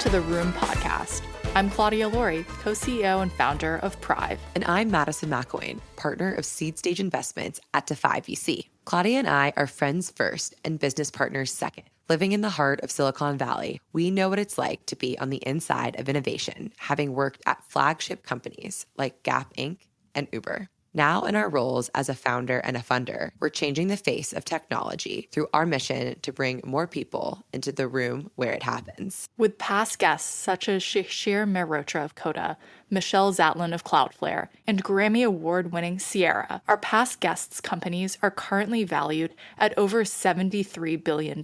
To 0.00 0.08
the 0.08 0.22
Room 0.22 0.50
Podcast. 0.54 1.20
I'm 1.54 1.68
Claudia 1.68 2.08
Laurie, 2.08 2.46
co 2.62 2.70
CEO 2.70 3.20
and 3.20 3.30
founder 3.30 3.76
of 3.82 4.00
Prive. 4.00 4.40
And 4.54 4.64
I'm 4.64 4.90
Madison 4.90 5.28
McIlwain, 5.28 5.78
partner 5.96 6.32
of 6.32 6.46
Seed 6.46 6.78
Stage 6.78 7.00
Investments 7.00 7.60
at 7.74 7.86
Defy 7.86 8.22
VC. 8.22 8.68
Claudia 8.86 9.18
and 9.18 9.28
I 9.28 9.52
are 9.58 9.66
friends 9.66 10.10
first 10.10 10.54
and 10.64 10.78
business 10.78 11.10
partners 11.10 11.52
second. 11.52 11.84
Living 12.08 12.32
in 12.32 12.40
the 12.40 12.48
heart 12.48 12.80
of 12.80 12.90
Silicon 12.90 13.36
Valley, 13.36 13.82
we 13.92 14.10
know 14.10 14.30
what 14.30 14.38
it's 14.38 14.56
like 14.56 14.86
to 14.86 14.96
be 14.96 15.18
on 15.18 15.28
the 15.28 15.42
inside 15.46 16.00
of 16.00 16.08
innovation, 16.08 16.72
having 16.78 17.12
worked 17.12 17.42
at 17.44 17.62
flagship 17.68 18.22
companies 18.22 18.86
like 18.96 19.22
Gap 19.22 19.52
Inc. 19.58 19.80
and 20.14 20.28
Uber. 20.32 20.70
Now, 20.92 21.22
in 21.22 21.36
our 21.36 21.48
roles 21.48 21.88
as 21.94 22.08
a 22.08 22.14
founder 22.14 22.58
and 22.58 22.76
a 22.76 22.80
funder, 22.80 23.30
we're 23.38 23.48
changing 23.48 23.86
the 23.86 23.96
face 23.96 24.32
of 24.32 24.44
technology 24.44 25.28
through 25.30 25.46
our 25.54 25.64
mission 25.64 26.18
to 26.20 26.32
bring 26.32 26.60
more 26.64 26.88
people 26.88 27.44
into 27.52 27.70
the 27.70 27.86
room 27.86 28.30
where 28.34 28.52
it 28.52 28.64
happens. 28.64 29.28
With 29.38 29.56
past 29.56 30.00
guests 30.00 30.28
such 30.28 30.68
as 30.68 30.82
Shishir 30.82 31.48
Mehrotra 31.48 32.04
of 32.04 32.16
Coda, 32.16 32.58
Michelle 32.90 33.32
Zatlyn 33.32 33.72
of 33.72 33.84
Cloudflare, 33.84 34.48
and 34.66 34.84
Grammy 34.84 35.24
Award 35.24 35.72
winning 35.72 35.98
Ciara, 35.98 36.62
our 36.68 36.76
past 36.76 37.20
guests' 37.20 37.60
companies 37.60 38.18
are 38.22 38.30
currently 38.30 38.84
valued 38.84 39.34
at 39.58 39.76
over 39.78 40.04
$73 40.04 41.02
billion. 41.02 41.42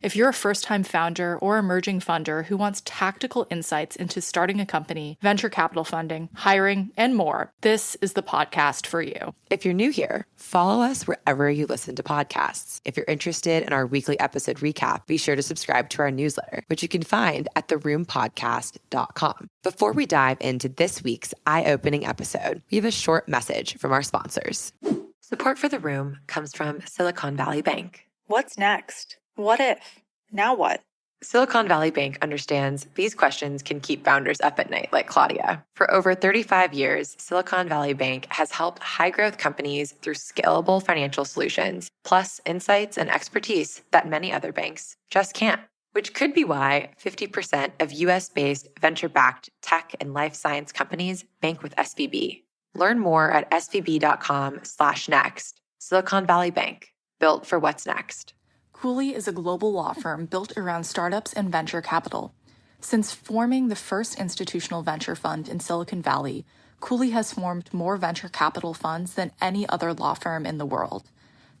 If 0.00 0.16
you're 0.16 0.30
a 0.30 0.34
first 0.34 0.64
time 0.64 0.82
founder 0.82 1.38
or 1.38 1.58
emerging 1.58 2.00
funder 2.00 2.44
who 2.46 2.56
wants 2.56 2.82
tactical 2.84 3.46
insights 3.50 3.96
into 3.96 4.20
starting 4.20 4.60
a 4.60 4.66
company, 4.66 5.18
venture 5.20 5.48
capital 5.48 5.84
funding, 5.84 6.28
hiring, 6.34 6.90
and 6.96 7.14
more, 7.14 7.52
this 7.60 7.96
is 7.96 8.14
the 8.14 8.22
podcast 8.22 8.86
for 8.86 9.02
you. 9.02 9.34
If 9.50 9.64
you're 9.64 9.74
new 9.74 9.90
here, 9.90 10.26
follow 10.36 10.82
us 10.82 11.06
wherever 11.06 11.50
you 11.50 11.66
listen 11.66 11.94
to 11.96 12.02
podcasts. 12.02 12.80
If 12.84 12.96
you're 12.96 13.06
interested 13.06 13.62
in 13.62 13.72
our 13.72 13.86
weekly 13.86 14.18
episode 14.18 14.58
recap, 14.58 15.06
be 15.06 15.16
sure 15.16 15.36
to 15.36 15.42
subscribe 15.42 15.90
to 15.90 16.02
our 16.02 16.10
newsletter, 16.10 16.62
which 16.68 16.82
you 16.82 16.88
can 16.88 17.02
find 17.02 17.48
at 17.54 17.68
theroompodcast.com. 17.68 19.48
Before 19.62 19.92
we 19.92 20.06
dive 20.06 20.38
into 20.40 20.61
this 20.68 21.02
week's 21.02 21.34
eye 21.46 21.64
opening 21.64 22.06
episode, 22.06 22.62
we 22.70 22.76
have 22.76 22.84
a 22.84 22.90
short 22.90 23.28
message 23.28 23.78
from 23.78 23.92
our 23.92 24.02
sponsors. 24.02 24.72
Support 25.20 25.58
for 25.58 25.68
the 25.68 25.78
room 25.78 26.18
comes 26.26 26.54
from 26.54 26.80
Silicon 26.86 27.36
Valley 27.36 27.62
Bank. 27.62 28.06
What's 28.26 28.58
next? 28.58 29.16
What 29.34 29.60
if? 29.60 30.00
Now 30.30 30.54
what? 30.54 30.82
Silicon 31.22 31.68
Valley 31.68 31.92
Bank 31.92 32.18
understands 32.20 32.88
these 32.96 33.14
questions 33.14 33.62
can 33.62 33.78
keep 33.78 34.04
founders 34.04 34.40
up 34.40 34.58
at 34.58 34.70
night, 34.70 34.88
like 34.92 35.06
Claudia. 35.06 35.64
For 35.76 35.88
over 35.90 36.14
35 36.16 36.74
years, 36.74 37.14
Silicon 37.18 37.68
Valley 37.68 37.92
Bank 37.92 38.26
has 38.30 38.50
helped 38.50 38.82
high 38.82 39.10
growth 39.10 39.38
companies 39.38 39.92
through 40.02 40.14
scalable 40.14 40.84
financial 40.84 41.24
solutions, 41.24 41.88
plus 42.02 42.40
insights 42.44 42.98
and 42.98 43.08
expertise 43.08 43.82
that 43.92 44.08
many 44.08 44.32
other 44.32 44.52
banks 44.52 44.96
just 45.10 45.32
can't. 45.32 45.60
Which 45.92 46.14
could 46.14 46.32
be 46.32 46.44
why 46.44 46.90
50% 47.02 47.72
of 47.80 47.92
US 47.92 48.28
based 48.28 48.68
venture 48.80 49.08
backed 49.08 49.50
tech 49.60 49.94
and 50.00 50.14
life 50.14 50.34
science 50.34 50.72
companies 50.72 51.24
bank 51.40 51.62
with 51.62 51.76
SVB. 51.76 52.42
Learn 52.74 52.98
more 52.98 53.30
at 53.30 53.50
svb.com 53.50 54.60
slash 54.62 55.08
next. 55.08 55.60
Silicon 55.78 56.26
Valley 56.26 56.50
Bank, 56.50 56.94
built 57.20 57.44
for 57.44 57.58
what's 57.58 57.86
next. 57.86 58.32
Cooley 58.72 59.14
is 59.14 59.28
a 59.28 59.32
global 59.32 59.72
law 59.72 59.92
firm 59.92 60.26
built 60.26 60.56
around 60.56 60.84
startups 60.84 61.32
and 61.32 61.52
venture 61.52 61.82
capital. 61.82 62.34
Since 62.80 63.14
forming 63.14 63.68
the 63.68 63.76
first 63.76 64.18
institutional 64.18 64.82
venture 64.82 65.14
fund 65.14 65.48
in 65.48 65.60
Silicon 65.60 66.02
Valley, 66.02 66.46
Cooley 66.80 67.10
has 67.10 67.32
formed 67.32 67.72
more 67.72 67.96
venture 67.96 68.28
capital 68.28 68.74
funds 68.74 69.14
than 69.14 69.30
any 69.40 69.68
other 69.68 69.92
law 69.92 70.14
firm 70.14 70.46
in 70.46 70.58
the 70.58 70.66
world. 70.66 71.10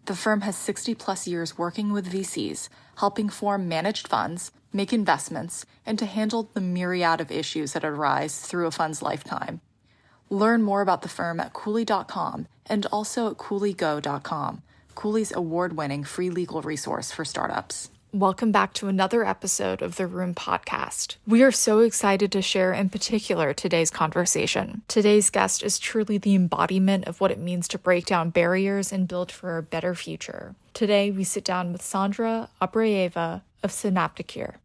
The 0.06 0.16
firm 0.16 0.40
has 0.40 0.56
60 0.56 0.96
plus 0.96 1.28
years 1.28 1.56
working 1.56 1.92
with 1.92 2.12
VCs, 2.12 2.68
helping 2.96 3.28
form 3.28 3.68
managed 3.68 4.08
funds, 4.08 4.50
make 4.72 4.92
investments, 4.92 5.64
and 5.86 5.96
to 5.98 6.06
handle 6.06 6.50
the 6.54 6.60
myriad 6.60 7.20
of 7.20 7.30
issues 7.30 7.72
that 7.72 7.84
arise 7.84 8.40
through 8.40 8.66
a 8.66 8.72
fund's 8.72 9.00
lifetime. 9.00 9.60
Learn 10.28 10.62
more 10.62 10.80
about 10.80 11.02
the 11.02 11.08
firm 11.08 11.38
at 11.38 11.52
Cooley.com 11.52 12.48
and 12.66 12.84
also 12.86 13.30
at 13.30 13.36
CooleyGo.com. 13.36 14.62
Cooley's 14.96 15.32
award 15.32 15.76
winning 15.76 16.02
free 16.02 16.30
legal 16.30 16.62
resource 16.62 17.12
for 17.12 17.24
startups. 17.24 17.91
Welcome 18.14 18.52
back 18.52 18.74
to 18.74 18.88
another 18.88 19.24
episode 19.24 19.80
of 19.80 19.96
the 19.96 20.06
Room 20.06 20.34
Podcast. 20.34 21.16
We 21.26 21.42
are 21.42 21.50
so 21.50 21.78
excited 21.78 22.30
to 22.32 22.42
share, 22.42 22.74
in 22.74 22.90
particular, 22.90 23.54
today's 23.54 23.88
conversation. 23.88 24.82
Today's 24.86 25.30
guest 25.30 25.62
is 25.62 25.78
truly 25.78 26.18
the 26.18 26.34
embodiment 26.34 27.06
of 27.06 27.22
what 27.22 27.30
it 27.30 27.38
means 27.38 27.66
to 27.68 27.78
break 27.78 28.04
down 28.04 28.28
barriers 28.28 28.92
and 28.92 29.08
build 29.08 29.32
for 29.32 29.56
a 29.56 29.62
better 29.62 29.94
future. 29.94 30.54
Today, 30.74 31.10
we 31.10 31.24
sit 31.24 31.42
down 31.42 31.72
with 31.72 31.80
Sandra 31.80 32.50
Abrevaya 32.60 33.40
of 33.62 33.70
Synapticure. 33.70 34.56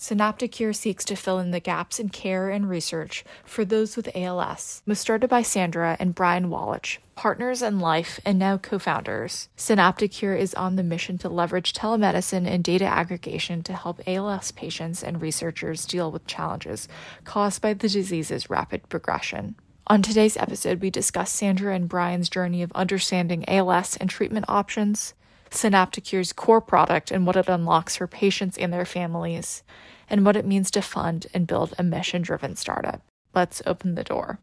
Synapticure 0.00 0.74
seeks 0.74 1.04
to 1.04 1.14
fill 1.14 1.38
in 1.38 1.50
the 1.50 1.60
gaps 1.60 2.00
in 2.00 2.08
care 2.08 2.48
and 2.48 2.70
research 2.70 3.22
for 3.44 3.66
those 3.66 3.98
with 3.98 4.08
ALS. 4.16 4.80
Was 4.86 4.98
started 4.98 5.28
by 5.28 5.42
Sandra 5.42 5.98
and 6.00 6.14
Brian 6.14 6.48
Wallach, 6.48 6.96
partners 7.16 7.60
in 7.60 7.80
life 7.80 8.18
and 8.24 8.38
now 8.38 8.56
co 8.56 8.78
founders. 8.78 9.50
Synapticure 9.58 10.38
is 10.38 10.54
on 10.54 10.76
the 10.76 10.82
mission 10.82 11.18
to 11.18 11.28
leverage 11.28 11.74
telemedicine 11.74 12.46
and 12.46 12.64
data 12.64 12.86
aggregation 12.86 13.62
to 13.64 13.74
help 13.74 14.00
ALS 14.06 14.52
patients 14.52 15.02
and 15.04 15.20
researchers 15.20 15.84
deal 15.84 16.10
with 16.10 16.26
challenges 16.26 16.88
caused 17.24 17.60
by 17.60 17.74
the 17.74 17.86
disease's 17.86 18.48
rapid 18.48 18.88
progression. 18.88 19.54
On 19.86 20.00
today's 20.00 20.38
episode, 20.38 20.80
we 20.80 20.88
discuss 20.88 21.30
Sandra 21.30 21.74
and 21.74 21.90
Brian's 21.90 22.30
journey 22.30 22.62
of 22.62 22.72
understanding 22.72 23.46
ALS 23.46 23.98
and 23.98 24.08
treatment 24.08 24.46
options, 24.48 25.12
Synapticure's 25.50 26.32
core 26.32 26.60
product 26.60 27.10
and 27.10 27.26
what 27.26 27.36
it 27.36 27.48
unlocks 27.48 27.96
for 27.96 28.06
patients 28.06 28.56
and 28.56 28.72
their 28.72 28.84
families, 28.84 29.62
and 30.08 30.24
what 30.24 30.36
it 30.36 30.46
means 30.46 30.70
to 30.70 30.82
fund 30.82 31.26
and 31.34 31.46
build 31.46 31.74
a 31.78 31.82
mission 31.82 32.22
driven 32.22 32.56
startup. 32.56 33.02
Let's 33.34 33.62
open 33.66 33.94
the 33.94 34.04
door. 34.04 34.38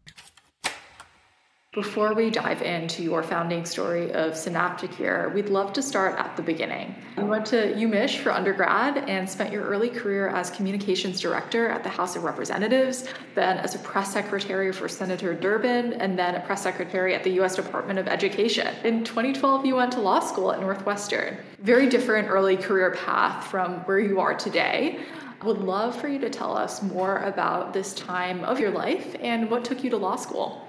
Before 1.74 2.14
we 2.14 2.30
dive 2.30 2.62
into 2.62 3.02
your 3.02 3.22
founding 3.22 3.66
story 3.66 4.10
of 4.12 4.34
Synaptic 4.34 4.90
Synapticure, 4.92 5.34
we'd 5.34 5.50
love 5.50 5.74
to 5.74 5.82
start 5.82 6.18
at 6.18 6.34
the 6.34 6.42
beginning. 6.42 6.94
You 7.18 7.26
went 7.26 7.44
to 7.46 7.74
UMich 7.74 8.20
for 8.20 8.32
undergrad 8.32 9.06
and 9.06 9.28
spent 9.28 9.52
your 9.52 9.64
early 9.64 9.90
career 9.90 10.28
as 10.28 10.48
communications 10.48 11.20
director 11.20 11.68
at 11.68 11.82
the 11.82 11.90
House 11.90 12.16
of 12.16 12.24
Representatives, 12.24 13.06
then 13.34 13.58
as 13.58 13.74
a 13.74 13.80
press 13.80 14.10
secretary 14.10 14.72
for 14.72 14.88
Senator 14.88 15.34
Durbin, 15.34 15.92
and 15.92 16.18
then 16.18 16.36
a 16.36 16.40
press 16.40 16.62
secretary 16.62 17.14
at 17.14 17.22
the 17.22 17.32
U.S. 17.32 17.54
Department 17.54 17.98
of 17.98 18.08
Education. 18.08 18.74
In 18.82 19.04
2012, 19.04 19.66
you 19.66 19.76
went 19.76 19.92
to 19.92 20.00
law 20.00 20.20
school 20.20 20.50
at 20.50 20.60
Northwestern. 20.60 21.36
Very 21.60 21.86
different 21.86 22.28
early 22.30 22.56
career 22.56 22.92
path 22.92 23.46
from 23.46 23.80
where 23.80 24.00
you 24.00 24.20
are 24.20 24.32
today. 24.32 25.00
I 25.42 25.46
would 25.46 25.58
love 25.58 26.00
for 26.00 26.08
you 26.08 26.18
to 26.20 26.30
tell 26.30 26.56
us 26.56 26.82
more 26.82 27.18
about 27.18 27.74
this 27.74 27.92
time 27.92 28.42
of 28.44 28.58
your 28.58 28.70
life 28.70 29.14
and 29.20 29.50
what 29.50 29.66
took 29.66 29.84
you 29.84 29.90
to 29.90 29.98
law 29.98 30.16
school. 30.16 30.67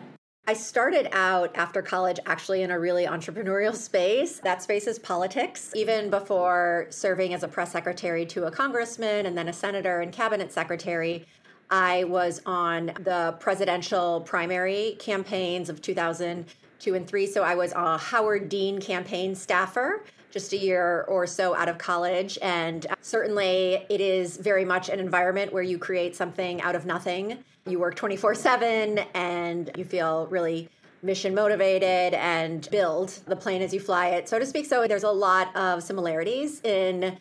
I 0.49 0.53
started 0.53 1.09
out 1.11 1.55
after 1.55 1.83
college 1.83 2.19
actually 2.25 2.63
in 2.63 2.71
a 2.71 2.79
really 2.79 3.05
entrepreneurial 3.05 3.75
space. 3.89 4.39
That 4.39 4.63
space 4.63 4.87
is 4.87 4.97
politics. 4.97 5.71
Even 5.75 6.09
before 6.09 6.87
serving 6.89 7.35
as 7.35 7.43
a 7.43 7.47
press 7.47 7.71
secretary 7.71 8.25
to 8.25 8.45
a 8.45 8.51
congressman 8.51 9.27
and 9.27 9.37
then 9.37 9.47
a 9.47 9.53
senator 9.53 9.99
and 9.99 10.11
cabinet 10.11 10.51
secretary, 10.51 11.27
I 11.69 12.05
was 12.05 12.41
on 12.47 12.87
the 12.99 13.37
presidential 13.39 14.21
primary 14.21 14.95
campaigns 14.97 15.69
of 15.69 15.83
2002 15.83 16.95
and 16.95 17.07
3. 17.07 17.27
So 17.27 17.43
I 17.43 17.53
was 17.53 17.71
a 17.73 17.99
Howard 17.99 18.49
Dean 18.49 18.81
campaign 18.81 19.35
staffer 19.35 20.03
just 20.31 20.51
a 20.53 20.57
year 20.57 21.05
or 21.07 21.27
so 21.27 21.55
out 21.55 21.69
of 21.69 21.77
college. 21.77 22.39
And 22.41 22.87
certainly, 23.01 23.85
it 23.87 24.01
is 24.01 24.37
very 24.37 24.65
much 24.65 24.89
an 24.89 24.99
environment 24.99 25.53
where 25.53 25.63
you 25.63 25.77
create 25.77 26.15
something 26.15 26.59
out 26.63 26.75
of 26.75 26.87
nothing. 26.87 27.43
You 27.69 27.79
work 27.79 27.95
24 27.95 28.35
7 28.35 28.99
and 29.13 29.71
you 29.77 29.85
feel 29.85 30.27
really 30.27 30.69
mission 31.01 31.33
motivated 31.33 32.13
and 32.15 32.67
build 32.71 33.09
the 33.25 33.35
plane 33.35 33.61
as 33.61 33.73
you 33.73 33.79
fly 33.79 34.07
it, 34.07 34.27
so 34.27 34.39
to 34.39 34.45
speak. 34.45 34.65
So, 34.65 34.87
there's 34.87 35.03
a 35.03 35.11
lot 35.11 35.55
of 35.55 35.83
similarities 35.83 36.61
in 36.61 37.17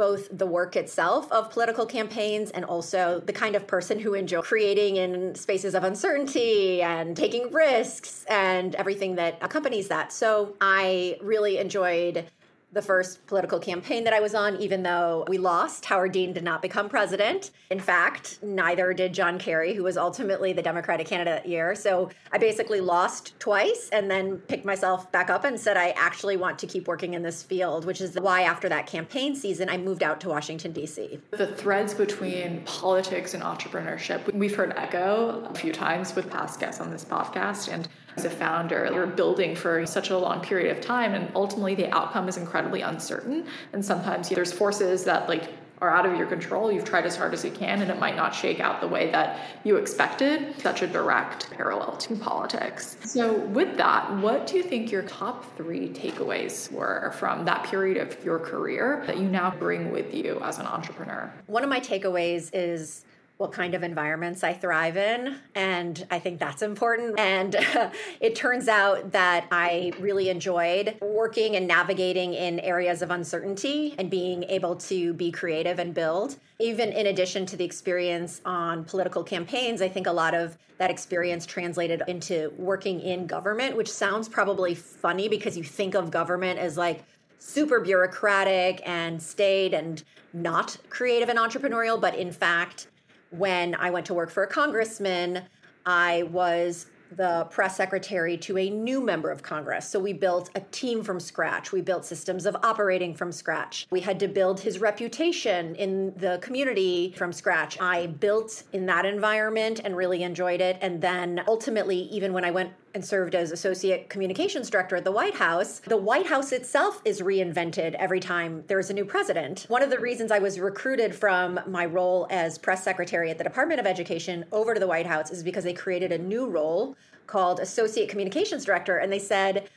both 0.00 0.28
the 0.38 0.46
work 0.46 0.76
itself 0.76 1.30
of 1.30 1.50
political 1.50 1.84
campaigns 1.84 2.50
and 2.52 2.64
also 2.64 3.20
the 3.26 3.34
kind 3.34 3.54
of 3.54 3.66
person 3.66 3.98
who 3.98 4.14
enjoys 4.14 4.42
creating 4.46 4.96
in 4.96 5.34
spaces 5.34 5.74
of 5.74 5.84
uncertainty 5.84 6.80
and 6.80 7.14
taking 7.14 7.52
risks 7.52 8.24
and 8.26 8.74
everything 8.76 9.16
that 9.16 9.36
accompanies 9.42 9.88
that. 9.88 10.10
So 10.10 10.56
I 10.58 11.18
really 11.20 11.58
enjoyed 11.58 12.24
the 12.72 12.82
first 12.82 13.26
political 13.26 13.58
campaign 13.58 14.04
that 14.04 14.12
I 14.12 14.20
was 14.20 14.34
on, 14.34 14.56
even 14.56 14.82
though 14.82 15.24
we 15.28 15.38
lost. 15.38 15.84
Howard 15.86 16.12
Dean 16.12 16.32
did 16.32 16.44
not 16.44 16.62
become 16.62 16.88
president. 16.88 17.50
In 17.70 17.80
fact, 17.80 18.38
neither 18.42 18.92
did 18.92 19.12
John 19.12 19.38
Kerry, 19.38 19.74
who 19.74 19.82
was 19.82 19.96
ultimately 19.96 20.52
the 20.52 20.62
Democratic 20.62 21.06
candidate 21.06 21.42
that 21.42 21.48
year. 21.48 21.74
So 21.74 22.10
I 22.32 22.38
basically 22.38 22.80
lost 22.80 23.38
twice 23.38 23.88
and 23.92 24.10
then 24.10 24.38
picked 24.38 24.64
myself 24.64 25.10
back 25.12 25.30
up 25.30 25.44
and 25.44 25.58
said, 25.58 25.76
I 25.76 25.90
actually 25.90 26.36
want 26.36 26.58
to 26.60 26.66
keep 26.66 26.86
working 26.86 27.14
in 27.14 27.22
this 27.22 27.42
field, 27.42 27.84
which 27.84 28.00
is 28.00 28.14
why 28.16 28.42
after 28.42 28.68
that 28.68 28.86
campaign 28.86 29.34
season, 29.34 29.68
I 29.68 29.76
moved 29.76 30.02
out 30.02 30.20
to 30.22 30.28
Washington, 30.28 30.72
D.C. 30.72 31.18
The 31.30 31.46
threads 31.46 31.94
between 31.94 32.62
politics 32.64 33.34
and 33.34 33.42
entrepreneurship, 33.42 34.32
we've 34.34 34.54
heard 34.54 34.74
echo 34.76 35.44
a 35.48 35.54
few 35.54 35.72
times 35.72 36.14
with 36.14 36.30
past 36.30 36.60
guests 36.60 36.80
on 36.80 36.90
this 36.90 37.04
podcast. 37.04 37.72
And 37.72 37.88
as 38.16 38.24
a 38.24 38.30
founder, 38.30 38.90
you're 38.92 39.06
building 39.06 39.54
for 39.54 39.86
such 39.86 40.10
a 40.10 40.18
long 40.18 40.40
period 40.40 40.76
of 40.76 40.82
time, 40.82 41.14
and 41.14 41.30
ultimately 41.34 41.74
the 41.74 41.90
outcome 41.94 42.28
is 42.28 42.36
incredibly 42.36 42.82
uncertain. 42.82 43.46
And 43.72 43.84
sometimes 43.84 44.28
there's 44.28 44.52
forces 44.52 45.04
that 45.04 45.28
like 45.28 45.50
are 45.80 45.90
out 45.90 46.04
of 46.04 46.16
your 46.16 46.26
control. 46.26 46.70
You've 46.70 46.84
tried 46.84 47.06
as 47.06 47.16
hard 47.16 47.32
as 47.32 47.44
you 47.44 47.50
can, 47.50 47.80
and 47.80 47.90
it 47.90 47.98
might 47.98 48.16
not 48.16 48.34
shake 48.34 48.60
out 48.60 48.80
the 48.80 48.88
way 48.88 49.10
that 49.12 49.40
you 49.64 49.76
expected. 49.76 50.54
Such 50.60 50.82
a 50.82 50.86
direct 50.86 51.50
parallel 51.50 51.96
to 51.96 52.16
politics. 52.16 52.96
So, 53.04 53.38
with 53.46 53.76
that, 53.78 54.14
what 54.18 54.46
do 54.46 54.56
you 54.56 54.62
think 54.62 54.90
your 54.90 55.02
top 55.02 55.56
three 55.56 55.88
takeaways 55.88 56.70
were 56.70 57.12
from 57.16 57.44
that 57.46 57.64
period 57.64 57.96
of 57.96 58.22
your 58.24 58.38
career 58.38 59.02
that 59.06 59.18
you 59.18 59.28
now 59.28 59.50
bring 59.58 59.90
with 59.90 60.14
you 60.14 60.40
as 60.42 60.58
an 60.58 60.66
entrepreneur? 60.66 61.32
One 61.46 61.64
of 61.64 61.70
my 61.70 61.80
takeaways 61.80 62.50
is 62.52 63.04
what 63.40 63.52
kind 63.52 63.74
of 63.74 63.82
environments 63.82 64.44
I 64.44 64.52
thrive 64.52 64.98
in. 64.98 65.38
And 65.54 66.06
I 66.10 66.18
think 66.18 66.38
that's 66.38 66.60
important. 66.60 67.18
And 67.18 67.56
it 68.20 68.34
turns 68.34 68.68
out 68.68 69.12
that 69.12 69.46
I 69.50 69.92
really 69.98 70.28
enjoyed 70.28 70.98
working 71.00 71.56
and 71.56 71.66
navigating 71.66 72.34
in 72.34 72.60
areas 72.60 73.00
of 73.00 73.10
uncertainty 73.10 73.94
and 73.96 74.10
being 74.10 74.44
able 74.44 74.76
to 74.76 75.14
be 75.14 75.32
creative 75.32 75.78
and 75.78 75.94
build. 75.94 76.36
Even 76.58 76.92
in 76.92 77.06
addition 77.06 77.46
to 77.46 77.56
the 77.56 77.64
experience 77.64 78.42
on 78.44 78.84
political 78.84 79.24
campaigns, 79.24 79.80
I 79.80 79.88
think 79.88 80.06
a 80.06 80.12
lot 80.12 80.34
of 80.34 80.58
that 80.76 80.90
experience 80.90 81.46
translated 81.46 82.02
into 82.08 82.52
working 82.58 83.00
in 83.00 83.26
government, 83.26 83.74
which 83.74 83.90
sounds 83.90 84.28
probably 84.28 84.74
funny 84.74 85.28
because 85.28 85.56
you 85.56 85.64
think 85.64 85.94
of 85.94 86.10
government 86.10 86.58
as 86.58 86.76
like, 86.76 87.04
super 87.42 87.80
bureaucratic 87.80 88.82
and 88.86 89.22
staid 89.22 89.72
and 89.72 90.04
not 90.34 90.76
creative 90.90 91.30
and 91.30 91.38
entrepreneurial, 91.38 91.98
but 91.98 92.14
in 92.14 92.30
fact, 92.30 92.86
when 93.30 93.74
I 93.74 93.90
went 93.90 94.06
to 94.06 94.14
work 94.14 94.30
for 94.30 94.42
a 94.42 94.46
congressman, 94.46 95.42
I 95.86 96.24
was 96.24 96.86
the 97.16 97.44
press 97.50 97.76
secretary 97.76 98.36
to 98.36 98.56
a 98.58 98.70
new 98.70 99.00
member 99.00 99.30
of 99.30 99.42
Congress. 99.42 99.88
So 99.88 99.98
we 99.98 100.12
built 100.12 100.50
a 100.54 100.60
team 100.60 101.02
from 101.02 101.18
scratch. 101.18 101.72
We 101.72 101.80
built 101.80 102.04
systems 102.04 102.46
of 102.46 102.56
operating 102.62 103.14
from 103.14 103.32
scratch. 103.32 103.86
We 103.90 104.00
had 104.00 104.20
to 104.20 104.28
build 104.28 104.60
his 104.60 104.80
reputation 104.80 105.74
in 105.74 106.14
the 106.16 106.38
community 106.40 107.14
from 107.16 107.32
scratch. 107.32 107.80
I 107.80 108.06
built 108.06 108.62
in 108.72 108.86
that 108.86 109.06
environment 109.06 109.80
and 109.84 109.96
really 109.96 110.22
enjoyed 110.22 110.60
it. 110.60 110.78
And 110.80 111.00
then 111.00 111.42
ultimately, 111.48 111.96
even 111.96 112.32
when 112.32 112.44
I 112.44 112.50
went 112.50 112.72
and 112.94 113.04
served 113.04 113.34
as 113.34 113.52
associate 113.52 114.08
communications 114.08 114.70
director 114.70 114.96
at 114.96 115.04
the 115.04 115.12
White 115.12 115.34
House, 115.34 115.80
the 115.80 115.96
White 115.96 116.26
House 116.26 116.52
itself 116.52 117.00
is 117.04 117.20
reinvented 117.20 117.94
every 117.94 118.20
time 118.20 118.64
there's 118.66 118.90
a 118.90 118.94
new 118.94 119.04
president. 119.04 119.66
One 119.68 119.82
of 119.82 119.90
the 119.90 119.98
reasons 119.98 120.30
I 120.30 120.38
was 120.38 120.58
recruited 120.58 121.14
from 121.14 121.60
my 121.66 121.86
role 121.86 122.26
as 122.30 122.58
press 122.58 122.82
secretary 122.82 123.30
at 123.30 123.38
the 123.38 123.44
Department 123.44 123.80
of 123.80 123.86
Education 123.86 124.44
over 124.52 124.74
to 124.74 124.80
the 124.80 124.86
White 124.86 125.06
House 125.06 125.30
is 125.30 125.42
because 125.42 125.64
they 125.64 125.72
created 125.72 126.12
a 126.12 126.18
new 126.18 126.48
role 126.48 126.96
called 127.26 127.60
associate 127.60 128.08
communications 128.08 128.64
director 128.64 128.98
and 128.98 129.12
they 129.12 129.18
said 129.18 129.68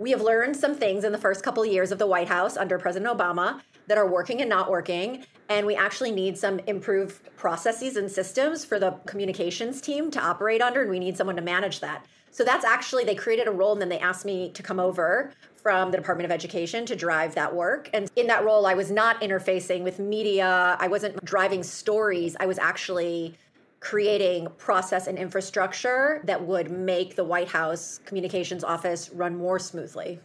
we 0.00 0.10
have 0.12 0.22
learned 0.22 0.56
some 0.56 0.74
things 0.74 1.04
in 1.04 1.12
the 1.12 1.18
first 1.18 1.42
couple 1.42 1.62
of 1.62 1.70
years 1.70 1.92
of 1.92 1.98
the 1.98 2.06
White 2.06 2.28
House 2.28 2.56
under 2.56 2.78
President 2.78 3.14
Obama 3.14 3.60
that 3.86 3.98
are 3.98 4.06
working 4.06 4.40
and 4.40 4.48
not 4.48 4.70
working. 4.70 5.26
And 5.50 5.66
we 5.66 5.74
actually 5.74 6.10
need 6.10 6.38
some 6.38 6.58
improved 6.60 7.36
processes 7.36 7.96
and 7.96 8.10
systems 8.10 8.64
for 8.64 8.78
the 8.78 8.92
communications 9.04 9.80
team 9.82 10.10
to 10.12 10.20
operate 10.20 10.62
under, 10.62 10.80
and 10.80 10.90
we 10.90 10.98
need 10.98 11.18
someone 11.18 11.36
to 11.36 11.42
manage 11.42 11.80
that. 11.80 12.06
So 12.30 12.44
that's 12.44 12.64
actually, 12.64 13.04
they 13.04 13.14
created 13.14 13.48
a 13.48 13.50
role 13.50 13.72
and 13.72 13.80
then 13.80 13.88
they 13.88 13.98
asked 13.98 14.24
me 14.24 14.50
to 14.50 14.62
come 14.62 14.80
over 14.80 15.32
from 15.56 15.90
the 15.90 15.96
Department 15.96 16.24
of 16.24 16.32
Education 16.32 16.86
to 16.86 16.96
drive 16.96 17.34
that 17.34 17.54
work. 17.54 17.90
And 17.92 18.10
in 18.16 18.26
that 18.28 18.44
role, 18.44 18.66
I 18.66 18.74
was 18.74 18.90
not 18.90 19.20
interfacing 19.20 19.82
with 19.82 19.98
media, 19.98 20.76
I 20.78 20.88
wasn't 20.88 21.22
driving 21.24 21.62
stories. 21.62 22.36
I 22.40 22.46
was 22.46 22.58
actually 22.58 23.34
creating 23.80 24.46
process 24.58 25.06
and 25.06 25.18
infrastructure 25.18 26.20
that 26.24 26.46
would 26.46 26.70
make 26.70 27.16
the 27.16 27.24
White 27.24 27.48
House 27.48 28.00
communications 28.04 28.62
office 28.62 29.10
run 29.10 29.36
more 29.36 29.58
smoothly. 29.58 30.20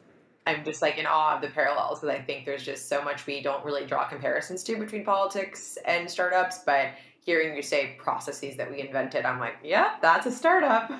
I'm 0.48 0.64
just 0.64 0.82
like 0.82 0.98
in 0.98 1.06
awe 1.08 1.36
of 1.36 1.42
the 1.42 1.48
parallels 1.48 2.02
because 2.02 2.16
I 2.16 2.22
think 2.22 2.46
there's 2.46 2.64
just 2.64 2.88
so 2.88 3.04
much 3.04 3.26
we 3.26 3.42
don't 3.42 3.64
really 3.66 3.86
draw 3.86 4.08
comparisons 4.08 4.62
to 4.66 4.78
between 4.78 5.04
politics 5.04 5.78
and 5.86 6.10
startups. 6.10 6.60
But 6.66 6.90
hearing 7.26 7.56
you 7.56 7.64
say 7.64 7.96
processes 7.98 8.56
that 8.58 8.70
we 8.70 8.82
invented, 8.82 9.26
I'm 9.26 9.40
like, 9.40 9.56
yeah, 9.64 9.96
that's 10.02 10.28
a 10.28 10.32
startup. 10.32 10.92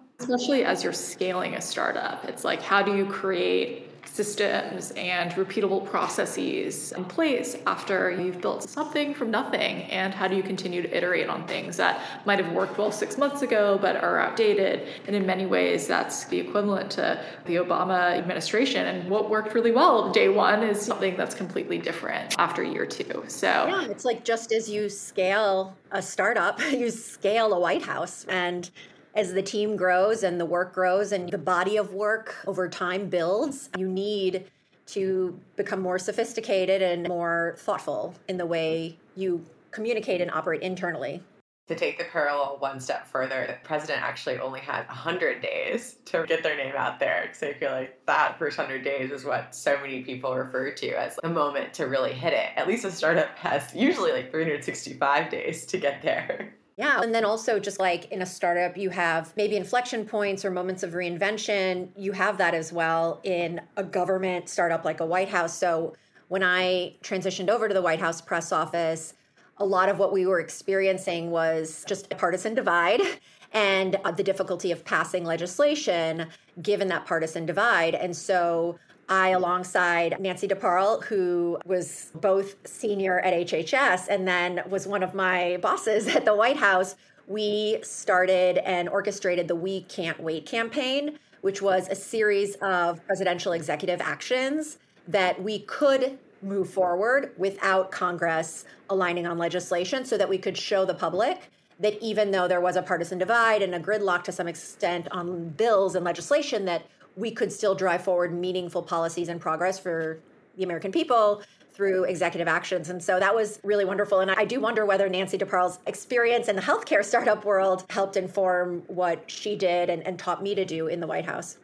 Especially 0.18 0.64
as 0.64 0.82
you're 0.82 0.92
scaling 0.92 1.54
a 1.54 1.60
startup, 1.60 2.24
it's 2.24 2.44
like, 2.44 2.62
how 2.62 2.82
do 2.82 2.96
you 2.96 3.06
create 3.06 3.86
systems 4.16 4.92
and 4.92 5.32
repeatable 5.32 5.84
processes 5.84 6.92
in 6.92 7.04
place 7.04 7.56
after 7.66 8.10
you've 8.10 8.40
built 8.40 8.62
something 8.68 9.12
from 9.12 9.30
nothing? 9.30 9.82
And 9.84 10.14
how 10.14 10.26
do 10.26 10.34
you 10.34 10.42
continue 10.42 10.80
to 10.80 10.96
iterate 10.96 11.28
on 11.28 11.46
things 11.46 11.76
that 11.76 12.00
might 12.24 12.42
have 12.42 12.52
worked 12.54 12.78
well 12.78 12.90
six 12.90 13.18
months 13.18 13.42
ago 13.42 13.78
but 13.80 13.96
are 13.96 14.18
outdated? 14.18 14.88
And 15.06 15.14
in 15.14 15.26
many 15.26 15.44
ways, 15.44 15.86
that's 15.86 16.24
the 16.24 16.38
equivalent 16.38 16.90
to 16.92 17.22
the 17.44 17.56
Obama 17.56 18.16
administration. 18.16 18.86
And 18.86 19.10
what 19.10 19.28
worked 19.28 19.54
really 19.54 19.72
well 19.72 20.10
day 20.12 20.30
one 20.30 20.62
is 20.62 20.80
something 20.80 21.16
that's 21.16 21.34
completely 21.34 21.78
different 21.78 22.34
after 22.38 22.62
year 22.62 22.86
two. 22.86 23.24
So, 23.28 23.46
yeah, 23.46 23.84
it's 23.84 24.04
like 24.04 24.24
just 24.24 24.52
as 24.52 24.68
you 24.68 24.88
scale 24.88 25.76
a 25.90 26.00
startup, 26.00 26.58
you 26.70 26.90
scale 26.90 27.52
a 27.52 27.60
White 27.60 27.82
House. 27.82 28.24
And 28.28 28.70
as 29.16 29.32
the 29.32 29.42
team 29.42 29.76
grows 29.76 30.22
and 30.22 30.38
the 30.38 30.44
work 30.44 30.74
grows 30.74 31.10
and 31.10 31.30
the 31.30 31.38
body 31.38 31.78
of 31.78 31.94
work 31.94 32.36
over 32.46 32.68
time 32.68 33.08
builds, 33.08 33.70
you 33.78 33.88
need 33.88 34.44
to 34.86 35.40
become 35.56 35.80
more 35.80 35.98
sophisticated 35.98 36.82
and 36.82 37.08
more 37.08 37.56
thoughtful 37.58 38.14
in 38.28 38.36
the 38.36 38.46
way 38.46 38.96
you 39.16 39.44
communicate 39.70 40.20
and 40.20 40.30
operate 40.30 40.60
internally. 40.60 41.22
To 41.68 41.74
take 41.74 41.98
the 41.98 42.04
parallel 42.04 42.58
one 42.60 42.78
step 42.78 43.08
further, 43.08 43.44
the 43.48 43.56
president 43.66 44.00
actually 44.00 44.38
only 44.38 44.60
had 44.60 44.86
100 44.86 45.42
days 45.42 45.96
to 46.04 46.24
get 46.28 46.44
their 46.44 46.56
name 46.56 46.74
out 46.76 47.00
there. 47.00 47.30
So 47.32 47.48
I 47.48 47.54
feel 47.54 47.72
like 47.72 47.98
that 48.06 48.38
first 48.38 48.56
100 48.56 48.84
days 48.84 49.10
is 49.10 49.24
what 49.24 49.52
so 49.52 49.76
many 49.80 50.04
people 50.04 50.36
refer 50.36 50.70
to 50.70 50.90
as 50.90 51.16
the 51.20 51.28
moment 51.28 51.74
to 51.74 51.86
really 51.86 52.12
hit 52.12 52.34
it. 52.34 52.50
At 52.54 52.68
least 52.68 52.84
a 52.84 52.92
startup 52.92 53.36
has 53.38 53.74
usually 53.74 54.12
like 54.12 54.30
365 54.30 55.28
days 55.28 55.66
to 55.66 55.78
get 55.78 56.02
there. 56.02 56.54
Yeah. 56.76 57.00
And 57.00 57.14
then 57.14 57.24
also, 57.24 57.58
just 57.58 57.80
like 57.80 58.10
in 58.12 58.20
a 58.20 58.26
startup, 58.26 58.76
you 58.76 58.90
have 58.90 59.32
maybe 59.34 59.56
inflection 59.56 60.04
points 60.04 60.44
or 60.44 60.50
moments 60.50 60.82
of 60.82 60.92
reinvention. 60.92 61.88
You 61.96 62.12
have 62.12 62.36
that 62.36 62.52
as 62.54 62.70
well 62.70 63.20
in 63.24 63.62
a 63.78 63.84
government 63.84 64.50
startup 64.50 64.84
like 64.84 65.00
a 65.00 65.06
White 65.06 65.30
House. 65.30 65.56
So 65.56 65.94
when 66.28 66.42
I 66.42 66.96
transitioned 67.02 67.48
over 67.48 67.66
to 67.66 67.72
the 67.72 67.80
White 67.80 68.00
House 68.00 68.20
press 68.20 68.52
office, 68.52 69.14
a 69.56 69.64
lot 69.64 69.88
of 69.88 69.98
what 69.98 70.12
we 70.12 70.26
were 70.26 70.38
experiencing 70.38 71.30
was 71.30 71.82
just 71.88 72.12
a 72.12 72.14
partisan 72.14 72.54
divide 72.54 73.00
and 73.52 73.96
uh, 74.04 74.10
the 74.10 74.22
difficulty 74.22 74.70
of 74.70 74.84
passing 74.84 75.24
legislation 75.24 76.26
given 76.60 76.88
that 76.88 77.06
partisan 77.06 77.46
divide. 77.46 77.94
And 77.94 78.14
so 78.14 78.78
I, 79.08 79.30
alongside 79.30 80.20
Nancy 80.20 80.48
DeParle, 80.48 81.04
who 81.04 81.58
was 81.64 82.10
both 82.14 82.56
senior 82.66 83.20
at 83.20 83.34
HHS 83.46 84.08
and 84.08 84.26
then 84.26 84.62
was 84.68 84.86
one 84.86 85.02
of 85.02 85.14
my 85.14 85.58
bosses 85.62 86.08
at 86.08 86.24
the 86.24 86.34
White 86.34 86.56
House, 86.56 86.96
we 87.26 87.78
started 87.82 88.58
and 88.58 88.88
orchestrated 88.88 89.48
the 89.48 89.56
We 89.56 89.82
Can't 89.82 90.20
Wait 90.20 90.46
campaign, 90.46 91.18
which 91.40 91.62
was 91.62 91.88
a 91.88 91.94
series 91.94 92.54
of 92.56 93.04
presidential 93.06 93.52
executive 93.52 94.00
actions 94.00 94.78
that 95.08 95.40
we 95.42 95.60
could 95.60 96.18
move 96.42 96.68
forward 96.68 97.32
without 97.36 97.90
Congress 97.90 98.64
aligning 98.90 99.26
on 99.26 99.38
legislation 99.38 100.04
so 100.04 100.16
that 100.16 100.28
we 100.28 100.38
could 100.38 100.56
show 100.56 100.84
the 100.84 100.94
public 100.94 101.50
that 101.78 102.00
even 102.02 102.30
though 102.30 102.48
there 102.48 102.60
was 102.60 102.76
a 102.76 102.82
partisan 102.82 103.18
divide 103.18 103.62
and 103.62 103.74
a 103.74 103.80
gridlock 103.80 104.24
to 104.24 104.32
some 104.32 104.48
extent 104.48 105.06
on 105.10 105.48
bills 105.50 105.94
and 105.94 106.04
legislation 106.04 106.64
that 106.64 106.86
we 107.16 107.30
could 107.30 107.50
still 107.50 107.74
drive 107.74 108.04
forward 108.04 108.32
meaningful 108.32 108.82
policies 108.82 109.28
and 109.28 109.40
progress 109.40 109.78
for 109.78 110.20
the 110.56 110.64
American 110.64 110.92
people 110.92 111.42
through 111.70 112.04
executive 112.04 112.48
actions. 112.48 112.88
And 112.88 113.02
so 113.02 113.20
that 113.20 113.34
was 113.34 113.60
really 113.62 113.84
wonderful. 113.84 114.20
And 114.20 114.30
I 114.30 114.46
do 114.46 114.60
wonder 114.60 114.86
whether 114.86 115.08
Nancy 115.08 115.36
DeParle's 115.36 115.78
experience 115.86 116.48
in 116.48 116.56
the 116.56 116.62
healthcare 116.62 117.04
startup 117.12 117.44
world 117.44 117.84
helped 117.90 118.16
inform 118.16 118.82
what 118.86 119.30
she 119.30 119.56
did 119.56 119.90
and, 119.90 120.02
and 120.06 120.18
taught 120.18 120.42
me 120.42 120.54
to 120.54 120.64
do 120.64 120.86
in 120.86 121.00
the 121.00 121.06
White 121.06 121.26
House. 121.26 121.58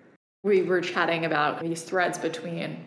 We 0.44 0.62
were 0.62 0.80
chatting 0.80 1.24
about 1.24 1.60
these 1.60 1.82
threads 1.82 2.18
between 2.18 2.84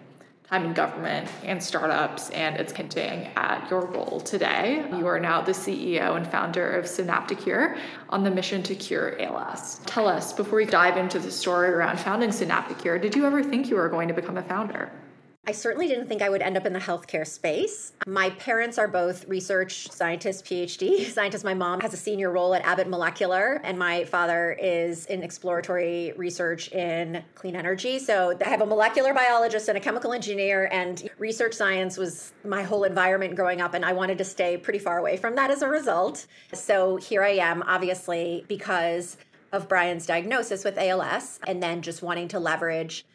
time 0.50 0.66
in 0.66 0.74
government 0.74 1.28
and 1.44 1.62
startups, 1.62 2.30
and 2.30 2.56
it's 2.58 2.72
hinting 2.72 3.28
at 3.36 3.68
your 3.70 3.86
role 3.88 4.20
today. 4.20 4.86
You 4.96 5.08
are 5.08 5.20
now 5.20 5.42
the 5.42 5.54
CEO 5.54 6.16
and 6.16 6.28
founder 6.28 6.72
of 6.72 6.86
Synapticure 6.86 7.78
on 8.10 8.24
the 8.24 8.30
mission 8.30 8.62
to 8.64 8.76
cure 8.76 9.20
ALS. 9.20 9.80
Tell 9.86 10.08
us, 10.08 10.34
before 10.34 10.58
we 10.58 10.66
dive 10.66 10.98
into 10.98 11.18
the 11.18 11.32
story 11.32 11.70
around 11.70 12.00
founding 12.00 12.30
Synapticure, 12.30 13.02
did 13.02 13.16
you 13.16 13.26
ever 13.26 13.44
think 13.44 13.70
you 13.70 13.76
were 13.76 13.90
going 13.90 14.08
to 14.08 14.14
become 14.14 14.38
a 14.38 14.44
founder? 14.44 14.92
I 15.48 15.52
certainly 15.52 15.88
didn't 15.88 16.08
think 16.08 16.24
I 16.24 16.30
would 16.30 16.42
end 16.42 16.58
up 16.58 16.66
in 16.66 16.74
the 16.74 16.80
healthcare 16.80 17.26
space. 17.26 17.94
My 18.08 18.32
parents 18.32 18.80
are 18.80 18.88
both 18.88 19.28
research 19.28 19.92
scientists, 19.92 20.42
PhD 20.42 21.06
scientists. 21.12 21.44
My 21.44 21.54
mom 21.54 21.82
has 21.82 21.94
a 21.94 21.98
senior 21.98 22.32
role 22.32 22.56
at 22.56 22.64
Abbott 22.64 22.90
Molecular, 22.90 23.62
and 23.64 23.78
my 23.78 24.06
father 24.06 24.58
is 24.60 25.06
in 25.06 25.22
exploratory 25.22 26.14
research 26.18 26.72
in 26.72 27.24
clean 27.36 27.56
energy. 27.56 28.00
So 28.00 28.36
I 28.44 28.50
have 28.50 28.62
a 28.62 28.66
molecular 28.66 29.14
biologist 29.14 29.70
and 29.70 29.78
a 29.78 29.82
chemical 29.82 30.14
engineer, 30.14 30.68
and 30.72 31.08
research 31.20 31.54
science 31.54 31.96
was 31.96 32.34
my 32.44 32.64
whole 32.64 32.84
environment 32.84 33.36
growing 33.36 33.62
up, 33.62 33.76
and 33.76 33.86
I 33.86 33.94
wanted 33.94 34.18
to 34.18 34.24
stay 34.26 34.58
pretty 34.58 34.80
far 34.80 34.98
away 34.98 35.16
from 35.16 35.36
that 35.36 35.52
as 35.52 35.62
a 35.62 35.70
result. 35.70 36.26
So 36.54 36.98
here 36.98 37.24
I 37.24 37.34
am, 37.34 37.62
obviously, 37.64 38.46
because 38.48 39.18
of 39.52 39.70
Brian's 39.70 40.08
diagnosis 40.08 40.64
with 40.64 40.78
ALS, 40.80 41.40
and 41.46 41.62
then 41.62 41.84
just 41.84 42.02
wanting 42.02 42.30
to 42.30 42.40
leverage 42.40 43.06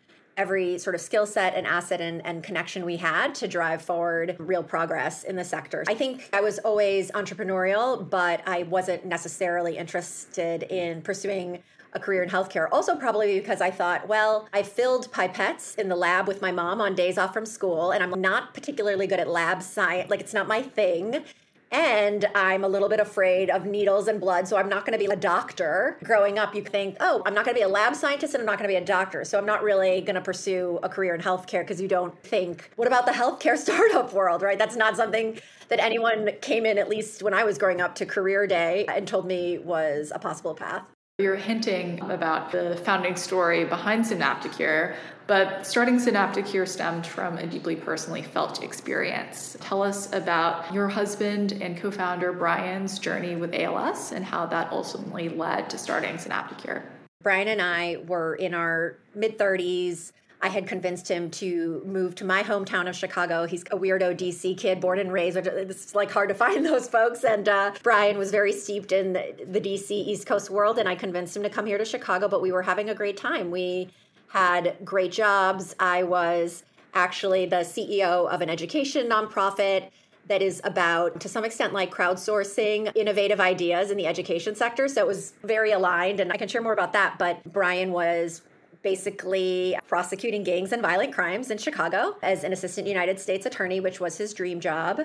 every 0.40 0.78
sort 0.78 0.94
of 0.94 1.02
skill 1.02 1.26
set 1.26 1.54
and 1.54 1.66
asset 1.66 2.00
and, 2.00 2.24
and 2.24 2.42
connection 2.42 2.86
we 2.86 2.96
had 2.96 3.34
to 3.34 3.46
drive 3.46 3.82
forward 3.82 4.36
real 4.38 4.62
progress 4.62 5.22
in 5.22 5.36
the 5.36 5.44
sector. 5.44 5.84
I 5.86 5.94
think 5.94 6.30
I 6.32 6.40
was 6.40 6.58
always 6.60 7.10
entrepreneurial, 7.10 8.08
but 8.08 8.40
I 8.46 8.62
wasn't 8.62 9.04
necessarily 9.04 9.76
interested 9.76 10.62
in 10.62 11.02
pursuing 11.02 11.62
a 11.92 12.00
career 12.00 12.22
in 12.22 12.30
healthcare. 12.30 12.68
Also, 12.72 12.96
probably 12.96 13.38
because 13.38 13.60
I 13.60 13.70
thought, 13.70 14.08
well, 14.08 14.48
I 14.54 14.62
filled 14.62 15.12
pipettes 15.12 15.76
in 15.78 15.90
the 15.90 15.96
lab 15.96 16.26
with 16.26 16.40
my 16.40 16.52
mom 16.52 16.80
on 16.80 16.94
days 16.94 17.18
off 17.18 17.34
from 17.34 17.44
school, 17.44 17.90
and 17.90 18.02
I'm 18.02 18.18
not 18.18 18.54
particularly 18.54 19.06
good 19.06 19.20
at 19.20 19.28
lab 19.28 19.62
science. 19.62 20.08
Like, 20.08 20.20
it's 20.20 20.32
not 20.32 20.48
my 20.48 20.62
thing. 20.62 21.22
And 21.70 22.26
I'm 22.34 22.64
a 22.64 22.68
little 22.68 22.88
bit 22.88 22.98
afraid 22.98 23.48
of 23.48 23.64
needles 23.64 24.08
and 24.08 24.20
blood, 24.20 24.48
so 24.48 24.56
I'm 24.56 24.68
not 24.68 24.84
going 24.84 24.98
to 24.98 25.04
be 25.04 25.10
a 25.10 25.16
doctor. 25.16 25.98
Growing 26.02 26.38
up, 26.38 26.54
you 26.54 26.62
think, 26.62 26.96
oh, 27.00 27.22
I'm 27.24 27.34
not 27.34 27.44
going 27.44 27.54
to 27.54 27.60
be 27.60 27.64
a 27.64 27.68
lab 27.68 27.94
scientist 27.94 28.34
and 28.34 28.40
I'm 28.40 28.46
not 28.46 28.58
going 28.58 28.68
to 28.68 28.72
be 28.72 28.82
a 28.82 28.84
doctor. 28.84 29.24
So 29.24 29.38
I'm 29.38 29.46
not 29.46 29.62
really 29.62 30.00
going 30.00 30.16
to 30.16 30.20
pursue 30.20 30.80
a 30.82 30.88
career 30.88 31.14
in 31.14 31.20
healthcare 31.20 31.60
because 31.60 31.80
you 31.80 31.86
don't 31.86 32.20
think, 32.24 32.70
what 32.74 32.88
about 32.88 33.06
the 33.06 33.12
healthcare 33.12 33.56
startup 33.58 34.12
world, 34.12 34.42
right? 34.42 34.58
That's 34.58 34.76
not 34.76 34.96
something 34.96 35.38
that 35.68 35.78
anyone 35.78 36.30
came 36.40 36.66
in, 36.66 36.76
at 36.76 36.88
least 36.88 37.22
when 37.22 37.34
I 37.34 37.44
was 37.44 37.56
growing 37.56 37.80
up, 37.80 37.94
to 37.96 38.06
career 38.06 38.46
day 38.46 38.84
and 38.88 39.06
told 39.06 39.26
me 39.26 39.58
was 39.58 40.10
a 40.12 40.18
possible 40.18 40.54
path. 40.54 40.82
You're 41.20 41.36
hinting 41.36 42.00
about 42.10 42.50
the 42.50 42.80
founding 42.82 43.14
story 43.14 43.66
behind 43.66 44.06
Synapticure, 44.06 44.96
but 45.26 45.66
starting 45.66 45.98
Synapticure 45.98 46.66
stemmed 46.66 47.06
from 47.06 47.36
a 47.36 47.46
deeply 47.46 47.76
personally 47.76 48.22
felt 48.22 48.62
experience. 48.62 49.54
Tell 49.60 49.82
us 49.82 50.10
about 50.14 50.72
your 50.72 50.88
husband 50.88 51.52
and 51.60 51.76
co 51.76 51.90
founder 51.90 52.32
Brian's 52.32 52.98
journey 52.98 53.36
with 53.36 53.52
ALS 53.54 54.12
and 54.12 54.24
how 54.24 54.46
that 54.46 54.72
ultimately 54.72 55.28
led 55.28 55.68
to 55.68 55.76
starting 55.76 56.16
Synapticure. 56.16 56.84
Brian 57.22 57.48
and 57.48 57.60
I 57.60 57.98
were 58.06 58.34
in 58.36 58.54
our 58.54 58.96
mid 59.14 59.38
30s 59.38 60.12
I 60.42 60.48
had 60.48 60.66
convinced 60.66 61.08
him 61.08 61.30
to 61.32 61.82
move 61.84 62.14
to 62.16 62.24
my 62.24 62.42
hometown 62.42 62.88
of 62.88 62.96
Chicago. 62.96 63.46
He's 63.46 63.62
a 63.70 63.76
weirdo 63.76 64.16
DC 64.16 64.56
kid, 64.56 64.80
born 64.80 64.98
and 64.98 65.12
raised. 65.12 65.36
It's 65.36 65.94
like 65.94 66.10
hard 66.10 66.30
to 66.30 66.34
find 66.46 66.64
those 66.64 66.88
folks. 66.88 67.24
And 67.24 67.48
uh, 67.48 67.72
Brian 67.82 68.16
was 68.16 68.30
very 68.30 68.52
steeped 68.52 68.92
in 68.92 69.12
the, 69.12 69.34
the 69.46 69.60
DC 69.60 69.90
East 69.90 70.26
Coast 70.26 70.50
world, 70.50 70.78
and 70.78 70.88
I 70.88 70.94
convinced 70.94 71.36
him 71.36 71.42
to 71.42 71.50
come 71.50 71.66
here 71.66 71.78
to 71.78 71.84
Chicago. 71.84 72.28
But 72.28 72.40
we 72.40 72.52
were 72.52 72.62
having 72.62 72.88
a 72.88 72.94
great 72.94 73.16
time. 73.16 73.50
We 73.50 73.90
had 74.28 74.76
great 74.84 75.12
jobs. 75.12 75.74
I 75.78 76.04
was 76.04 76.64
actually 76.94 77.46
the 77.46 77.56
CEO 77.56 78.28
of 78.28 78.40
an 78.40 78.48
education 78.48 79.08
nonprofit 79.08 79.90
that 80.26 80.42
is 80.42 80.60
about, 80.64 81.20
to 81.20 81.28
some 81.28 81.44
extent, 81.44 81.72
like 81.72 81.92
crowdsourcing 81.92 82.96
innovative 82.96 83.40
ideas 83.40 83.90
in 83.90 83.96
the 83.96 84.06
education 84.06 84.54
sector. 84.54 84.86
So 84.86 85.00
it 85.00 85.06
was 85.06 85.32
very 85.42 85.72
aligned, 85.72 86.20
and 86.20 86.32
I 86.32 86.36
can 86.36 86.48
share 86.48 86.62
more 86.62 86.72
about 86.72 86.92
that. 86.92 87.18
But 87.18 87.42
Brian 87.52 87.92
was 87.92 88.42
basically 88.82 89.76
prosecuting 89.86 90.42
gangs 90.42 90.72
and 90.72 90.82
violent 90.82 91.12
crimes 91.12 91.50
in 91.50 91.58
Chicago 91.58 92.16
as 92.22 92.44
an 92.44 92.52
assistant 92.52 92.86
United 92.86 93.18
States 93.20 93.46
attorney, 93.46 93.80
which 93.80 94.00
was 94.00 94.16
his 94.16 94.32
dream 94.34 94.60
job. 94.60 95.02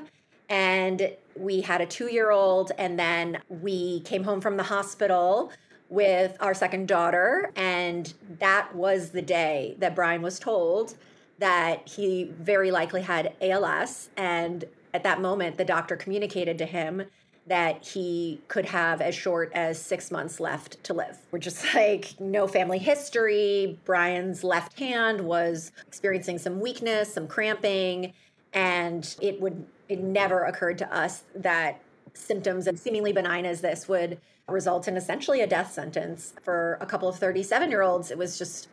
And 0.50 1.12
we 1.36 1.62
had 1.62 1.82
a 1.82 1.86
two 1.86 2.12
year 2.12 2.32
old, 2.32 2.72
and 2.78 3.00
then 3.00 3.42
we 3.50 4.02
came 4.02 4.24
home 4.24 4.42
from 4.42 4.58
the 4.58 4.64
hospital 4.64 5.52
with 5.90 6.38
our 6.40 6.54
second 6.54 6.88
daughter. 6.88 7.52
And 7.56 8.14
that 8.40 8.76
was 8.76 9.10
the 9.10 9.22
day 9.22 9.76
that 9.80 9.96
Brian 9.96 10.22
was 10.22 10.40
told 10.40 10.96
that 11.40 11.88
he 11.88 12.32
very 12.40 12.72
likely 12.72 13.02
had 13.02 13.34
ALS. 13.42 14.10
And 14.16 14.66
at 14.94 15.04
that 15.04 15.20
moment, 15.22 15.58
the 15.58 15.66
doctor 15.66 15.96
communicated 15.96 16.58
to 16.60 16.66
him 16.66 17.04
that 17.48 17.86
he 17.86 18.42
could 18.48 18.66
have 18.66 19.02
as 19.02 19.14
short 19.14 19.52
as 19.54 19.80
six 19.80 20.10
months 20.10 20.40
left 20.40 20.84
to 20.84 20.94
live. 20.94 21.18
We're 21.32 21.40
just 21.40 21.74
like, 21.76 22.20
no 22.20 22.48
family 22.48 22.80
history. 22.80 23.80
Brian's 23.86 24.44
left 24.44 24.80
hand 24.80 25.22
was 25.22 25.72
experiencing 25.88 26.40
some 26.40 26.60
weakness, 26.60 27.14
some 27.14 27.28
cramping, 27.28 28.14
and 28.54 29.16
it 29.22 29.40
would, 29.42 29.66
it 29.90 30.00
never 30.00 30.44
occurred 30.46 30.78
to 30.80 30.96
us 30.96 31.24
that 31.36 31.82
symptoms 32.14 32.68
and 32.68 32.80
seemingly 32.80 33.14
benign 33.14 33.46
as 33.46 33.62
this 33.62 33.88
would 33.88 34.20
result 34.48 34.88
in 34.88 34.96
essentially 34.96 35.42
a 35.42 35.48
death 35.48 35.72
sentence 35.72 36.34
for 36.44 36.78
a 36.82 36.86
couple 36.86 37.10
of 37.10 37.18
37 37.18 37.70
year 37.70 37.82
olds. 37.82 38.12
It 38.12 38.18
was 38.18 38.38
just 38.38 38.70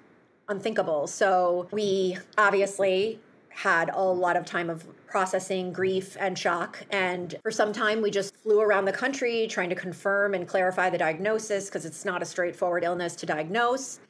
unthinkable. 0.48 1.06
So 1.06 1.68
we 1.72 2.16
obviously 2.38 3.18
had 3.48 3.90
a 3.92 4.02
lot 4.02 4.36
of 4.36 4.44
time 4.46 4.70
of 4.70 4.86
processing 5.12 5.74
grief 5.74 6.16
and 6.18 6.38
shock. 6.38 6.86
And 6.90 7.34
for 7.42 7.50
some 7.50 7.70
time, 7.70 8.00
we 8.00 8.10
just 8.10 8.34
flew 8.34 8.62
around 8.62 8.86
the 8.86 8.92
country 8.92 9.46
trying 9.46 9.68
to 9.68 9.74
confirm 9.74 10.32
and 10.32 10.48
clarify 10.48 10.88
the 10.88 10.96
diagnosis 10.96 11.66
because 11.66 11.84
it's 11.84 12.06
not 12.06 12.22
a 12.22 12.24
straightforward 12.24 12.82
illness 12.82 13.14
to 13.16 13.26
diagnose. 13.26 14.00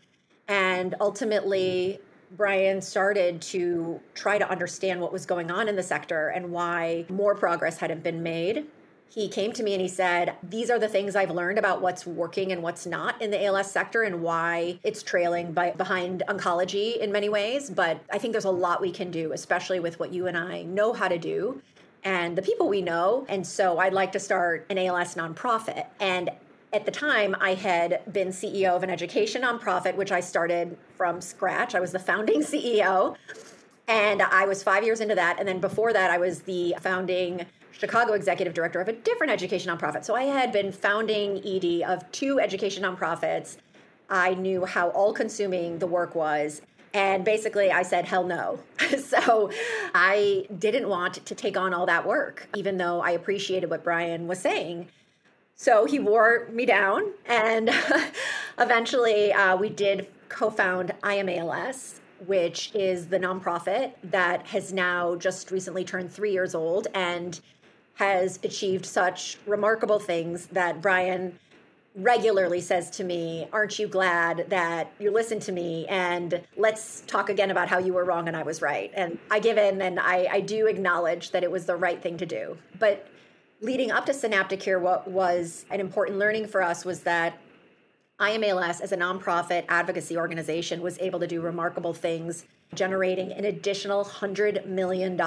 And 0.47 0.95
ultimately, 1.01 1.99
Brian 2.37 2.81
started 2.81 3.43
to 3.43 4.01
try 4.15 4.39
to 4.39 4.49
understand 4.49 5.01
what 5.01 5.13
was 5.13 5.27
going 5.27 5.51
on 5.51 5.69
in 5.69 5.75
the 5.75 5.83
sector 5.83 6.29
and 6.29 6.53
why 6.53 7.05
more 7.09 7.35
progress 7.35 7.79
hadn't 7.79 8.05
been 8.05 8.23
made 8.23 8.67
he 9.15 9.29
came 9.29 9.53
to 9.53 9.63
me 9.63 9.75
and 9.75 9.83
he 9.83 9.89
said, 9.89 10.35
These 10.43 10.71
are 10.71 10.79
the 10.79 10.89
things 10.89 11.15
I've 11.15 11.31
learned 11.31 11.59
about 11.59 11.83
what's 11.83 12.07
working 12.07 12.51
and 12.51 12.63
what's 12.63 12.87
not 12.87 13.21
in 13.21 13.31
the 13.31 13.45
ALS 13.45 13.71
sector 13.71 14.03
and 14.03 14.23
why 14.23 14.79
it's 14.83 15.03
trailing 15.03 15.53
by, 15.53 15.73
behind 15.73 16.23
oncology 16.29 16.97
in 16.97 17.13
many 17.13 17.29
ways. 17.29 17.69
But 17.69 18.01
I 18.11 18.17
think 18.17 18.33
there's 18.33 18.47
a 18.47 18.51
lot 18.51 18.81
we 18.81 18.91
can 18.91 19.11
do, 19.11 19.33
especially 19.33 19.81
with 19.81 20.01
what 20.01 20.15
you 20.15 20.29
and 20.29 20.37
I 20.37 20.63
know 20.63 20.95
how 20.95 21.09
to 21.09 21.19
do 21.19 21.61
and 22.05 22.37
the 22.37 22.43
people 22.43 22.71
we 22.71 22.81
know. 22.81 23.27
And 23.29 23.47
so 23.47 23.79
I'd 23.79 23.93
like 23.93 24.13
to 24.13 24.19
start 24.19 24.65
an 24.71 24.79
ALS 24.79 25.15
nonprofit. 25.15 25.87
And 26.01 26.31
at 26.73 26.87
the 26.87 26.91
time, 26.91 27.37
I 27.39 27.53
had 27.53 28.01
been 28.11 28.29
CEO 28.29 28.75
of 28.75 28.83
an 28.83 28.89
education 28.89 29.43
nonprofit, 29.43 29.95
which 29.95 30.11
I 30.11 30.21
started 30.21 30.79
from 30.97 31.21
scratch. 31.21 31.75
I 31.75 31.81
was 31.81 31.93
the 31.93 31.99
founding 31.99 32.41
CEO. 32.43 33.17
And 33.89 34.23
I 34.23 34.47
was 34.47 34.63
five 34.63 34.85
years 34.85 35.01
into 35.01 35.17
that. 35.17 35.37
And 35.39 35.47
then 35.47 35.61
before 35.61 35.93
that, 35.93 36.11
I 36.11 36.17
was 36.17 36.41
the 36.43 36.75
founding 36.81 37.45
Chicago 37.73 38.13
executive 38.13 38.55
director 38.55 38.81
of 38.81 38.89
a 38.89 38.93
different 38.93 39.33
education 39.33 39.77
nonprofit. 39.77 40.05
So 40.05 40.15
I 40.15 40.25
had 40.25 40.53
been 40.53 40.73
founding 40.73 41.39
ED 41.45 41.83
of 41.83 42.11
two 42.13 42.39
education 42.39 42.85
nonprofits. 42.85 43.57
I 44.09 44.35
knew 44.35 44.65
how 44.65 44.91
all 44.91 45.13
consuming 45.13 45.79
the 45.79 45.87
work 45.87 46.15
was. 46.15 46.63
And 46.95 47.25
basically, 47.25 47.71
I 47.71 47.83
said, 47.83 48.05
hell 48.05 48.25
no. 48.25 48.59
so 48.99 49.51
I 49.95 50.47
didn't 50.59 50.89
want 50.89 51.25
to 51.25 51.35
take 51.35 51.57
on 51.57 51.73
all 51.73 51.87
that 51.87 52.07
work, 52.07 52.49
even 52.55 52.77
though 52.77 53.01
I 53.01 53.13
appreciated 53.13 53.71
what 53.71 53.83
Brian 53.83 54.27
was 54.27 54.39
saying. 54.39 54.89
So 55.57 55.87
he 55.87 55.99
wore 55.99 56.49
me 56.53 56.67
down. 56.67 57.13
And 57.27 57.71
eventually, 58.59 59.33
uh, 59.33 59.57
we 59.57 59.71
did 59.71 60.09
co 60.29 60.51
found 60.51 60.93
IAMALS, 61.03 62.01
which 62.27 62.71
is 62.75 63.09
the 63.09 63.19
nonprofit 63.19 63.93
that 64.05 64.47
has 64.49 64.73
now 64.73 65.17
just 65.17 65.51
recently 65.51 65.85
turned 65.85 66.13
three 66.13 66.33
years 66.33 66.55
old. 66.55 66.89
And 66.95 67.41
has 67.95 68.39
achieved 68.43 68.87
such 68.87 69.39
remarkable 69.47 69.99
things 69.99 70.47
that 70.47 70.81
Brian 70.81 71.39
regularly 71.95 72.61
says 72.61 72.91
to 72.91 73.05
me, 73.05 73.47
Aren't 73.53 73.79
you 73.79 73.87
glad 73.87 74.47
that 74.49 74.93
you 74.99 75.11
listened 75.11 75.43
to 75.43 75.53
me? 75.53 75.87
And 75.89 76.43
let's 76.57 77.03
talk 77.03 77.29
again 77.29 77.51
about 77.51 77.69
how 77.69 77.79
you 77.79 77.93
were 77.93 78.05
wrong 78.05 78.29
and 78.29 78.37
I 78.37 78.43
was 78.43 78.63
right. 78.63 78.91
And 78.95 79.19
I 79.31 79.39
give 79.39 79.59
in 79.59 79.83
and 79.83 80.01
I, 80.01 80.27
I 80.31 80.41
do 80.41 80.67
acknowledge 80.67 81.31
that 81.33 81.43
it 81.43 81.51
was 81.51 81.67
the 81.67 81.77
right 81.77 82.03
thing 82.03 82.17
to 82.19 82.27
do. 82.27 82.57
But 82.79 83.07
leading 83.61 83.91
up 83.91 84.07
to 84.07 84.13
Synapticure, 84.13 84.81
what 84.81 85.09
was 85.09 85.67
an 85.71 85.81
important 85.81 86.19
learning 86.19 86.47
for 86.47 86.63
us 86.63 86.85
was 86.85 87.01
that 87.01 87.39
IAMALS, 88.21 88.81
as 88.81 88.93
a 88.93 88.97
nonprofit 88.97 89.65
advocacy 89.69 90.17
organization, 90.17 90.81
was 90.81 90.99
able 91.01 91.19
to 91.21 91.27
do 91.27 91.41
remarkable 91.41 91.93
things, 91.93 92.45
generating 92.75 93.33
an 93.33 93.45
additional 93.45 94.05
$100 94.05 94.67
million 94.67 95.21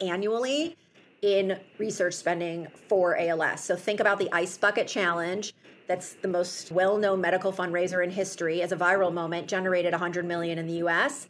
annually 0.00 0.76
in 1.22 1.58
research 1.78 2.14
spending 2.14 2.68
for 2.88 3.16
ALS. 3.16 3.62
So 3.62 3.76
think 3.76 4.00
about 4.00 4.18
the 4.18 4.30
Ice 4.32 4.56
Bucket 4.56 4.86
Challenge. 4.86 5.52
That's 5.86 6.14
the 6.14 6.28
most 6.28 6.70
well-known 6.70 7.20
medical 7.20 7.52
fundraiser 7.52 8.04
in 8.04 8.10
history 8.10 8.62
as 8.62 8.72
a 8.72 8.76
viral 8.76 9.12
moment 9.12 9.48
generated 9.48 9.92
100 9.92 10.24
million 10.24 10.58
in 10.58 10.66
the 10.66 10.84
US. 10.84 11.28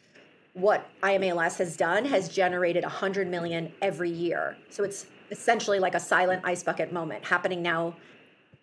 What 0.52 0.88
IAMALS 1.02 1.58
has 1.58 1.76
done 1.76 2.04
has 2.06 2.28
generated 2.28 2.82
100 2.82 3.28
million 3.28 3.72
every 3.80 4.10
year. 4.10 4.56
So 4.70 4.82
it's 4.82 5.06
essentially 5.30 5.78
like 5.78 5.94
a 5.94 6.00
silent 6.00 6.42
ice 6.44 6.62
bucket 6.62 6.92
moment 6.92 7.24
happening 7.24 7.62
now 7.62 7.94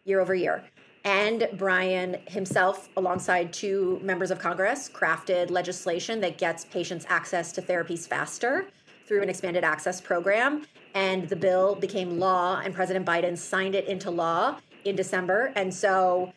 year 0.04 0.20
over 0.20 0.36
year. 0.36 0.64
And 1.06 1.48
Brian 1.54 2.18
himself, 2.28 2.90
alongside 2.98 3.54
two 3.54 4.00
members 4.02 4.32
of 4.32 4.40
Congress, 4.40 4.90
crafted 4.90 5.52
legislation 5.52 6.20
that 6.22 6.38
gets 6.38 6.66
patients 6.66 7.06
access 7.08 7.52
to 7.54 7.62
therapies 7.62 8.08
faster 8.08 8.66
through 9.08 9.22
an 9.22 9.30
expanded 9.30 9.64
access 9.64 10.02
program 10.02 10.66
and 10.96 11.28
the 11.30 11.36
bill 11.36 11.76
became 11.76 12.18
law, 12.20 12.62
and 12.64 12.74
President 12.74 13.06
Biden 13.06 13.38
signed 13.38 13.76
it 13.76 13.86
into 13.86 14.10
law 14.10 14.58
in 14.86 14.96
December. 14.96 15.52
And 15.56 15.74
so 15.74 16.34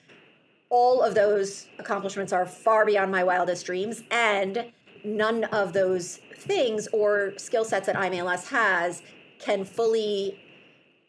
all 0.69 1.01
of 1.03 1.15
those 1.15 1.69
accomplishments 1.79 2.33
are 2.33 2.45
far 2.45 2.85
beyond 2.85 3.11
my 3.11 3.25
wildest 3.25 3.65
dreams. 3.65 4.03
And 4.11 4.73
none 5.05 5.45
of 5.45 5.73
those 5.73 6.19
things 6.37 6.89
or 6.93 7.33
skill 7.39 7.65
sets 7.65 7.87
that 7.87 7.97
IAMALS 7.97 8.49
has 8.49 9.03
can 9.39 9.65
fully 9.65 10.41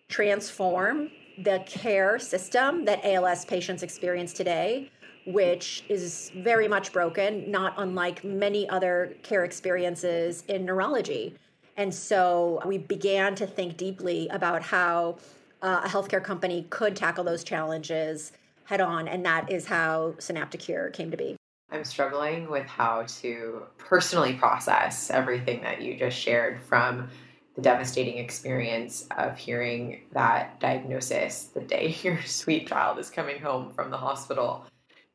transform 0.08 1.10
the 1.44 1.64
care 1.66 2.20
system 2.20 2.86
that 2.86 3.04
ALS 3.04 3.46
patients 3.46 3.84
experience 3.84 4.32
today 4.32 4.92
which 5.26 5.84
is 5.90 6.32
very 6.38 6.68
much 6.68 6.92
broken, 6.92 7.50
not 7.52 7.74
unlike 7.78 8.24
many 8.24 8.68
other 8.70 9.16
care 9.22 9.44
experiences 9.44 10.44
in 10.48 10.66
neurology. 10.66 11.36
And 11.80 11.96
so 11.96 12.62
we 12.66 12.78
began 12.78 13.36
to 13.36 13.48
think 13.48 13.78
deeply 13.78 14.28
about 14.28 14.62
how 14.62 15.16
uh, 15.62 15.84
a 15.86 15.88
healthcare 15.88 16.22
company 16.22 16.68
could 16.70 16.94
tackle 16.94 17.24
those 17.24 17.42
challenges 17.42 18.34
head 18.66 18.82
on. 18.82 19.08
And 19.08 19.26
that 19.26 19.50
is 19.50 19.66
how 19.66 20.16
Synapticure 20.18 20.92
came 20.92 21.10
to 21.10 21.16
be. 21.16 21.38
I'm 21.72 21.86
struggling 21.86 22.50
with 22.50 22.66
how 22.66 23.06
to 23.22 23.64
personally 23.78 24.34
process 24.34 25.10
everything 25.10 25.62
that 25.62 25.82
you 25.82 25.96
just 25.98 26.20
shared 26.20 26.62
from 26.62 27.08
the 27.56 27.62
devastating 27.62 28.18
experience 28.18 29.08
of 29.18 29.38
hearing 29.38 30.02
that 30.12 30.60
diagnosis 30.60 31.44
the 31.44 31.62
day 31.62 31.96
your 32.04 32.22
sweet 32.24 32.68
child 32.68 33.00
is 33.00 33.10
coming 33.10 33.42
home 33.42 33.72
from 33.72 33.90
the 33.90 33.98
hospital, 33.98 34.66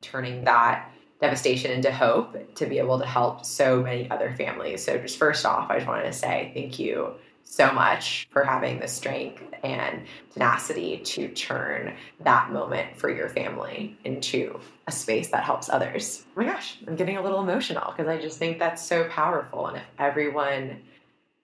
turning 0.01 0.45
that 0.45 0.91
devastation 1.21 1.71
into 1.71 1.93
hope 1.93 2.55
to 2.57 2.67
be 2.67 2.79
able 2.79 2.99
to 2.99 3.07
help 3.07 3.45
so 3.45 3.83
many 3.83 4.11
other 4.11 4.35
families. 4.35 4.85
So, 4.85 4.99
just 4.99 5.19
first 5.19 5.47
off, 5.47 5.71
I 5.71 5.77
just 5.77 5.89
wanted 5.89 6.05
to 6.05 6.13
say 6.13 6.51
thank 6.55 6.79
you 6.79 7.15
so 7.45 7.71
much 7.73 8.27
for 8.31 8.43
having 8.43 8.81
the 8.81 8.89
strength 8.89 9.43
and 9.63 10.03
tenacity 10.33 10.99
to 10.99 11.29
turn 11.29 11.95
that 12.21 12.51
moment 12.51 12.97
for 12.97 13.11
your 13.11 13.29
family 13.29 13.97
into 14.05 14.59
a 14.87 14.93
space 14.93 15.29
that 15.29 15.45
helps 15.45 15.69
others. 15.69 16.25
Oh 16.37 16.41
my 16.41 16.47
gosh, 16.47 16.79
I'm 16.87 16.97
getting 16.97 17.17
a 17.17 17.23
little 17.23 17.41
emotional 17.41 17.93
because 17.93 18.09
I 18.09 18.21
just 18.21 18.39
think 18.39 18.59
that's 18.59 18.83
so 18.83 19.05
powerful. 19.09 19.67
And 19.67 19.77
if 19.77 19.85
everyone 19.99 20.81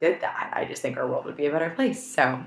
did 0.00 0.21
that, 0.23 0.53
I 0.55 0.65
just 0.65 0.83
think 0.83 0.97
our 0.97 1.07
world 1.07 1.27
would 1.27 1.37
be 1.37 1.47
a 1.47 1.53
better 1.53 1.71
place. 1.71 2.05
So 2.05 2.43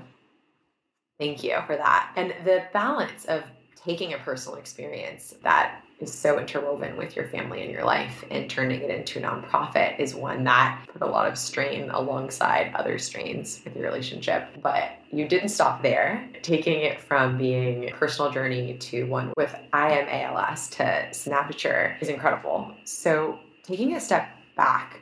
thank 1.18 1.42
you 1.42 1.56
for 1.66 1.76
that. 1.76 2.12
And 2.16 2.34
the 2.44 2.64
balance 2.72 3.24
of 3.26 3.44
taking 3.76 4.14
a 4.14 4.18
personal 4.18 4.58
experience 4.58 5.34
that 5.42 5.83
is 6.00 6.12
so 6.12 6.38
interwoven 6.38 6.96
with 6.96 7.16
your 7.16 7.28
family 7.28 7.62
and 7.62 7.70
your 7.70 7.84
life 7.84 8.24
and 8.30 8.48
turning 8.50 8.82
it 8.82 8.90
into 8.90 9.18
a 9.18 9.22
nonprofit 9.22 9.98
is 9.98 10.14
one 10.14 10.44
that 10.44 10.84
put 10.92 11.02
a 11.02 11.06
lot 11.06 11.26
of 11.26 11.38
strain 11.38 11.90
alongside 11.90 12.72
other 12.74 12.98
strains 12.98 13.60
with 13.64 13.76
your 13.76 13.84
relationship. 13.84 14.48
But 14.62 14.92
you 15.10 15.28
didn't 15.28 15.50
stop 15.50 15.82
there. 15.82 16.28
Taking 16.42 16.80
it 16.80 17.00
from 17.00 17.38
being 17.38 17.88
a 17.88 17.92
personal 17.92 18.30
journey 18.30 18.76
to 18.78 19.04
one 19.04 19.32
with 19.36 19.54
I 19.72 19.92
am 19.92 20.08
ALS 20.08 20.68
to 20.70 21.08
Synapticure 21.10 22.00
is 22.02 22.08
incredible. 22.08 22.74
So 22.84 23.38
taking 23.62 23.94
a 23.94 24.00
step 24.00 24.28
back, 24.56 25.00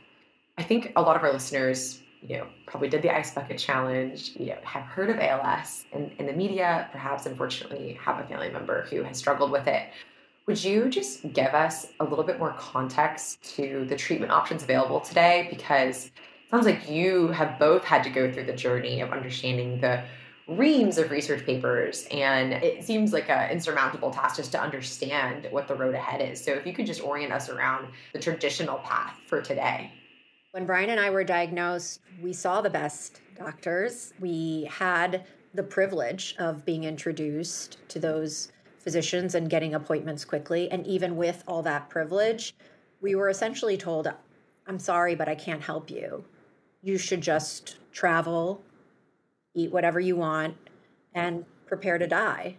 I 0.59 0.63
think 0.63 0.93
a 0.97 1.03
lot 1.03 1.17
of 1.17 1.23
our 1.23 1.33
listeners 1.33 2.03
you 2.25 2.39
know, 2.39 2.47
probably 2.67 2.89
did 2.89 3.03
the 3.03 3.15
ice 3.15 3.35
bucket 3.35 3.59
challenge, 3.59 4.33
you 4.39 4.47
know, 4.47 4.59
have 4.63 4.85
heard 4.85 5.11
of 5.11 5.19
ALS 5.19 5.85
in 5.93 6.27
the 6.27 6.33
media, 6.33 6.89
perhaps 6.93 7.27
unfortunately 7.27 7.99
have 8.01 8.21
a 8.21 8.29
family 8.29 8.49
member 8.49 8.83
who 8.83 9.03
has 9.03 9.19
struggled 9.19 9.51
with 9.51 9.67
it. 9.67 9.89
Would 10.47 10.63
you 10.65 10.89
just 10.89 11.33
give 11.33 11.55
us 11.55 11.87
a 12.01 12.05
little 12.05 12.25
bit 12.25 12.39
more 12.41 12.53
context 12.55 13.43
to 13.57 13.85
the 13.89 13.95
treatment 13.95 14.33
options 14.33 14.65
available 14.65 15.01
today? 15.01 15.47
Because 15.49 16.07
it 16.07 16.13
sounds 16.51 16.67
like 16.67 16.91
you 16.91 17.29
have 17.29 17.61
both 17.61 17.85
had 17.85 18.03
to 18.05 18.11
go 18.11 18.33
through 18.33 18.47
the 18.47 18.53
journey 18.53 19.01
of 19.01 19.13
understanding 19.13 19.81
the 19.81 20.03
reams 20.49 20.99
of 20.99 21.13
research 21.13 21.47
papers, 21.47 22.09
and 22.11 22.53
it 22.55 22.83
seems 22.83 23.13
like 23.13 23.31
an 23.31 23.53
insurmountable 23.53 24.11
task 24.11 24.37
just 24.37 24.51
to 24.51 24.61
understand 24.61 25.47
what 25.53 25.69
the 25.69 25.75
road 25.77 25.95
ahead 25.95 26.21
is. 26.21 26.43
So, 26.43 26.53
if 26.53 26.67
you 26.67 26.73
could 26.73 26.87
just 26.87 27.03
orient 27.03 27.33
us 27.33 27.49
around 27.49 27.93
the 28.13 28.19
traditional 28.19 28.79
path 28.79 29.15
for 29.29 29.41
today. 29.41 29.93
When 30.51 30.67
Brian 30.67 30.91
and 30.91 30.99
I 30.99 31.11
were 31.11 31.23
diagnosed, 31.23 32.01
we 32.21 32.33
saw 32.33 32.61
the 32.61 32.69
best 32.69 33.21
doctors. 33.39 34.13
We 34.19 34.69
had 34.71 35.25
the 35.55 35.63
privilege 35.63 36.35
of 36.41 36.65
being 36.65 36.83
introduced 36.83 37.79
to 37.89 38.01
those 38.01 38.51
physicians 38.83 39.35
and 39.35 39.49
getting 39.49 39.75
appointments 39.75 40.25
quickly. 40.25 40.71
And 40.71 40.87
even 40.87 41.17
with 41.17 41.45
all 41.47 41.63
that 41.63 41.89
privilege, 41.89 42.55
we 43.01 43.15
were 43.15 43.29
essentially 43.29 43.77
told, 43.77 44.13
I'm 44.67 44.79
sorry, 44.79 45.15
but 45.15 45.29
I 45.29 45.35
can't 45.35 45.63
help 45.63 45.91
you. 45.91 46.25
You 46.83 46.99
should 46.99 47.21
just 47.21 47.77
travel, 47.93 48.63
eat 49.55 49.73
whatever 49.73 50.01
you 50.01 50.17
want, 50.17 50.57
and 51.15 51.45
prepare 51.67 51.99
to 51.99 52.07
die. 52.07 52.57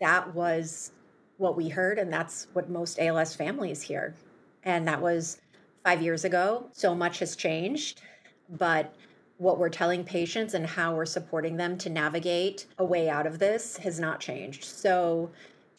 That 0.00 0.34
was 0.34 0.92
what 1.38 1.56
we 1.56 1.68
heard, 1.68 1.98
and 1.98 2.12
that's 2.12 2.46
what 2.52 2.70
most 2.70 2.98
ALS 3.00 3.34
families 3.34 3.82
hear. 3.82 4.14
And 4.62 4.86
that 4.86 5.00
was 5.00 5.40
five 5.84 6.00
years 6.02 6.24
ago. 6.24 6.68
So 6.72 6.94
much 6.94 7.18
has 7.18 7.36
changed, 7.36 8.00
but 8.48 8.94
what 9.38 9.58
we're 9.58 9.68
telling 9.68 10.04
patients 10.04 10.54
and 10.54 10.64
how 10.64 10.94
we're 10.94 11.04
supporting 11.04 11.56
them 11.56 11.76
to 11.78 11.90
navigate 11.90 12.66
a 12.78 12.84
way 12.84 13.08
out 13.08 13.26
of 13.26 13.38
this 13.38 13.76
has 13.78 13.98
not 13.98 14.20
changed. 14.20 14.64
So 14.64 15.30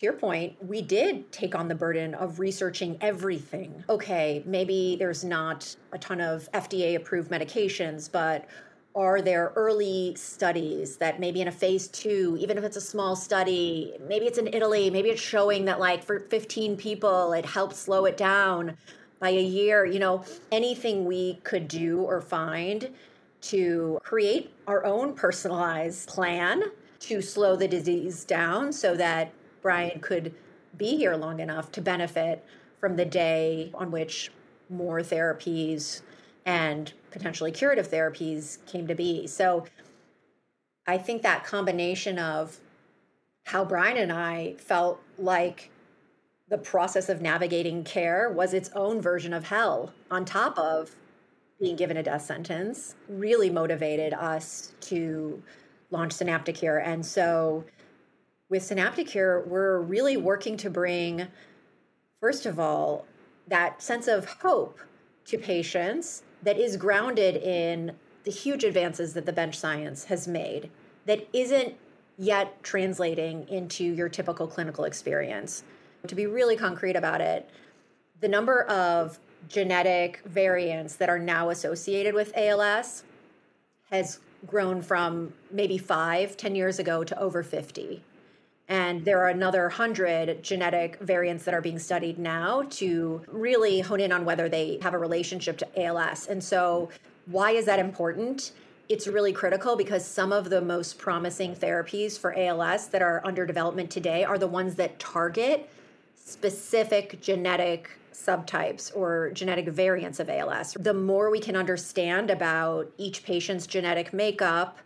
your 0.02 0.14
point, 0.14 0.56
we 0.66 0.82
did 0.82 1.32
take 1.32 1.56
on 1.56 1.68
the 1.68 1.76
burden 1.76 2.14
of 2.16 2.40
researching 2.40 2.98
everything. 3.02 3.84
Okay, 3.90 4.44
maybe 4.46 4.96
there's 4.98 5.24
not 5.24 5.76
a 5.92 5.98
ton 5.98 6.22
of 6.22 6.50
FDA 6.54 6.96
approved 6.96 7.32
medications, 7.32 8.12
but 8.12 8.46
are 8.96 9.22
there 9.22 9.52
early 9.56 10.16
studies 10.16 10.96
that 10.98 11.20
maybe 11.20 11.42
in 11.42 11.50
a 11.50 11.52
phase 11.52 11.90
two, 11.90 12.38
even 12.40 12.58
if 12.58 12.64
it's 12.64 12.78
a 12.78 12.82
small 12.82 13.16
study, 13.16 13.94
maybe 14.08 14.26
it's 14.26 14.38
in 14.38 14.48
Italy, 14.48 14.90
maybe 14.90 15.10
it's 15.10 15.22
showing 15.22 15.66
that 15.66 15.80
like 15.80 16.04
for 16.04 16.22
15 16.22 16.78
people, 16.78 17.34
it 17.34 17.46
helps 17.46 17.78
slow 17.78 18.06
it 18.06 18.16
down 18.16 18.78
by 19.20 19.30
a 19.30 19.42
year, 19.42 19.86
you 19.86 20.00
know, 20.00 20.24
anything 20.52 21.06
we 21.06 21.36
could 21.44 21.68
do 21.68 22.02
or 22.02 22.22
find 22.22 22.90
to 23.42 24.00
create 24.02 24.54
our 24.68 24.86
own 24.86 25.14
personalized 25.14 26.08
plan 26.08 26.64
to 27.00 27.22
slow 27.22 27.56
the 27.56 27.68
disease 27.68 28.24
down 28.24 28.72
so 28.72 28.96
that 28.96 29.32
Brian 29.66 30.00
could 30.00 30.32
be 30.78 30.96
here 30.96 31.16
long 31.16 31.40
enough 31.40 31.72
to 31.72 31.82
benefit 31.82 32.46
from 32.80 32.98
the 32.98 33.04
day 33.04 33.72
on 33.74 33.90
which 33.90 34.30
more 34.70 35.00
therapies 35.00 36.04
and 36.46 36.94
potentially 37.10 37.52
curative 37.52 37.90
therapies 37.90 38.64
came 38.68 38.86
to 38.86 38.94
be. 38.94 39.26
So 39.26 39.66
I 40.86 41.00
think 41.00 41.24
that 41.24 41.46
combination 41.46 42.20
of 42.20 42.60
how 43.46 43.66
Brian 43.66 43.98
and 43.98 44.14
I 44.14 44.54
felt 44.60 45.02
like 45.18 45.72
the 46.48 46.60
process 46.60 47.10
of 47.10 47.20
navigating 47.20 47.84
care 47.84 48.30
was 48.30 48.54
its 48.54 48.70
own 48.76 49.02
version 49.02 49.34
of 49.34 49.46
hell 49.46 49.92
on 50.12 50.26
top 50.26 50.60
of 50.60 50.92
being 51.60 51.76
given 51.76 51.98
a 51.98 52.04
death 52.04 52.24
sentence 52.24 52.94
really 53.10 53.50
motivated 53.50 54.14
us 54.14 54.74
to 54.82 55.42
launch 55.90 56.14
Synapticure. 56.14 56.86
And 56.86 57.04
so 57.04 57.64
with 58.50 58.64
Synaptic 58.64 59.08
Synapticure, 59.08 59.48
we're 59.48 59.80
really 59.80 60.18
working 60.18 60.56
to 60.58 60.70
bring, 60.70 61.28
first 62.20 62.46
of 62.46 62.60
all, 62.60 63.06
that 63.48 63.82
sense 63.82 64.08
of 64.08 64.26
hope 64.26 64.80
to 65.26 65.38
patients 65.38 66.24
that 66.44 66.58
is 66.58 66.78
grounded 66.78 67.38
in 67.38 67.94
the 68.24 68.32
huge 68.32 68.64
advances 68.64 69.14
that 69.14 69.26
the 69.26 69.34
bench 69.34 69.58
science 69.58 70.06
has 70.06 70.28
made 70.28 70.70
that 71.06 71.28
isn't 71.34 71.76
yet 72.18 72.62
translating 72.64 73.48
into 73.50 73.84
your 73.84 74.10
typical 74.10 74.48
clinical 74.48 74.84
experience. 74.84 75.64
To 76.08 76.16
be 76.16 76.28
really 76.28 76.56
concrete 76.56 76.96
about 76.96 77.22
it, 77.22 77.50
the 78.22 78.28
number 78.28 78.64
of 78.64 79.20
genetic 79.50 80.22
variants 80.26 80.96
that 80.96 81.10
are 81.10 81.20
now 81.20 81.50
associated 81.50 82.14
with 82.14 82.36
ALS 82.36 83.04
has 83.92 84.20
grown 84.48 84.82
from 84.82 85.34
maybe 85.52 85.78
five, 85.78 86.38
ten 86.38 86.56
years 86.56 86.80
ago 86.80 87.04
to 87.04 87.20
over 87.20 87.44
50. 87.44 88.04
And 88.68 89.06
there 89.06 89.20
are 89.20 89.30
another 89.30 89.64
100 89.64 90.42
genetic 90.44 91.00
variants 91.00 91.46
that 91.46 91.54
are 91.54 91.62
being 91.62 91.78
studied 91.78 92.18
now 92.18 92.64
to 92.72 93.22
really 93.28 93.82
hone 93.82 94.00
in 94.00 94.12
on 94.12 94.26
whether 94.26 94.50
they 94.50 94.80
have 94.82 94.94
a 94.94 94.98
relationship 94.98 95.58
to 95.60 95.82
ALS. 95.82 96.28
And 96.28 96.44
so, 96.44 96.90
why 97.28 97.52
is 97.52 97.66
that 97.66 97.80
important? 97.80 98.54
It's 98.90 99.08
really 99.08 99.34
critical 99.34 99.76
because 99.76 100.06
some 100.06 100.32
of 100.32 100.50
the 100.50 100.62
most 100.62 100.98
promising 100.98 101.56
therapies 101.56 102.20
for 102.20 102.38
ALS 102.38 102.88
that 102.90 103.02
are 103.02 103.22
under 103.24 103.46
development 103.46 103.90
today 103.90 104.24
are 104.24 104.38
the 104.38 104.48
ones 104.48 104.76
that 104.76 105.00
target 105.00 105.70
specific 106.16 107.22
genetic 107.22 107.90
subtypes 108.14 108.96
or 108.96 109.32
genetic 109.34 109.68
variants 109.70 110.20
of 110.20 110.30
ALS. 110.30 110.74
The 110.80 110.94
more 110.94 111.30
we 111.30 111.40
can 111.40 111.56
understand 111.56 112.30
about 112.32 112.92
each 112.98 113.24
patient's 113.24 113.68
genetic 113.68 114.14
makeup 114.14 114.78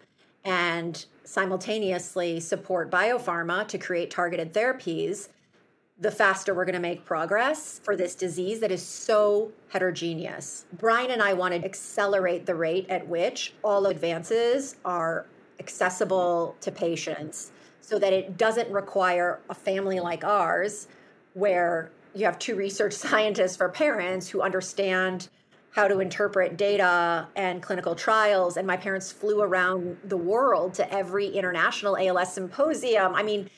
and 0.44 1.06
simultaneously 1.24 2.40
support 2.40 2.90
biopharma 2.90 3.68
to 3.68 3.78
create 3.78 4.10
targeted 4.10 4.54
therapies, 4.54 5.30
the 6.00 6.10
faster 6.10 6.54
we're 6.54 6.66
going 6.66 6.74
to 6.74 6.80
make 6.80 7.06
progress 7.06 7.80
for 7.84 7.96
this 7.96 8.16
disease 8.16 8.62
that 8.62 8.72
is 8.72 8.82
so 8.82 9.52
heterogeneous. 9.68 10.66
Brian 10.74 11.12
and 11.12 11.22
I 11.22 11.34
want 11.34 11.54
to 11.54 11.64
accelerate 11.64 12.46
the 12.46 12.56
rate 12.56 12.88
at 12.90 13.08
which 13.08 13.54
all 13.64 13.86
advances 13.88 14.78
are 14.86 15.26
accessible 15.60 16.56
to 16.62 16.72
patients 16.72 17.52
so 17.82 18.00
that 18.00 18.14
it 18.14 18.38
doesn't 18.38 18.72
require 18.72 19.42
a 19.50 19.54
family 19.54 20.00
like 20.00 20.24
ours 20.24 20.88
where 21.34 21.92
you 22.16 22.26
have 22.26 22.40
two 22.40 22.56
research 22.56 22.94
scientists 23.06 23.58
for 23.58 23.68
parents 23.70 24.30
who 24.30 24.42
understand 24.42 25.30
how 25.72 25.88
to 25.88 26.00
interpret 26.00 26.58
data 26.58 27.28
and 27.36 27.62
clinical 27.62 27.96
trials. 27.96 28.58
And 28.58 28.66
my 28.66 28.78
parents 28.78 29.12
flew 29.12 29.42
around 29.42 29.98
the 30.04 30.18
world 30.18 30.74
to 30.76 30.94
every 30.94 31.28
international 31.28 31.98
ALS 31.98 32.34
symposium. 32.34 33.16
I 33.16 33.24
mean, 33.24 33.50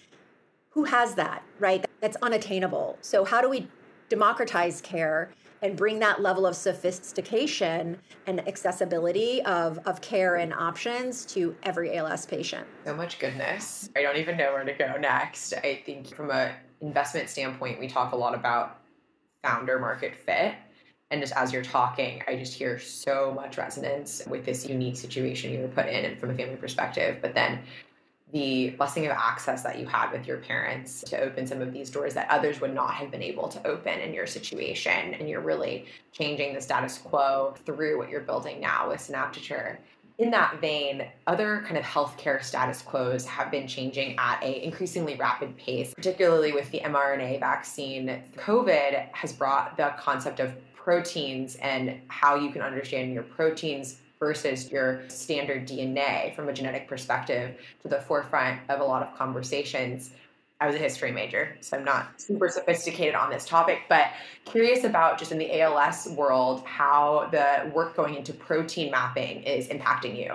who 0.70 0.84
has 0.86 1.16
that, 1.16 1.44
right? 1.60 1.86
That's 2.00 2.18
unattainable. 2.22 2.98
So, 3.02 3.26
how 3.26 3.42
do 3.42 3.50
we 3.50 3.68
democratize 4.10 4.82
care 4.82 5.32
and 5.62 5.78
bring 5.78 6.00
that 6.00 6.22
level 6.22 6.46
of 6.46 6.56
sophistication 6.56 7.98
and 8.26 8.48
accessibility 8.48 9.42
of, 9.44 9.80
of 9.86 10.02
care 10.02 10.38
and 10.38 10.54
options 10.54 11.26
to 11.26 11.56
every 11.64 11.96
ALS 11.96 12.26
patient. 12.26 12.68
So 12.86 12.96
much 12.96 13.20
goodness. 13.20 13.90
I 13.96 14.02
don't 14.02 14.18
even 14.18 14.38
know 14.38 14.54
where 14.54 14.64
to 14.64 14.74
go 14.74 14.98
next. 15.00 15.54
I 15.54 15.82
think 15.86 16.14
from 16.16 16.32
an 16.32 16.54
investment 16.82 17.30
standpoint, 17.30 17.80
we 17.80 17.88
talk 17.88 18.14
a 18.14 18.16
lot 18.16 18.34
about 18.34 18.80
founder 19.44 19.80
market 19.80 20.16
fit. 20.16 20.56
And 21.12 21.22
just 21.22 21.34
as 21.36 21.52
you're 21.52 21.62
talking, 21.62 22.24
I 22.28 22.38
just 22.38 22.54
hear 22.54 22.80
so 22.80 23.34
much 23.36 23.58
resonance 23.58 24.24
with 24.28 24.46
this 24.46 24.66
unique 24.68 24.96
situation 24.96 25.52
you 25.52 25.60
were 25.60 25.68
put 25.68 25.88
in 25.88 26.06
and 26.06 26.18
from 26.18 26.32
a 26.32 26.36
family 26.36 26.56
perspective. 26.56 27.18
But 27.22 27.36
then 27.36 27.60
the 28.32 28.70
blessing 28.78 29.06
of 29.06 29.12
access 29.12 29.62
that 29.64 29.78
you 29.78 29.86
had 29.86 30.10
with 30.12 30.26
your 30.26 30.38
parents 30.38 31.02
to 31.08 31.20
open 31.20 31.46
some 31.46 31.62
of 31.62 31.74
these 31.74 31.90
doors 31.90 32.14
that 32.14 32.30
others 32.30 32.62
would 32.62 32.74
not 32.74 32.94
have 32.94 33.12
been 33.12 33.22
able 33.22 33.50
to 33.50 33.68
open 33.68 34.00
in 34.00 34.14
your 34.14 34.26
situation. 34.26 35.14
And 35.16 35.28
you're 35.28 35.42
really 35.42 35.86
changing 36.14 36.54
the 36.54 36.62
status 36.62 36.98
quo 36.98 37.56
through 37.66 37.98
what 37.98 38.10
you're 38.10 38.22
building 38.22 38.62
now 38.62 38.88
with 38.90 39.02
Synapticure. 39.02 39.80
In 40.18 40.30
that 40.32 40.62
vein, 40.62 41.08
other 41.28 41.64
kind 41.66 41.78
of 41.78 41.84
healthcare 41.84 42.42
status 42.42 42.82
quos 42.84 43.26
have 43.26 43.52
been 43.52 43.68
changing 43.68 44.16
at 44.18 44.42
a 44.44 44.64
increasingly 44.64 45.16
rapid 45.16 45.58
pace, 45.58 45.94
particularly 45.94 46.54
with 46.54 46.70
the 46.72 46.80
mRNA 46.82 47.40
vaccine. 47.40 48.22
COVID 48.38 49.12
has 49.14 49.34
brought 49.34 49.76
the 49.78 49.94
concept 49.98 50.40
of 50.40 50.54
proteins 50.84 51.56
and 51.56 52.00
how 52.08 52.36
you 52.36 52.52
can 52.52 52.62
understand 52.62 53.14
your 53.14 53.24
proteins 53.24 53.98
versus 54.20 54.72
your 54.72 55.02
standard 55.10 55.68
DNA 55.68 56.36
from 56.36 56.48
a 56.48 56.54
genetic 56.54 56.88
perspective 56.88 57.58
to 57.82 57.88
the 57.88 58.00
forefront 58.02 58.60
of 58.70 58.80
a 58.80 58.84
lot 58.84 59.02
of 59.02 59.18
conversations. 59.18 60.12
I 60.60 60.68
was 60.68 60.76
a 60.76 60.80
history 60.80 61.12
major, 61.12 61.58
so 61.62 61.78
I'm 61.78 61.84
not 61.84 62.22
super 62.22 62.48
sophisticated 62.48 63.16
on 63.16 63.32
this 63.32 63.48
topic, 63.48 63.80
but 63.90 64.12
curious 64.46 64.84
about 64.84 65.18
just 65.18 65.32
in 65.32 65.40
the 65.40 65.60
ALS 65.60 66.08
world 66.10 66.64
how 66.66 67.30
the 67.32 67.72
work 67.74 67.96
going 67.96 68.14
into 68.14 68.32
protein 68.32 68.92
mapping 68.92 69.42
is 69.42 69.70
impacting 69.70 70.16
you. 70.16 70.34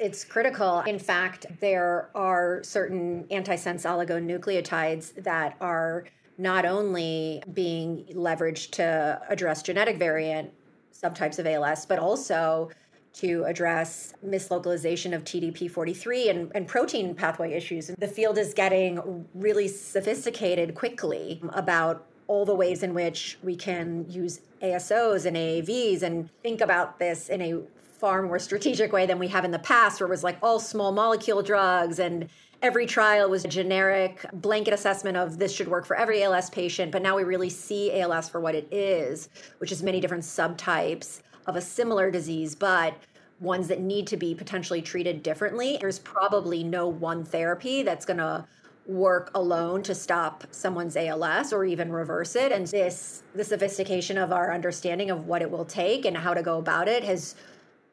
It's 0.00 0.24
critical. 0.24 0.80
In 0.80 0.98
fact, 0.98 1.46
there 1.60 2.08
are 2.14 2.64
certain 2.64 3.24
antisense 3.30 3.84
oligonucleotides 3.84 5.22
that 5.22 5.56
are 5.60 6.06
not 6.40 6.64
only 6.64 7.42
being 7.52 8.06
leveraged 8.14 8.70
to 8.70 9.20
address 9.28 9.62
genetic 9.62 9.98
variant 9.98 10.50
subtypes 10.92 11.38
of 11.38 11.46
ALS, 11.46 11.84
but 11.84 11.98
also 11.98 12.70
to 13.12 13.44
address 13.44 14.14
mislocalization 14.24 15.14
of 15.14 15.22
TDP43 15.24 16.30
and, 16.30 16.52
and 16.54 16.66
protein 16.66 17.14
pathway 17.14 17.52
issues. 17.52 17.88
The 17.98 18.08
field 18.08 18.38
is 18.38 18.54
getting 18.54 19.26
really 19.34 19.68
sophisticated 19.68 20.74
quickly 20.74 21.42
about 21.50 22.06
all 22.26 22.46
the 22.46 22.54
ways 22.54 22.82
in 22.82 22.94
which 22.94 23.38
we 23.42 23.56
can 23.56 24.06
use 24.08 24.40
ASOs 24.62 25.26
and 25.26 25.36
AAVs 25.36 26.02
and 26.02 26.30
think 26.42 26.60
about 26.60 26.98
this 26.98 27.28
in 27.28 27.42
a 27.42 27.60
far 27.98 28.22
more 28.22 28.38
strategic 28.38 28.92
way 28.92 29.04
than 29.04 29.18
we 29.18 29.28
have 29.28 29.44
in 29.44 29.50
the 29.50 29.58
past, 29.58 30.00
where 30.00 30.06
it 30.06 30.10
was 30.10 30.24
like 30.24 30.38
all 30.42 30.58
small 30.58 30.92
molecule 30.92 31.42
drugs 31.42 31.98
and 31.98 32.30
every 32.62 32.86
trial 32.86 33.30
was 33.30 33.44
a 33.44 33.48
generic 33.48 34.24
blanket 34.32 34.74
assessment 34.74 35.16
of 35.16 35.38
this 35.38 35.52
should 35.52 35.68
work 35.68 35.86
for 35.86 35.96
every 35.96 36.22
ALS 36.22 36.50
patient. 36.50 36.92
But 36.92 37.02
now 37.02 37.16
we 37.16 37.24
really 37.24 37.50
see 37.50 38.00
ALS 38.00 38.28
for 38.28 38.40
what 38.40 38.54
it 38.54 38.68
is, 38.70 39.28
which 39.58 39.72
is 39.72 39.82
many 39.82 40.00
different 40.00 40.24
subtypes 40.24 41.22
of 41.46 41.56
a 41.56 41.60
similar 41.60 42.10
disease, 42.10 42.54
but 42.54 42.94
ones 43.40 43.68
that 43.68 43.80
need 43.80 44.06
to 44.06 44.16
be 44.16 44.34
potentially 44.34 44.82
treated 44.82 45.22
differently. 45.22 45.78
There's 45.80 45.98
probably 45.98 46.62
no 46.62 46.86
one 46.86 47.24
therapy 47.24 47.82
that's 47.82 48.04
going 48.04 48.18
to 48.18 48.44
work 48.86 49.30
alone 49.34 49.82
to 49.84 49.94
stop 49.94 50.44
someone's 50.50 50.96
ALS 50.96 51.52
or 51.52 51.64
even 51.64 51.90
reverse 51.90 52.36
it. 52.36 52.52
And 52.52 52.66
this, 52.66 53.22
the 53.34 53.44
sophistication 53.44 54.18
of 54.18 54.32
our 54.32 54.52
understanding 54.52 55.10
of 55.10 55.26
what 55.26 55.42
it 55.42 55.50
will 55.50 55.64
take 55.64 56.04
and 56.04 56.16
how 56.16 56.34
to 56.34 56.42
go 56.42 56.58
about 56.58 56.88
it 56.88 57.04
has 57.04 57.36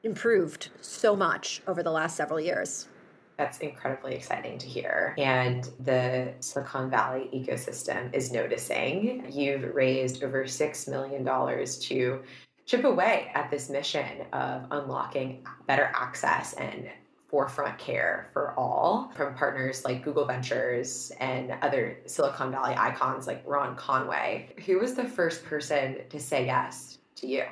improved 0.04 0.70
so 0.82 1.16
much 1.16 1.62
over 1.68 1.82
the 1.82 1.92
last 1.92 2.18
several 2.18 2.40
years. 2.40 2.88
That's 3.38 3.60
incredibly 3.60 4.16
exciting 4.16 4.58
to 4.58 4.68
hear. 4.68 5.14
And 5.18 5.70
the 5.80 6.34
Silicon 6.40 6.90
Valley 6.90 7.30
ecosystem 7.34 8.14
is 8.14 8.32
noticing. 8.32 9.32
You've 9.32 9.76
raised 9.76 10.24
over 10.24 10.46
$6 10.46 10.88
million 10.90 11.24
to 11.24 12.24
chip 12.66 12.84
away 12.84 13.32
at 13.36 13.50
this 13.52 13.70
mission 13.70 14.26
of 14.34 14.64
unlocking 14.72 15.46
better 15.68 15.92
access 15.96 16.54
and 16.54 16.90
forefront 17.28 17.78
care 17.78 18.30
for 18.34 18.54
all 18.58 19.12
from 19.16 19.36
partners 19.36 19.84
like 19.86 20.04
Google 20.04 20.26
Ventures 20.26 21.12
and 21.20 21.52
other 21.62 21.98
Silicon 22.06 22.52
Valley 22.52 22.74
icons 22.78 23.28
like 23.28 23.44
Ron 23.46 23.76
Conway. 23.76 24.50
Who 24.66 24.80
was 24.80 24.96
the 24.96 25.04
first 25.06 25.44
person 25.44 25.98
to 26.10 26.20
say 26.20 26.46
yes 26.46 26.98
to 27.16 27.28
you? 27.28 27.44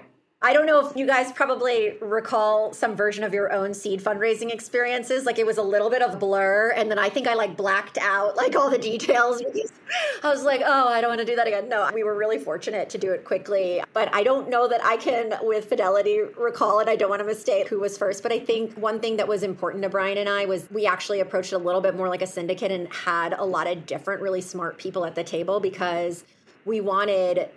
I 0.46 0.54
don't 0.54 0.68
know 0.68 0.88
if 0.88 0.96
you 0.96 1.08
guys 1.08 1.32
probably 1.32 1.98
recall 2.02 2.72
some 2.72 2.96
version 2.96 3.24
of 3.24 3.34
your 3.34 3.52
own 3.52 3.74
seed 3.74 4.00
fundraising 4.00 4.54
experiences. 4.54 5.26
Like 5.26 5.40
it 5.40 5.46
was 5.46 5.58
a 5.58 5.64
little 5.64 5.90
bit 5.90 6.04
of 6.04 6.20
blur, 6.20 6.72
and 6.76 6.92
then 6.92 7.00
I 7.00 7.10
think 7.10 7.26
I 7.26 7.34
like 7.34 7.58
blacked 7.58 7.98
out 7.98 8.36
like 8.38 8.56
all 8.56 8.70
the 8.70 8.78
details. 8.78 9.42
I 10.22 10.30
was 10.30 10.44
like, 10.44 10.62
oh, 10.64 10.88
I 10.88 11.02
don't 11.02 11.10
want 11.10 11.22
to 11.22 11.26
do 11.26 11.36
that 11.36 11.48
again. 11.48 11.68
No, 11.68 11.90
we 11.92 12.04
were 12.04 12.16
really 12.16 12.38
fortunate 12.38 12.92
to 12.92 13.00
do 13.00 13.12
it 13.12 13.26
quickly, 13.26 13.82
but 13.94 14.14
I 14.14 14.22
don't 14.22 14.48
know 14.48 14.68
that 14.68 14.86
I 14.86 14.98
can, 14.98 15.34
with 15.42 15.66
fidelity, 15.66 16.20
recall 16.38 16.80
it. 16.80 16.88
I 16.88 16.96
don't 16.96 17.10
want 17.10 17.22
to 17.22 17.26
mistake 17.26 17.68
who 17.68 17.80
was 17.80 17.98
first, 17.98 18.22
but 18.22 18.32
I 18.32 18.38
think 18.38 18.76
one 18.76 19.00
thing 19.00 19.18
that 19.18 19.28
was 19.28 19.42
important 19.42 19.82
to 19.82 19.90
Brian 19.90 20.20
and 20.20 20.30
I 20.30 20.46
was 20.46 20.70
we 20.70 20.86
actually 20.86 21.22
approached 21.22 21.54
it 21.54 21.56
a 21.56 21.58
little 21.58 21.82
bit 21.82 21.96
more 21.96 22.08
like 22.08 22.22
a 22.22 22.28
syndicate 22.28 22.72
and 22.72 22.88
had 22.94 23.34
a 23.34 23.44
lot 23.44 23.66
of 23.66 23.88
different, 23.88 24.22
really 24.22 24.42
smart 24.42 24.78
people 24.78 25.06
at 25.06 25.16
the 25.16 25.24
table 25.24 25.60
because 25.60 26.24
we 26.66 26.82
wanted 26.82 27.50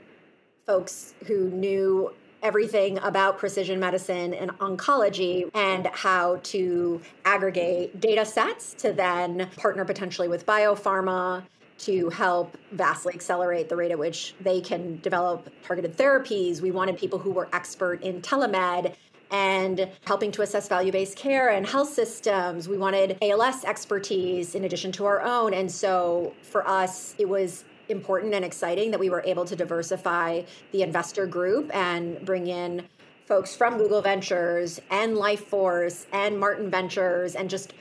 folks 0.65 1.13
who 1.27 1.51
knew 1.51 2.15
everything 2.43 2.99
about 2.99 3.39
precision 3.39 3.81
medicine 3.81 4.35
and 4.35 4.51
oncology 4.59 5.51
and 5.55 5.87
how 5.89 6.37
to 6.45 7.01
aggregate 7.25 8.01
data 8.01 8.25
sets 8.25 8.75
to 8.75 8.93
then 8.93 9.49
partner 9.57 9.85
potentially 9.85 10.29
with 10.29 10.47
biopharma 10.47 11.43
to 11.79 12.11
help 12.11 12.57
vastly 12.73 13.15
accelerate 13.15 13.69
the 13.69 13.77
rate 13.77 13.91
at 13.91 13.99
which 13.99 14.35
they 14.41 14.61
can 14.61 14.99
develop 15.01 15.49
targeted 15.63 15.97
therapies. 15.97 16.61
We 16.61 16.71
wanted 16.71 16.99
people 16.99 17.19
who 17.19 17.31
were 17.31 17.49
expert 17.53 18.03
in 18.03 18.21
telemed 18.21 18.95
and 19.31 19.89
helping 20.07 20.33
to 20.33 20.43
assess 20.43 20.69
value 20.69 20.91
based 20.91 21.17
care 21.17 21.51
and 21.51 21.67
health 21.67 21.93
systems. 21.93 22.69
We 22.69 22.79
wanted 22.79 23.19
ALS 23.23 23.65
expertise 23.65 24.55
in 24.55 24.65
addition 24.65 24.91
to 24.93 25.05
our 25.07 25.21
own. 25.21 25.55
And 25.55 25.71
so 25.71 26.35
for 26.43 26.67
us, 26.67 27.15
it 27.19 27.29
was 27.29 27.65
important 27.89 28.35
and 28.35 28.45
exciting 28.45 28.91
that 28.91 29.01
we 29.01 29.11
were 29.11 29.23
able 29.27 29.45
to 29.45 29.57
diversify 29.57 30.43
the 30.73 30.83
investor 30.83 31.27
group 31.27 31.75
and 31.75 32.25
bring 32.25 32.47
in 32.47 32.87
folks 33.27 33.55
from 33.55 33.77
Google 33.77 34.01
Ventures 34.01 34.81
and 34.91 35.15
Lifeforce 35.15 36.07
and 36.13 36.39
Martin 36.39 36.71
Ventures 36.71 37.35
and 37.35 37.51
just 37.51 37.75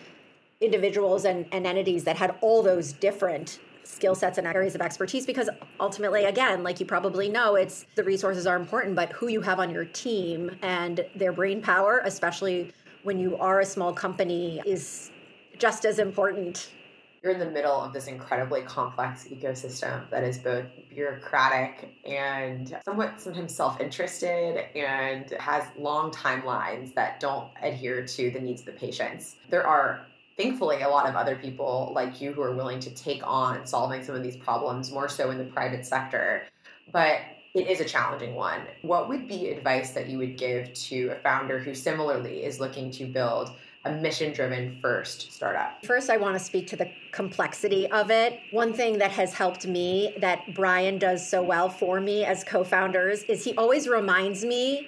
individuals 0.60 1.26
and, 1.26 1.46
and 1.52 1.66
entities 1.66 2.04
that 2.04 2.18
had 2.18 2.36
all 2.42 2.62
those 2.62 2.92
different 2.94 3.60
skill 3.84 4.16
sets 4.16 4.38
and 4.38 4.46
areas 4.46 4.76
of 4.76 4.82
expertise 4.82 5.26
because 5.26 5.50
ultimately 5.80 6.26
again 6.26 6.62
like 6.62 6.80
you 6.80 6.86
probably 6.86 7.30
know 7.30 7.56
it's 7.56 7.86
the 7.96 8.04
resources 8.04 8.46
are 8.46 8.58
important 8.58 8.96
but 8.96 9.10
who 9.14 9.30
you 9.30 9.40
have 9.40 9.60
on 9.60 9.70
your 9.70 9.86
team 9.86 10.52
and 10.62 11.06
their 11.16 11.32
brain 11.32 11.62
power 11.62 12.02
especially 12.04 12.74
when 13.04 13.18
you 13.18 13.38
are 13.38 13.62
a 13.62 13.66
small 13.66 13.94
company 13.94 14.62
is 14.66 15.10
just 15.58 15.86
as 15.86 16.00
important 16.00 16.72
you're 17.22 17.34
in 17.34 17.40
the 17.40 17.50
middle 17.50 17.82
of 17.82 17.94
this 17.94 18.08
incredibly 18.08 18.62
complex 18.62 19.26
ecosystem 19.26 20.10
that 20.10 20.24
is 20.24 20.38
both 20.38 20.66
bureaucratic 20.90 21.96
and 22.06 22.78
somewhat 22.86 23.20
sometimes 23.20 23.56
self 23.56 23.80
interested 23.82 24.66
and 24.78 25.32
has 25.40 25.64
long 25.78 26.12
timelines 26.12 26.94
that 26.94 27.20
don't 27.20 27.50
adhere 27.62 28.06
to 28.06 28.32
the 28.32 28.40
needs 28.40 28.62
of 28.62 28.68
the 28.68 28.72
patients. 28.74 29.36
There 29.50 29.66
are 29.66 30.06
thankfully 30.38 30.82
a 30.82 30.90
lot 30.90 31.10
of 31.10 31.16
other 31.16 31.36
people 31.36 31.92
like 31.96 32.22
you 32.22 32.32
who 32.32 32.42
are 32.42 32.56
willing 32.56 32.80
to 32.82 32.92
take 32.92 33.26
on 33.26 33.66
solving 33.66 34.04
some 34.04 34.16
of 34.16 34.24
these 34.24 34.38
problems 34.38 34.92
more 34.92 35.10
so 35.10 35.32
in 35.32 35.38
the 35.38 35.46
private 35.46 35.86
sector. 35.86 36.44
But 36.92 37.22
it 37.54 37.68
is 37.68 37.80
a 37.80 37.86
challenging 37.86 38.36
one. 38.36 38.62
What 38.84 39.10
would 39.10 39.28
be 39.28 39.50
advice 39.50 39.92
that 39.92 40.08
you 40.08 40.20
would 40.20 40.38
give 40.38 40.74
to 40.74 41.10
a 41.10 41.16
founder 41.16 41.58
who 41.58 41.74
similarly 41.74 42.44
is 42.44 42.60
looking 42.60 42.92
to 42.92 43.06
build 43.06 43.52
a 43.88 43.96
mission 44.02 44.34
driven 44.34 44.78
first 44.82 45.32
startup? 45.32 45.84
First, 45.86 46.10
I 46.10 46.18
want 46.18 46.38
to 46.38 46.44
speak 46.44 46.68
to 46.68 46.76
the 46.76 46.90
complexity 47.12 47.90
of 47.92 48.12
it. 48.12 48.40
One 48.52 48.74
thing 48.74 48.98
that 49.00 49.12
has 49.12 49.34
helped 49.34 49.66
me 49.66 50.16
that 50.20 50.54
Brian 50.54 50.98
does 50.98 51.28
so 51.28 51.42
well 51.42 51.70
for 51.70 52.00
me 52.00 52.26
as 52.26 52.44
co 52.44 52.64
founders 52.64 53.24
is 53.24 53.44
he 53.44 53.56
always 53.56 53.88
reminds 53.88 54.44
me 54.44 54.88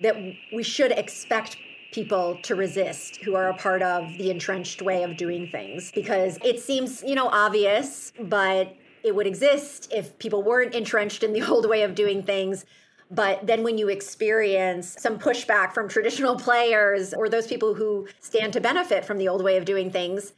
that 0.00 0.16
we 0.52 0.62
should 0.62 0.92
expect 0.92 1.56
people 1.92 2.38
to 2.42 2.54
resist 2.54 3.16
who 3.16 3.34
are 3.34 3.48
a 3.48 3.54
part 3.54 3.82
of 3.82 4.16
the 4.16 4.30
entrenched 4.30 4.80
way 4.80 5.02
of 5.02 5.16
doing 5.16 5.48
things 5.48 5.90
because 5.92 6.38
it 6.44 6.60
seems, 6.60 7.02
you 7.02 7.14
know, 7.14 7.28
obvious, 7.28 8.12
but 8.20 8.76
it 9.02 9.14
would 9.14 9.26
exist 9.26 9.92
if 9.92 10.18
people 10.18 10.42
weren't 10.42 10.74
entrenched 10.74 11.22
in 11.22 11.32
the 11.32 11.42
old 11.48 11.68
way 11.68 11.82
of 11.82 11.94
doing 11.94 12.22
things. 12.22 12.64
But 13.10 13.46
then 13.46 13.64
when 13.64 13.76
you 13.76 13.88
experience 13.88 14.96
some 14.98 15.18
pushback 15.18 15.72
from 15.72 15.88
traditional 15.88 16.36
players 16.36 17.12
or 17.12 17.28
those 17.28 17.46
people 17.46 17.74
who 17.74 18.06
stand 18.20 18.52
to 18.52 18.60
benefit 18.60 19.04
from 19.04 19.18
the 19.18 19.28
old 19.28 19.42
way 19.42 19.56
of 19.56 19.64
doing 19.64 19.90
things, 19.90 20.32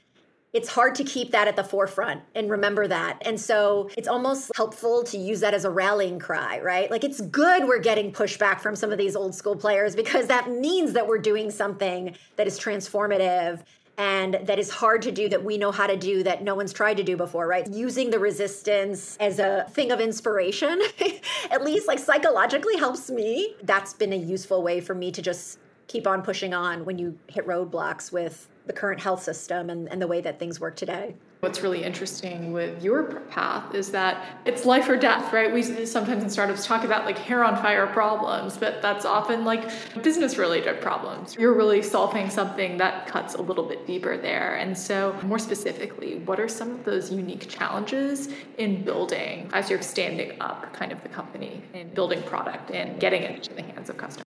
it's 0.52 0.68
hard 0.68 0.94
to 0.96 1.04
keep 1.04 1.30
that 1.32 1.48
at 1.48 1.56
the 1.56 1.64
forefront 1.64 2.22
and 2.34 2.50
remember 2.50 2.86
that. 2.86 3.18
And 3.22 3.40
so 3.40 3.88
it's 3.96 4.08
almost 4.08 4.50
helpful 4.54 5.02
to 5.04 5.16
use 5.16 5.40
that 5.40 5.54
as 5.54 5.64
a 5.64 5.70
rallying 5.70 6.18
cry, 6.18 6.60
right? 6.60 6.90
Like 6.90 7.04
it's 7.04 7.22
good 7.22 7.64
we're 7.64 7.78
getting 7.78 8.12
pushback 8.12 8.60
from 8.60 8.76
some 8.76 8.92
of 8.92 8.98
these 8.98 9.16
old 9.16 9.34
school 9.34 9.56
players 9.56 9.96
because 9.96 10.26
that 10.26 10.50
means 10.50 10.92
that 10.92 11.06
we're 11.06 11.18
doing 11.18 11.50
something 11.50 12.14
that 12.36 12.46
is 12.46 12.58
transformative 12.58 13.62
and 14.02 14.34
that 14.48 14.58
is 14.58 14.68
hard 14.68 15.00
to 15.00 15.12
do 15.12 15.28
that 15.28 15.44
we 15.44 15.56
know 15.56 15.70
how 15.70 15.86
to 15.86 15.96
do 15.96 16.24
that 16.24 16.42
no 16.42 16.56
one's 16.56 16.72
tried 16.72 16.96
to 16.96 17.04
do 17.04 17.16
before, 17.16 17.46
right? 17.46 17.72
Using 17.72 18.10
the 18.10 18.18
resistance 18.18 19.16
as 19.20 19.38
a 19.38 19.64
thing 19.70 19.92
of 19.92 20.00
inspiration, 20.00 20.82
at 21.52 21.62
least 21.62 21.86
like 21.86 22.00
psychologically 22.00 22.76
helps 22.76 23.10
me. 23.10 23.54
That's 23.62 23.94
been 23.94 24.12
a 24.12 24.16
useful 24.16 24.60
way 24.64 24.80
for 24.80 24.96
me 24.96 25.12
to 25.12 25.22
just 25.22 25.60
keep 25.86 26.08
on 26.08 26.22
pushing 26.22 26.52
on 26.52 26.84
when 26.84 26.98
you 26.98 27.16
hit 27.28 27.46
roadblocks 27.46 28.10
with 28.10 28.48
the 28.66 28.72
current 28.72 29.00
health 29.00 29.22
system 29.22 29.70
and, 29.70 29.88
and 29.88 30.02
the 30.02 30.08
way 30.08 30.20
that 30.20 30.40
things 30.40 30.58
work 30.58 30.74
today. 30.74 31.14
What's 31.42 31.60
really 31.60 31.82
interesting 31.82 32.52
with 32.52 32.84
your 32.84 33.22
path 33.22 33.74
is 33.74 33.90
that 33.90 34.38
it's 34.44 34.64
life 34.64 34.88
or 34.88 34.96
death, 34.96 35.32
right? 35.32 35.52
We 35.52 35.64
sometimes 35.86 36.22
in 36.22 36.30
startups 36.30 36.64
talk 36.64 36.84
about 36.84 37.04
like 37.04 37.18
hair 37.18 37.42
on 37.42 37.56
fire 37.56 37.88
problems, 37.88 38.56
but 38.56 38.80
that's 38.80 39.04
often 39.04 39.44
like 39.44 39.68
business 40.04 40.38
related 40.38 40.80
problems. 40.80 41.34
You're 41.34 41.56
really 41.56 41.82
solving 41.82 42.30
something 42.30 42.76
that 42.76 43.08
cuts 43.08 43.34
a 43.34 43.42
little 43.42 43.64
bit 43.64 43.88
deeper 43.88 44.16
there. 44.16 44.54
And 44.54 44.78
so, 44.78 45.18
more 45.24 45.40
specifically, 45.40 46.20
what 46.20 46.38
are 46.38 46.46
some 46.46 46.70
of 46.70 46.84
those 46.84 47.10
unique 47.10 47.48
challenges 47.48 48.28
in 48.58 48.84
building 48.84 49.50
as 49.52 49.68
you're 49.68 49.82
standing 49.82 50.40
up 50.40 50.72
kind 50.72 50.92
of 50.92 51.02
the 51.02 51.08
company 51.08 51.60
and 51.74 51.92
building 51.92 52.22
product 52.22 52.70
and 52.70 53.00
getting 53.00 53.22
it 53.22 53.32
into 53.32 53.52
the 53.52 53.62
hands 53.62 53.90
of 53.90 53.96
customers? 53.96 54.31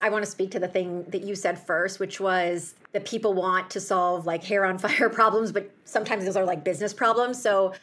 I 0.00 0.10
want 0.10 0.24
to 0.24 0.30
speak 0.30 0.52
to 0.52 0.60
the 0.60 0.68
thing 0.68 1.04
that 1.08 1.22
you 1.22 1.34
said 1.34 1.58
first, 1.58 1.98
which 1.98 2.20
was 2.20 2.74
that 2.92 3.04
people 3.04 3.34
want 3.34 3.70
to 3.70 3.80
solve 3.80 4.26
like 4.26 4.44
hair 4.44 4.64
on 4.64 4.78
fire 4.78 5.08
problems, 5.12 5.50
but 5.50 5.70
sometimes 5.84 6.24
those 6.24 6.36
are 6.36 6.44
like 6.44 6.62
business 6.64 6.94
problems. 6.94 7.40
So 7.42 7.74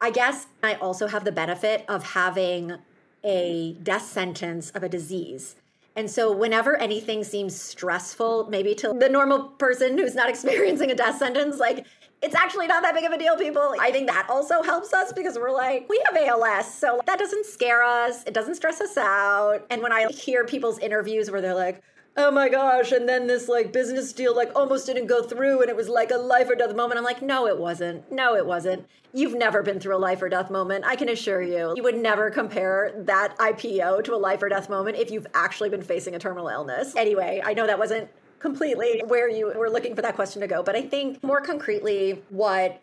I 0.00 0.10
guess 0.10 0.46
I 0.62 0.74
also 0.74 1.06
have 1.06 1.24
the 1.24 1.32
benefit 1.32 1.84
of 1.88 2.04
having 2.04 2.76
a 3.22 3.76
death 3.82 4.04
sentence 4.04 4.70
of 4.70 4.82
a 4.82 4.88
disease. 4.88 5.56
And 5.96 6.10
so, 6.10 6.32
whenever 6.32 6.76
anything 6.76 7.22
seems 7.22 7.58
stressful, 7.58 8.48
maybe 8.50 8.74
to 8.74 8.92
the 8.98 9.08
normal 9.08 9.44
person 9.44 9.96
who's 9.96 10.14
not 10.14 10.28
experiencing 10.34 10.90
a 10.90 10.94
death 10.94 11.18
sentence, 11.18 11.58
like 11.58 11.86
it's 12.24 12.34
actually 12.34 12.66
not 12.66 12.82
that 12.82 12.94
big 12.94 13.04
of 13.04 13.12
a 13.12 13.18
deal, 13.18 13.36
people. 13.36 13.74
I 13.78 13.92
think 13.92 14.08
that 14.08 14.26
also 14.30 14.62
helps 14.62 14.94
us 14.94 15.12
because 15.12 15.38
we're 15.38 15.52
like, 15.52 15.86
we 15.90 16.02
have 16.06 16.16
ALS. 16.16 16.72
So 16.72 17.00
that 17.04 17.18
doesn't 17.18 17.44
scare 17.44 17.84
us. 17.84 18.24
It 18.24 18.32
doesn't 18.32 18.54
stress 18.54 18.80
us 18.80 18.96
out. 18.96 19.66
And 19.68 19.82
when 19.82 19.92
I 19.92 20.10
hear 20.10 20.46
people's 20.46 20.78
interviews 20.78 21.30
where 21.30 21.42
they're 21.42 21.54
like, 21.54 21.82
oh 22.16 22.30
my 22.30 22.48
gosh, 22.48 22.92
and 22.92 23.06
then 23.06 23.26
this 23.26 23.46
like 23.46 23.74
business 23.74 24.12
deal 24.14 24.34
like 24.34 24.50
almost 24.56 24.86
didn't 24.86 25.06
go 25.06 25.22
through 25.22 25.60
and 25.60 25.68
it 25.68 25.76
was 25.76 25.88
like 25.88 26.10
a 26.10 26.16
life 26.16 26.48
or 26.48 26.54
death 26.54 26.74
moment. 26.74 26.96
I'm 26.96 27.04
like, 27.04 27.20
no, 27.20 27.46
it 27.46 27.58
wasn't. 27.58 28.10
No, 28.10 28.34
it 28.34 28.46
wasn't. 28.46 28.86
You've 29.12 29.34
never 29.34 29.62
been 29.62 29.78
through 29.78 29.96
a 29.96 29.98
life 29.98 30.22
or 30.22 30.30
death 30.30 30.50
moment. 30.50 30.86
I 30.86 30.96
can 30.96 31.10
assure 31.10 31.42
you. 31.42 31.74
You 31.76 31.82
would 31.82 31.98
never 31.98 32.30
compare 32.30 32.94
that 33.04 33.36
IPO 33.38 34.02
to 34.04 34.14
a 34.14 34.16
life 34.16 34.42
or 34.42 34.48
death 34.48 34.70
moment 34.70 34.96
if 34.96 35.10
you've 35.10 35.26
actually 35.34 35.68
been 35.68 35.82
facing 35.82 36.14
a 36.14 36.18
terminal 36.18 36.48
illness. 36.48 36.96
Anyway, 36.96 37.42
I 37.44 37.52
know 37.52 37.66
that 37.66 37.78
wasn't 37.78 38.08
completely 38.44 39.02
where 39.06 39.26
you 39.26 39.46
were 39.56 39.70
looking 39.70 39.96
for 39.96 40.02
that 40.02 40.14
question 40.14 40.42
to 40.42 40.46
go. 40.46 40.62
But 40.62 40.76
I 40.76 40.82
think 40.82 41.22
more 41.24 41.40
concretely, 41.40 42.22
what 42.28 42.78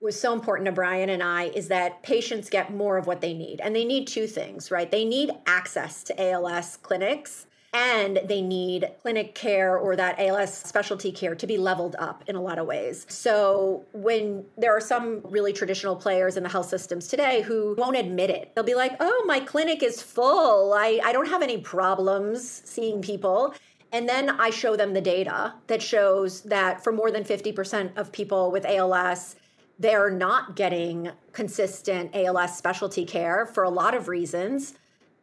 was 0.00 0.18
so 0.18 0.32
important 0.32 0.64
to 0.64 0.72
Brian 0.72 1.10
and 1.10 1.22
I 1.22 1.44
is 1.44 1.68
that 1.68 2.02
patients 2.02 2.48
get 2.48 2.72
more 2.72 2.96
of 2.96 3.06
what 3.06 3.20
they 3.20 3.34
need. 3.34 3.60
And 3.60 3.76
they 3.76 3.84
need 3.84 4.06
two 4.06 4.26
things, 4.26 4.70
right? 4.70 4.90
They 4.90 5.04
need 5.04 5.30
access 5.46 6.02
to 6.04 6.18
ALS 6.18 6.78
clinics 6.78 7.46
and 7.74 8.20
they 8.24 8.40
need 8.40 8.88
clinic 9.02 9.34
care 9.34 9.76
or 9.76 9.94
that 9.96 10.18
ALS 10.18 10.54
specialty 10.54 11.10
care 11.12 11.34
to 11.34 11.46
be 11.46 11.58
leveled 11.58 11.96
up 11.98 12.24
in 12.28 12.36
a 12.36 12.40
lot 12.40 12.58
of 12.58 12.66
ways. 12.66 13.04
So, 13.08 13.84
when 13.92 14.44
there 14.56 14.74
are 14.74 14.80
some 14.80 15.20
really 15.24 15.52
traditional 15.52 15.96
players 15.96 16.36
in 16.36 16.44
the 16.44 16.48
health 16.48 16.68
systems 16.68 17.08
today 17.08 17.42
who 17.42 17.74
won't 17.76 17.96
admit 17.96 18.30
it, 18.30 18.52
they'll 18.54 18.64
be 18.64 18.76
like, 18.76 18.92
oh, 19.00 19.24
my 19.26 19.40
clinic 19.40 19.82
is 19.82 20.00
full. 20.00 20.72
I, 20.72 21.00
I 21.04 21.12
don't 21.12 21.28
have 21.28 21.42
any 21.42 21.58
problems 21.58 22.62
seeing 22.64 23.02
people. 23.02 23.54
And 23.94 24.08
then 24.08 24.28
I 24.28 24.50
show 24.50 24.74
them 24.74 24.92
the 24.92 25.00
data 25.00 25.54
that 25.68 25.80
shows 25.80 26.40
that 26.42 26.82
for 26.82 26.92
more 26.92 27.12
than 27.12 27.22
50% 27.22 27.96
of 27.96 28.10
people 28.10 28.50
with 28.50 28.66
ALS, 28.66 29.36
they're 29.78 30.10
not 30.10 30.56
getting 30.56 31.12
consistent 31.32 32.10
ALS 32.12 32.58
specialty 32.58 33.04
care 33.04 33.46
for 33.46 33.62
a 33.62 33.70
lot 33.70 33.94
of 33.94 34.08
reasons. 34.08 34.74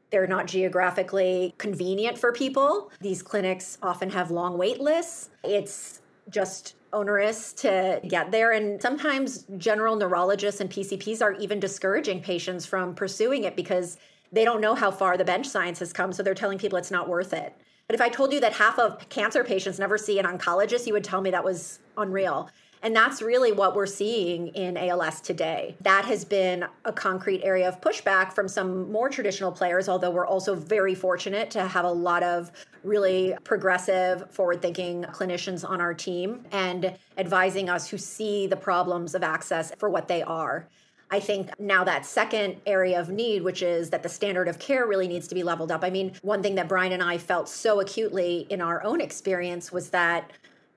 They're 0.10 0.26
not 0.26 0.48
geographically 0.48 1.54
convenient 1.58 2.18
for 2.18 2.32
people. 2.32 2.94
These 3.02 3.22
clinics 3.22 3.78
often 3.84 4.10
have 4.12 4.32
long 4.32 4.58
wait 4.58 4.80
lists. 4.80 5.32
It's 5.44 6.00
just 6.30 6.76
onerous 6.94 7.52
to 7.52 8.00
get 8.08 8.32
there. 8.32 8.54
And 8.54 8.82
sometimes 8.82 9.44
general 9.58 9.98
neurologists 9.98 10.62
and 10.62 10.70
PCPs 10.70 11.22
are 11.22 11.34
even 11.34 11.60
discouraging 11.60 12.22
patients 12.22 12.66
from 12.66 12.96
pursuing 12.96 13.44
it 13.44 13.58
because 13.58 13.98
they 14.32 14.46
don't 14.46 14.62
know 14.62 14.76
how 14.76 14.92
far 14.92 15.18
the 15.18 15.26
bench 15.26 15.46
science 15.46 15.80
has 15.80 15.92
come. 15.92 16.14
So 16.14 16.24
they're 16.24 16.34
telling 16.34 16.58
people 16.58 16.78
it's 16.78 16.90
not 16.90 17.10
worth 17.10 17.34
it. 17.34 17.54
But 17.92 17.96
if 17.96 18.02
I 18.02 18.08
told 18.08 18.32
you 18.32 18.40
that 18.40 18.54
half 18.54 18.80
of 18.80 19.10
cancer 19.10 19.44
patients 19.44 19.78
never 19.78 19.98
see 19.98 20.18
an 20.18 20.26
oncologist, 20.26 20.88
you 20.88 20.94
would 20.94 21.04
tell 21.04 21.20
me 21.20 21.30
that 21.32 21.44
was 21.44 21.80
unreal. 21.98 22.50
And 22.82 22.96
that's 22.96 23.22
really 23.22 23.52
what 23.52 23.76
we're 23.76 23.86
seeing 23.86 24.48
in 24.56 24.78
ALS 24.78 25.20
today. 25.20 25.76
That 25.82 26.06
has 26.06 26.24
been 26.24 26.64
a 26.86 26.94
concrete 26.94 27.44
area 27.44 27.68
of 27.68 27.82
pushback 27.82 28.32
from 28.32 28.48
some 28.48 28.90
more 28.90 29.10
traditional 29.10 29.52
players, 29.52 29.90
although 29.90 30.10
we're 30.10 30.26
also 30.26 30.56
very 30.56 30.96
fortunate 30.96 31.52
to 31.52 31.68
have 31.68 31.84
a 31.84 31.92
lot 31.92 32.24
of 32.24 32.54
really 32.86 33.36
progressive, 33.44 34.32
forward 34.32 34.62
thinking 34.62 35.04
clinicians 35.10 35.70
on 35.70 35.82
our 35.82 35.94
team 35.94 36.46
and 36.54 36.98
advising 37.18 37.68
us 37.68 37.90
who 37.90 37.98
see 37.98 38.48
the 38.48 38.56
problems 38.56 39.16
of 39.16 39.22
access 39.22 39.74
for 39.78 39.90
what 39.90 40.08
they 40.08 40.24
are. 40.24 40.66
I 41.12 41.20
think 41.20 41.60
now 41.60 41.84
that 41.84 42.06
second 42.06 42.62
area 42.66 43.00
of 43.00 43.10
need, 43.10 43.44
which 43.44 43.62
is 43.62 43.90
that 43.90 44.02
the 44.02 44.10
standard 44.10 44.48
of 44.48 44.60
care 44.60 44.88
really 44.88 45.10
needs 45.10 45.28
to 45.28 45.36
be 45.36 45.44
leveled 45.44 45.72
up. 45.72 45.84
I 45.84 45.90
mean, 45.90 46.14
one 46.22 46.42
thing 46.42 46.56
that 46.56 46.70
Brian 46.70 46.94
and 46.94 47.04
I 47.04 47.18
felt 47.18 47.50
so 47.50 47.82
acutely 47.82 48.48
in 48.50 48.62
our 48.62 48.82
own 48.84 49.02
experience 49.02 49.72
was 49.72 49.90
that 49.90 50.32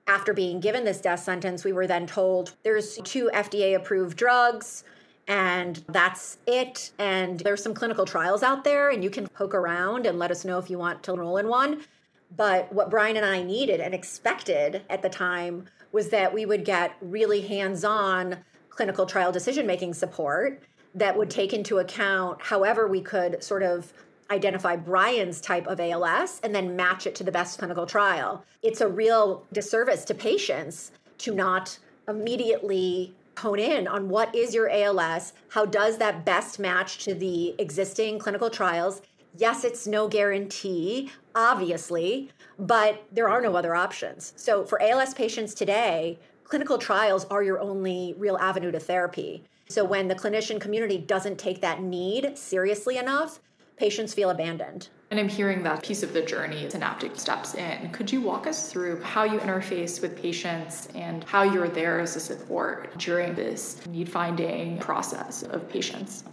after 0.07 0.33
being 0.33 0.59
given 0.59 0.83
this 0.83 0.99
death 0.99 1.21
sentence, 1.21 1.63
we 1.63 1.71
were 1.71 1.87
then 1.87 2.05
told 2.05 2.53
there's 2.63 2.97
two 2.97 3.31
FDA 3.33 3.75
approved 3.75 4.17
drugs 4.17 4.83
and 5.27 5.83
that's 5.89 6.37
it. 6.45 6.91
And 6.99 7.39
there's 7.39 7.63
some 7.63 7.73
clinical 7.73 8.05
trials 8.05 8.43
out 8.43 8.63
there, 8.63 8.89
and 8.89 9.03
you 9.03 9.09
can 9.09 9.27
poke 9.27 9.55
around 9.55 10.05
and 10.05 10.19
let 10.19 10.31
us 10.31 10.45
know 10.45 10.59
if 10.59 10.69
you 10.69 10.77
want 10.77 11.03
to 11.03 11.13
enroll 11.13 11.37
in 11.37 11.47
one. 11.47 11.81
But 12.35 12.71
what 12.73 12.89
Brian 12.89 13.17
and 13.17 13.25
I 13.25 13.41
needed 13.41 13.79
and 13.79 13.93
expected 13.93 14.83
at 14.89 15.01
the 15.01 15.09
time 15.09 15.65
was 15.91 16.09
that 16.09 16.33
we 16.33 16.45
would 16.45 16.65
get 16.65 16.95
really 17.01 17.41
hands 17.41 17.83
on 17.83 18.37
clinical 18.75 19.05
trial 19.05 19.31
decision 19.31 19.65
making 19.65 19.93
support 19.93 20.61
that 20.93 21.17
would 21.17 21.29
take 21.29 21.53
into 21.53 21.79
account 21.79 22.41
however 22.41 22.87
we 22.87 23.01
could 23.01 23.43
sort 23.43 23.63
of 23.63 23.91
identify 24.31 24.75
Brian's 24.75 25.39
type 25.39 25.67
of 25.67 25.79
ALS 25.79 26.39
and 26.43 26.53
then 26.53 26.75
match 26.75 27.05
it 27.05 27.15
to 27.15 27.23
the 27.23 27.31
best 27.31 27.59
clinical 27.59 27.85
trial. 27.85 28.43
It's 28.63 28.81
a 28.81 28.87
real 28.87 29.45
disservice 29.53 30.03
to 30.05 30.13
patients 30.13 30.91
to 31.19 31.33
not 31.33 31.77
immediately 32.07 33.13
hone 33.37 33.59
in 33.59 33.87
on 33.87 34.09
what 34.09 34.33
is 34.33 34.53
your 34.53 34.69
ALS, 34.69 35.33
how 35.49 35.65
does 35.65 35.97
that 35.97 36.25
best 36.25 36.59
match 36.59 37.03
to 37.03 37.13
the 37.13 37.53
existing 37.59 38.17
clinical 38.17 38.49
trials. 38.49 39.01
Yes, 39.37 39.65
it's 39.65 39.85
no 39.85 40.07
guarantee, 40.07 41.11
obviously, 41.35 42.29
but 42.57 43.03
there 43.11 43.27
are 43.27 43.41
no 43.41 43.55
other 43.55 43.75
options. 43.75 44.33
So 44.37 44.65
for 44.65 44.81
ALS 44.81 45.13
patients 45.13 45.53
today, 45.53 46.17
clinical 46.45 46.77
trials 46.77 47.25
are 47.25 47.43
your 47.43 47.59
only 47.59 48.13
real 48.17 48.37
avenue 48.37 48.71
to 48.71 48.79
therapy. 48.79 49.43
So 49.67 49.83
when 49.83 50.07
the 50.07 50.15
clinician 50.15 50.61
community 50.61 50.97
doesn't 50.97 51.37
take 51.37 51.59
that 51.61 51.81
need 51.81 52.37
seriously 52.37 52.97
enough, 52.97 53.39
patients 53.77 54.13
feel 54.13 54.29
abandoned. 54.29 54.89
And 55.11 55.19
I'm 55.19 55.27
hearing 55.27 55.63
that 55.63 55.83
piece 55.83 56.03
of 56.03 56.13
the 56.13 56.21
journey 56.21 56.69
Synaptic 56.69 57.17
steps 57.17 57.55
in. 57.55 57.89
Could 57.89 58.11
you 58.11 58.21
walk 58.21 58.47
us 58.47 58.71
through 58.71 59.01
how 59.01 59.23
you 59.23 59.39
interface 59.39 60.01
with 60.01 60.15
patients 60.15 60.87
and 60.95 61.23
how 61.25 61.43
you're 61.43 61.67
there 61.67 61.99
as 61.99 62.15
a 62.15 62.19
support 62.19 62.97
during 62.97 63.33
this 63.35 63.85
need 63.87 64.09
finding 64.09 64.77
process 64.77 65.43
of 65.43 65.67
patients? 65.67 66.23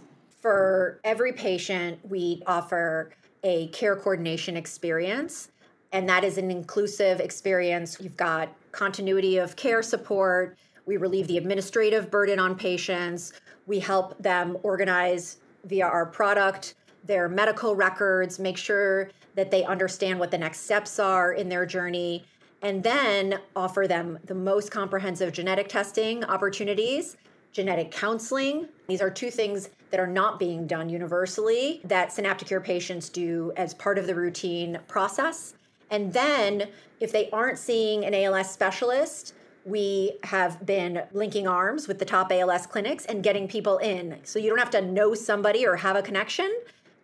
For 0.41 0.99
every 1.03 1.33
patient, 1.33 1.99
we 2.07 2.43
offer 2.45 3.11
a 3.43 3.67
care 3.69 3.95
coordination 3.95 4.57
experience, 4.57 5.49
and 5.93 6.09
that 6.09 6.23
is 6.23 6.37
an 6.37 6.51
inclusive 6.51 7.21
experience. 7.21 7.97
You've 8.01 8.17
got 8.17 8.49
continuity 8.71 9.37
of 9.37 9.55
care 9.55 9.81
support. 9.81 10.57
We 10.85 10.97
relieve 10.97 11.27
the 11.27 11.37
administrative 11.37 12.11
burden 12.11 12.39
on 12.39 12.55
patients. 12.55 13.31
We 13.67 13.79
help 13.79 14.21
them 14.21 14.57
organize 14.63 15.37
via 15.63 15.85
our 15.85 16.05
product 16.05 16.75
their 17.05 17.27
medical 17.27 17.75
records, 17.75 18.39
make 18.39 18.57
sure 18.57 19.11
that 19.35 19.51
they 19.51 19.63
understand 19.65 20.19
what 20.19 20.31
the 20.31 20.37
next 20.37 20.61
steps 20.61 20.99
are 20.99 21.33
in 21.33 21.49
their 21.49 21.65
journey, 21.65 22.25
and 22.61 22.81
then 22.81 23.39
offer 23.55 23.87
them 23.87 24.17
the 24.25 24.35
most 24.35 24.71
comprehensive 24.71 25.33
genetic 25.33 25.67
testing 25.67 26.23
opportunities, 26.23 27.17
genetic 27.51 27.91
counseling. 27.91 28.69
These 28.87 29.01
are 29.01 29.09
two 29.09 29.29
things 29.29 29.69
that 29.91 29.99
are 29.99 30.07
not 30.07 30.39
being 30.39 30.65
done 30.65 30.89
universally 30.89 31.81
that 31.83 32.09
Synapticure 32.09 32.63
patients 32.63 33.09
do 33.09 33.51
as 33.57 33.73
part 33.73 33.97
of 33.97 34.07
the 34.07 34.15
routine 34.15 34.79
process. 34.87 35.55
And 35.89 36.13
then, 36.13 36.69
if 36.99 37.11
they 37.11 37.29
aren't 37.31 37.59
seeing 37.59 38.05
an 38.05 38.13
ALS 38.13 38.51
specialist, 38.51 39.33
we 39.65 40.17
have 40.23 40.65
been 40.65 41.03
linking 41.13 41.47
arms 41.47 41.87
with 41.87 41.99
the 41.99 42.05
top 42.05 42.31
ALS 42.31 42.65
clinics 42.65 43.05
and 43.05 43.23
getting 43.23 43.47
people 43.47 43.77
in. 43.77 44.19
So 44.23 44.39
you 44.39 44.49
don't 44.49 44.59
have 44.59 44.71
to 44.71 44.81
know 44.81 45.13
somebody 45.13 45.65
or 45.65 45.77
have 45.77 45.95
a 45.95 46.01
connection. 46.01 46.53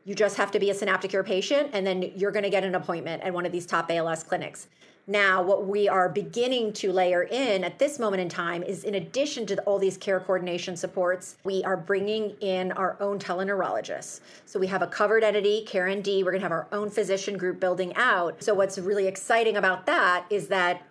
You 0.05 0.15
just 0.15 0.37
have 0.37 0.51
to 0.51 0.59
be 0.59 0.69
a 0.69 0.73
Synapticure 0.73 1.25
patient, 1.25 1.69
and 1.73 1.85
then 1.85 2.11
you're 2.15 2.31
going 2.31 2.43
to 2.43 2.49
get 2.49 2.63
an 2.63 2.75
appointment 2.75 3.23
at 3.23 3.33
one 3.33 3.45
of 3.45 3.51
these 3.51 3.65
top 3.65 3.91
ALS 3.91 4.23
clinics. 4.23 4.67
Now, 5.09 5.41
what 5.41 5.65
we 5.65 5.89
are 5.89 6.07
beginning 6.07 6.71
to 6.73 6.93
layer 6.93 7.23
in 7.23 7.63
at 7.63 7.79
this 7.79 7.97
moment 7.97 8.21
in 8.21 8.29
time 8.29 8.61
is 8.61 8.83
in 8.83 8.93
addition 8.93 9.47
to 9.47 9.59
all 9.61 9.79
these 9.79 9.97
care 9.97 10.19
coordination 10.19 10.77
supports, 10.77 11.35
we 11.43 11.63
are 11.63 11.75
bringing 11.75 12.35
in 12.41 12.71
our 12.73 12.95
own 12.99 13.17
teleneurologists. 13.17 14.19
So 14.45 14.59
we 14.59 14.67
have 14.67 14.83
a 14.83 14.87
covered 14.87 15.23
entity, 15.23 15.65
CareND. 15.67 16.23
We're 16.23 16.29
going 16.29 16.41
to 16.41 16.45
have 16.45 16.51
our 16.51 16.67
own 16.71 16.91
physician 16.91 17.39
group 17.39 17.59
building 17.59 17.91
out. 17.95 18.43
So, 18.43 18.53
what's 18.53 18.77
really 18.77 19.07
exciting 19.07 19.57
about 19.57 19.87
that 19.87 20.27
is 20.29 20.47
that 20.49 20.83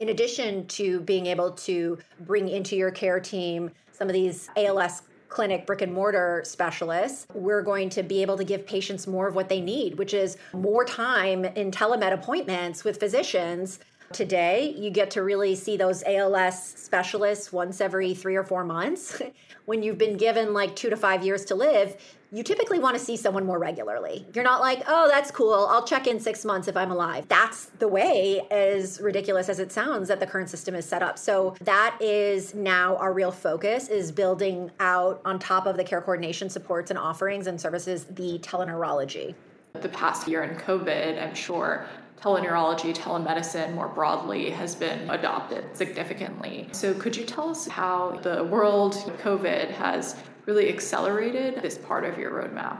in 0.00 0.08
addition 0.08 0.66
to 0.66 0.98
being 1.02 1.26
able 1.26 1.52
to 1.52 1.98
bring 2.18 2.48
into 2.48 2.74
your 2.74 2.90
care 2.90 3.20
team 3.20 3.70
some 3.92 4.08
of 4.08 4.14
these 4.14 4.48
ALS 4.56 5.02
clinic 5.34 5.66
brick 5.66 5.82
and 5.82 5.92
mortar 5.92 6.42
specialists, 6.44 7.26
we're 7.34 7.60
going 7.60 7.90
to 7.90 8.04
be 8.04 8.22
able 8.22 8.36
to 8.36 8.44
give 8.44 8.64
patients 8.64 9.08
more 9.08 9.26
of 9.26 9.34
what 9.34 9.48
they 9.48 9.60
need, 9.60 9.98
which 9.98 10.14
is 10.14 10.36
more 10.52 10.84
time 10.84 11.44
in 11.44 11.72
telemed 11.72 12.12
appointments 12.12 12.84
with 12.84 13.00
physicians. 13.00 13.80
Today, 14.14 14.72
you 14.78 14.90
get 14.90 15.10
to 15.10 15.24
really 15.24 15.56
see 15.56 15.76
those 15.76 16.04
ALS 16.06 16.64
specialists 16.76 17.52
once 17.52 17.80
every 17.80 18.14
three 18.14 18.36
or 18.36 18.44
four 18.44 18.62
months. 18.62 19.20
when 19.64 19.82
you've 19.82 19.98
been 19.98 20.16
given 20.16 20.54
like 20.54 20.76
two 20.76 20.88
to 20.88 20.96
five 20.96 21.24
years 21.24 21.44
to 21.46 21.56
live, 21.56 21.96
you 22.30 22.44
typically 22.44 22.78
want 22.78 22.96
to 22.96 23.04
see 23.04 23.16
someone 23.16 23.44
more 23.44 23.58
regularly. 23.58 24.24
You're 24.32 24.44
not 24.44 24.60
like, 24.60 24.84
oh, 24.86 25.08
that's 25.08 25.32
cool. 25.32 25.66
I'll 25.68 25.84
check 25.84 26.06
in 26.06 26.20
six 26.20 26.44
months 26.44 26.68
if 26.68 26.76
I'm 26.76 26.92
alive. 26.92 27.26
That's 27.26 27.66
the 27.80 27.88
way, 27.88 28.46
as 28.52 29.00
ridiculous 29.00 29.48
as 29.48 29.58
it 29.58 29.72
sounds, 29.72 30.06
that 30.06 30.20
the 30.20 30.28
current 30.28 30.48
system 30.48 30.76
is 30.76 30.84
set 30.84 31.02
up. 31.02 31.18
So 31.18 31.56
that 31.62 31.98
is 32.00 32.54
now 32.54 32.94
our 32.98 33.12
real 33.12 33.32
focus 33.32 33.88
is 33.88 34.12
building 34.12 34.70
out 34.78 35.22
on 35.24 35.40
top 35.40 35.66
of 35.66 35.76
the 35.76 35.82
care 35.82 36.00
coordination 36.00 36.48
supports 36.48 36.90
and 36.90 36.98
offerings 37.00 37.48
and 37.48 37.60
services, 37.60 38.04
the 38.04 38.38
teleneurology. 38.38 39.34
The 39.72 39.88
past 39.88 40.28
year 40.28 40.44
in 40.44 40.56
COVID, 40.56 41.20
I'm 41.20 41.34
sure 41.34 41.84
teleneurology, 42.24 42.94
telemedicine 42.94 43.74
more 43.74 43.88
broadly 43.88 44.48
has 44.48 44.74
been 44.74 45.10
adopted 45.10 45.76
significantly. 45.76 46.66
So, 46.72 46.94
could 46.94 47.14
you 47.14 47.24
tell 47.24 47.50
us 47.50 47.68
how 47.68 48.18
the 48.22 48.44
world 48.44 48.94
COVID 49.22 49.70
has 49.72 50.16
really 50.46 50.70
accelerated 50.70 51.60
this 51.60 51.76
part 51.76 52.04
of 52.04 52.18
your 52.18 52.30
roadmap? 52.30 52.78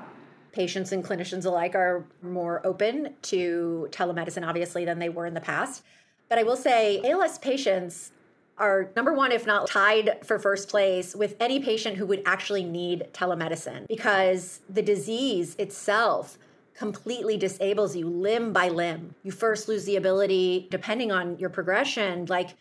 Patients 0.52 0.92
and 0.92 1.04
clinicians 1.04 1.44
alike 1.44 1.74
are 1.74 2.06
more 2.22 2.66
open 2.66 3.14
to 3.22 3.88
telemedicine, 3.90 4.46
obviously, 4.46 4.86
than 4.86 4.98
they 4.98 5.10
were 5.10 5.26
in 5.26 5.34
the 5.34 5.40
past. 5.40 5.84
But 6.30 6.38
I 6.38 6.42
will 6.42 6.56
say, 6.56 7.02
ALS 7.04 7.36
patients 7.38 8.12
are 8.56 8.92
number 8.96 9.12
one, 9.12 9.30
if 9.30 9.46
not 9.46 9.66
tied 9.66 10.24
for 10.24 10.38
first 10.38 10.70
place, 10.70 11.14
with 11.14 11.36
any 11.38 11.60
patient 11.60 11.96
who 11.98 12.06
would 12.06 12.22
actually 12.24 12.64
need 12.64 13.08
telemedicine 13.12 13.88
because 13.88 14.60
the 14.70 14.80
disease 14.80 15.54
itself 15.58 16.38
completely 16.74 17.36
disables 17.36 17.94
you 17.94 18.08
limb 18.08 18.52
by 18.52 18.68
limb. 18.68 19.14
You 19.22 19.32
first 19.32 19.68
lose 19.68 19.84
the 19.84 19.96
ability, 19.96 20.68
depending 20.70 21.12
on 21.12 21.38
your 21.38 21.50
progression, 21.50 22.26
like 22.26 22.56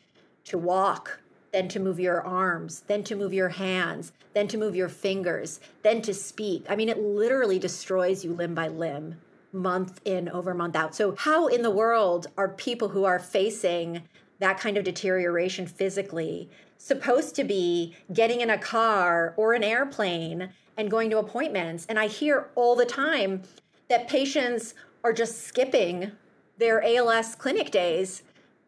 to 0.45 0.57
walk, 0.57 1.19
then 1.51 1.67
to 1.69 1.79
move 1.79 1.99
your 1.99 2.21
arms, 2.21 2.83
then 2.87 3.03
to 3.05 3.15
move 3.15 3.33
your 3.33 3.49
hands, 3.49 4.11
then 4.33 4.47
to 4.47 4.57
move 4.57 4.75
your 4.75 4.89
fingers, 4.89 5.59
then 5.83 6.01
to 6.01 6.13
speak. 6.13 6.65
I 6.69 6.75
mean, 6.75 6.89
it 6.89 6.99
literally 6.99 7.59
destroys 7.59 8.23
you 8.23 8.33
limb 8.33 8.53
by 8.53 8.67
limb, 8.67 9.15
month 9.51 10.01
in, 10.05 10.29
over 10.29 10.53
month 10.53 10.75
out. 10.75 10.95
So, 10.95 11.15
how 11.17 11.47
in 11.47 11.61
the 11.61 11.71
world 11.71 12.27
are 12.37 12.49
people 12.49 12.89
who 12.89 13.05
are 13.05 13.19
facing 13.19 14.03
that 14.39 14.59
kind 14.59 14.77
of 14.77 14.83
deterioration 14.83 15.67
physically 15.67 16.49
supposed 16.77 17.35
to 17.35 17.43
be 17.43 17.95
getting 18.11 18.41
in 18.41 18.49
a 18.49 18.57
car 18.57 19.33
or 19.37 19.53
an 19.53 19.63
airplane 19.63 20.49
and 20.75 20.91
going 20.91 21.09
to 21.11 21.19
appointments? 21.19 21.85
And 21.87 21.99
I 21.99 22.07
hear 22.07 22.49
all 22.55 22.75
the 22.75 22.85
time 22.85 23.43
that 23.89 24.07
patients 24.07 24.73
are 25.03 25.13
just 25.13 25.45
skipping 25.45 26.11
their 26.57 26.83
ALS 26.83 27.35
clinic 27.35 27.71
days 27.71 28.23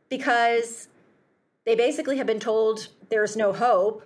because 0.09 0.87
they 1.65 1.75
basically 1.75 2.17
have 2.17 2.27
been 2.27 2.39
told 2.39 2.89
there's 3.09 3.35
no 3.35 3.53
hope. 3.53 4.05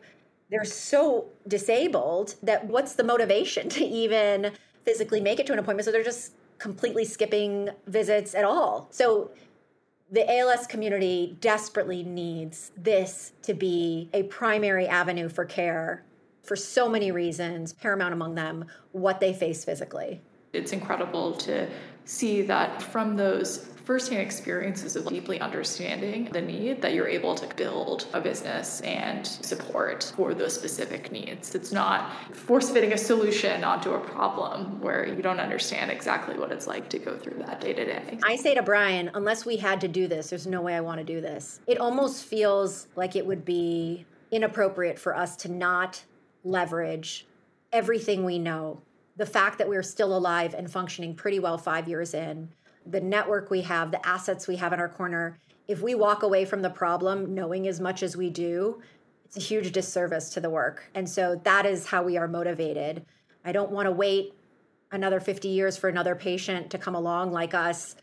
They're 0.50 0.66
so 0.66 1.28
disabled 1.48 2.36
that 2.44 2.66
what's 2.68 2.94
the 2.94 3.04
motivation 3.04 3.70
to 3.70 3.84
even 3.84 4.52
physically 4.84 5.22
make 5.22 5.40
it 5.40 5.46
to 5.48 5.54
an 5.54 5.60
appointment? 5.60 5.86
So 5.86 5.92
they're 5.92 6.04
just 6.04 6.34
completely 6.58 7.06
skipping 7.06 7.70
visits 7.88 8.36
at 8.36 8.44
all. 8.44 8.88
So 8.92 9.32
the 10.12 10.30
ALS 10.32 10.66
community 10.68 11.38
desperately 11.40 12.04
needs 12.04 12.72
this 12.76 13.34
to 13.44 13.54
be 13.54 14.10
a 14.14 14.24
primary 14.24 14.88
avenue 14.88 15.30
for 15.30 15.46
care 15.46 16.04
for 16.44 16.56
so 16.56 16.90
many 16.90 17.12
reasons, 17.12 17.74
paramount 17.74 18.14
among 18.14 18.34
them, 18.34 18.66
what 18.92 19.20
they 19.20 19.34
face 19.34 19.64
physically. 19.64 20.22
It's 20.54 20.74
incredible 20.74 21.34
to 21.38 21.70
see 22.06 22.42
that 22.44 22.82
from 22.82 23.16
those 23.16 23.70
firsthand 23.90 24.22
experiences 24.22 24.96
of 24.96 25.08
deeply 25.08 25.40
understanding 25.40 26.26
the 26.32 26.40
need 26.40 26.80
that 26.80 26.94
you're 26.94 27.08
able 27.08 27.34
to 27.34 27.48
build 27.56 28.06
a 28.14 28.22
business 28.22 28.82
and 28.82 29.26
support 29.26 30.14
for 30.16 30.36
those 30.36 30.54
specific 30.54 31.12
needs. 31.12 31.56
It's 31.56 31.72
not 31.72 32.36
force 32.36 32.70
fitting 32.70 32.94
a 32.94 32.98
solution 33.00 33.64
onto 33.64 33.94
a 33.94 34.00
problem 34.00 34.80
where 34.80 35.08
you 35.08 35.24
don't 35.24 35.40
understand 35.40 35.90
exactly 35.90 36.38
what 36.38 36.52
it's 36.52 36.68
like 36.68 36.88
to 36.90 37.00
go 37.00 37.18
through 37.18 37.40
that 37.40 37.62
day 37.62 37.74
to 37.74 37.84
day. 37.84 38.20
I 38.24 38.36
say 38.36 38.54
to 38.54 38.62
Brian, 38.62 39.10
unless 39.16 39.44
we 39.44 39.58
had 39.58 39.82
to 39.82 39.88
do 39.88 40.08
this, 40.08 40.30
there's 40.30 40.46
no 40.46 40.62
way 40.62 40.76
I 40.76 40.82
want 40.82 41.00
to 41.00 41.04
do 41.04 41.20
this. 41.20 41.60
It 41.66 41.80
almost 41.80 42.26
feels 42.26 42.86
like 42.96 43.16
it 43.16 43.26
would 43.26 43.44
be 43.44 44.06
inappropriate 44.30 45.00
for 45.00 45.18
us 45.18 45.36
to 45.38 45.52
not 45.52 46.04
leverage 46.44 47.26
everything 47.72 48.24
we 48.24 48.38
know. 48.38 48.82
The 49.20 49.26
fact 49.26 49.58
that 49.58 49.68
we're 49.68 49.84
still 49.84 50.16
alive 50.16 50.56
and 50.58 50.72
functioning 50.72 51.14
pretty 51.14 51.40
well 51.40 51.58
five 51.58 51.90
years 51.90 52.14
in, 52.14 52.48
the 52.86 53.02
network 53.02 53.52
we 53.52 53.60
have, 53.64 53.92
the 53.92 54.08
assets 54.08 54.48
we 54.48 54.56
have 54.56 54.72
in 54.72 54.80
our 54.80 54.88
corner, 54.88 55.38
if 55.68 55.82
we 55.82 55.94
walk 55.94 56.24
away 56.24 56.46
from 56.46 56.62
the 56.62 56.70
problem 56.70 57.36
knowing 57.36 57.68
as 57.68 57.82
much 57.82 58.02
as 58.02 58.16
we 58.16 58.30
do, 58.30 58.82
it's 59.26 59.36
a 59.36 59.42
huge 59.42 59.74
disservice 59.74 60.30
to 60.30 60.40
the 60.40 60.50
work. 60.50 60.90
And 60.96 61.08
so 61.08 61.36
that 61.44 61.66
is 61.66 61.88
how 61.88 62.02
we 62.02 62.16
are 62.16 62.30
motivated. 62.30 63.06
I 63.44 63.52
don't 63.52 63.72
want 63.72 63.88
to 63.88 63.92
wait 63.92 64.36
another 64.94 65.20
50 65.20 65.50
years 65.50 65.76
for 65.76 65.90
another 65.90 66.16
patient 66.16 66.70
to 66.70 66.78
come 66.78 66.96
along 66.96 67.34
like 67.34 67.54
us 67.54 67.98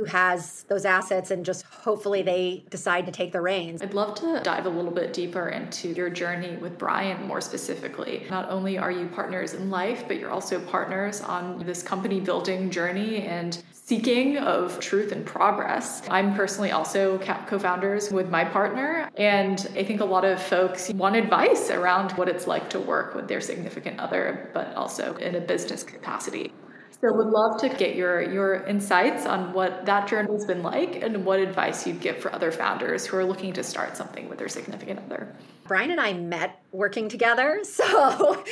who 0.00 0.06
has 0.06 0.64
those 0.68 0.86
assets 0.86 1.30
and 1.30 1.44
just 1.44 1.62
hopefully 1.64 2.22
they 2.22 2.64
decide 2.70 3.04
to 3.04 3.12
take 3.12 3.32
the 3.32 3.40
reins. 3.40 3.82
I'd 3.82 3.92
love 3.92 4.14
to 4.16 4.40
dive 4.42 4.64
a 4.64 4.70
little 4.70 4.90
bit 4.90 5.12
deeper 5.12 5.50
into 5.50 5.88
your 5.90 6.08
journey 6.08 6.56
with 6.56 6.78
Brian 6.78 7.26
more 7.26 7.42
specifically. 7.42 8.26
Not 8.30 8.48
only 8.48 8.78
are 8.78 8.90
you 8.90 9.08
partners 9.08 9.52
in 9.52 9.68
life, 9.68 10.04
but 10.08 10.18
you're 10.18 10.30
also 10.30 10.58
partners 10.58 11.20
on 11.20 11.58
this 11.66 11.82
company 11.82 12.18
building 12.18 12.70
journey 12.70 13.24
and 13.24 13.62
seeking 13.72 14.38
of 14.38 14.80
truth 14.80 15.12
and 15.12 15.26
progress. 15.26 16.02
I'm 16.08 16.34
personally 16.34 16.70
also 16.70 17.18
co 17.18 17.58
founders 17.58 18.10
with 18.10 18.30
my 18.30 18.44
partner, 18.44 19.10
and 19.18 19.68
I 19.76 19.84
think 19.84 20.00
a 20.00 20.04
lot 20.04 20.24
of 20.24 20.40
folks 20.40 20.88
want 20.90 21.16
advice 21.16 21.70
around 21.70 22.12
what 22.12 22.28
it's 22.28 22.46
like 22.46 22.70
to 22.70 22.80
work 22.80 23.14
with 23.14 23.28
their 23.28 23.42
significant 23.42 24.00
other, 24.00 24.48
but 24.54 24.74
also 24.76 25.16
in 25.16 25.34
a 25.34 25.40
business 25.40 25.82
capacity. 25.82 26.52
So 26.92 27.08
would 27.12 27.28
love 27.28 27.60
to 27.62 27.68
get 27.68 27.96
your 27.96 28.20
your 28.20 28.62
insights 28.64 29.24
on 29.24 29.52
what 29.52 29.86
that 29.86 30.06
journey 30.06 30.32
has 30.32 30.44
been 30.44 30.62
like 30.62 31.02
and 31.02 31.24
what 31.24 31.40
advice 31.40 31.86
you'd 31.86 32.00
give 32.00 32.18
for 32.18 32.34
other 32.34 32.52
founders 32.52 33.06
who 33.06 33.16
are 33.16 33.24
looking 33.24 33.52
to 33.54 33.62
start 33.62 33.96
something 33.96 34.28
with 34.28 34.38
their 34.38 34.48
significant 34.48 35.00
other. 35.06 35.34
Brian 35.66 35.90
and 35.92 36.00
I 36.00 36.12
met 36.12 36.60
working 36.72 37.08
together. 37.08 37.62
So 37.80 38.44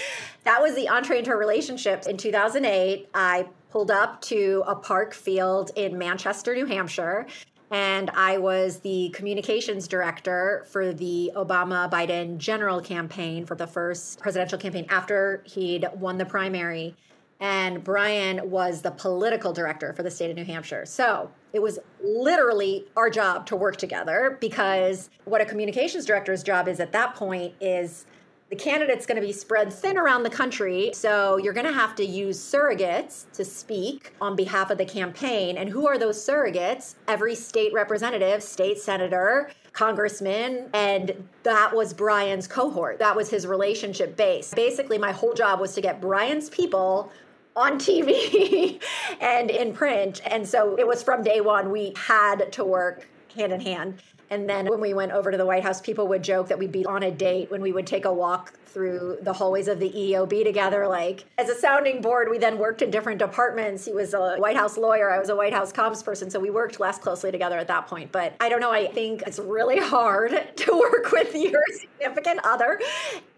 that 0.44 0.62
was 0.62 0.74
the 0.74 0.88
entree 0.88 1.18
into 1.18 1.32
a 1.32 1.36
relationship. 1.36 2.06
In 2.06 2.16
2008, 2.16 3.10
I 3.12 3.46
pulled 3.70 3.90
up 3.90 4.22
to 4.22 4.62
a 4.66 4.74
park 4.74 5.12
field 5.12 5.70
in 5.76 5.98
Manchester, 5.98 6.54
New 6.54 6.64
Hampshire, 6.64 7.26
and 7.70 8.08
I 8.10 8.38
was 8.38 8.80
the 8.80 9.10
communications 9.10 9.88
director 9.88 10.64
for 10.70 10.94
the 10.94 11.32
Obama 11.36 11.90
Biden 11.90 12.38
general 12.38 12.80
campaign 12.80 13.44
for 13.44 13.54
the 13.54 13.66
first 13.66 14.20
presidential 14.20 14.58
campaign 14.58 14.86
after 14.88 15.42
he'd 15.44 15.86
won 15.94 16.16
the 16.16 16.24
primary 16.24 16.94
and 17.40 17.84
Brian 17.84 18.50
was 18.50 18.82
the 18.82 18.90
political 18.90 19.52
director 19.52 19.92
for 19.92 20.02
the 20.02 20.10
state 20.10 20.30
of 20.30 20.36
New 20.36 20.44
Hampshire. 20.44 20.84
So 20.86 21.30
it 21.52 21.62
was 21.62 21.78
literally 22.02 22.86
our 22.96 23.10
job 23.10 23.46
to 23.46 23.56
work 23.56 23.76
together 23.76 24.36
because 24.40 25.08
what 25.24 25.40
a 25.40 25.44
communications 25.44 26.04
director's 26.04 26.42
job 26.42 26.68
is 26.68 26.80
at 26.80 26.92
that 26.92 27.14
point 27.14 27.54
is 27.60 28.06
the 28.50 28.56
candidate's 28.56 29.04
going 29.04 29.20
to 29.20 29.26
be 29.26 29.32
spread 29.32 29.70
thin 29.72 29.98
around 29.98 30.22
the 30.22 30.30
country. 30.30 30.90
So 30.94 31.36
you're 31.36 31.52
going 31.52 31.66
to 31.66 31.72
have 31.72 31.94
to 31.96 32.04
use 32.04 32.38
surrogates 32.38 33.30
to 33.32 33.44
speak 33.44 34.14
on 34.20 34.36
behalf 34.36 34.70
of 34.70 34.78
the 34.78 34.86
campaign. 34.86 35.58
And 35.58 35.68
who 35.68 35.86
are 35.86 35.98
those 35.98 36.16
surrogates? 36.16 36.94
Every 37.08 37.34
state 37.34 37.74
representative, 37.74 38.42
state 38.42 38.78
senator, 38.78 39.50
congressman. 39.72 40.70
And 40.72 41.28
that 41.42 41.74
was 41.74 41.92
Brian's 41.92 42.48
cohort. 42.48 42.98
That 42.98 43.14
was 43.14 43.28
his 43.28 43.46
relationship 43.46 44.16
base. 44.16 44.54
Basically, 44.54 44.96
my 44.96 45.12
whole 45.12 45.34
job 45.34 45.60
was 45.60 45.74
to 45.74 45.82
get 45.82 46.00
Brian's 46.00 46.48
people 46.48 47.12
on 47.58 47.78
TV 47.78 48.80
and 49.20 49.50
in 49.50 49.72
print. 49.72 50.20
And 50.24 50.46
so 50.46 50.76
it 50.76 50.86
was 50.86 51.02
from 51.02 51.22
day 51.22 51.40
one, 51.40 51.72
we 51.72 51.92
had 51.96 52.52
to 52.52 52.64
work 52.64 53.08
hand 53.34 53.52
in 53.52 53.60
hand. 53.60 54.00
And 54.30 54.48
then 54.48 54.66
when 54.66 54.80
we 54.80 54.94
went 54.94 55.12
over 55.12 55.30
to 55.30 55.38
the 55.38 55.46
White 55.46 55.62
House, 55.62 55.80
people 55.80 56.06
would 56.08 56.22
joke 56.22 56.48
that 56.48 56.58
we'd 56.58 56.72
be 56.72 56.84
on 56.86 57.02
a 57.02 57.10
date 57.10 57.50
when 57.50 57.62
we 57.62 57.72
would 57.72 57.86
take 57.86 58.04
a 58.04 58.12
walk 58.12 58.52
through 58.68 59.18
the 59.22 59.32
hallways 59.32 59.68
of 59.68 59.78
the 59.78 59.90
EOB 59.90 60.44
together. 60.44 60.86
Like, 60.86 61.24
as 61.38 61.48
a 61.48 61.54
sounding 61.54 62.00
board, 62.00 62.28
we 62.30 62.38
then 62.38 62.58
worked 62.58 62.82
in 62.82 62.90
different 62.90 63.18
departments. 63.18 63.84
He 63.84 63.92
was 63.92 64.14
a 64.14 64.36
White 64.36 64.56
House 64.56 64.76
lawyer, 64.76 65.10
I 65.10 65.18
was 65.18 65.28
a 65.28 65.36
White 65.36 65.52
House 65.52 65.72
comms 65.72 66.04
person. 66.04 66.30
So 66.30 66.38
we 66.40 66.50
worked 66.50 66.80
less 66.80 66.98
closely 66.98 67.30
together 67.30 67.58
at 67.58 67.68
that 67.68 67.86
point. 67.86 68.12
But 68.12 68.34
I 68.40 68.48
don't 68.48 68.60
know, 68.60 68.70
I 68.70 68.86
think 68.86 69.22
it's 69.26 69.38
really 69.38 69.78
hard 69.78 70.30
to 70.56 70.72
work 70.72 71.10
with 71.12 71.34
your 71.34 71.62
significant 71.72 72.40
other. 72.44 72.80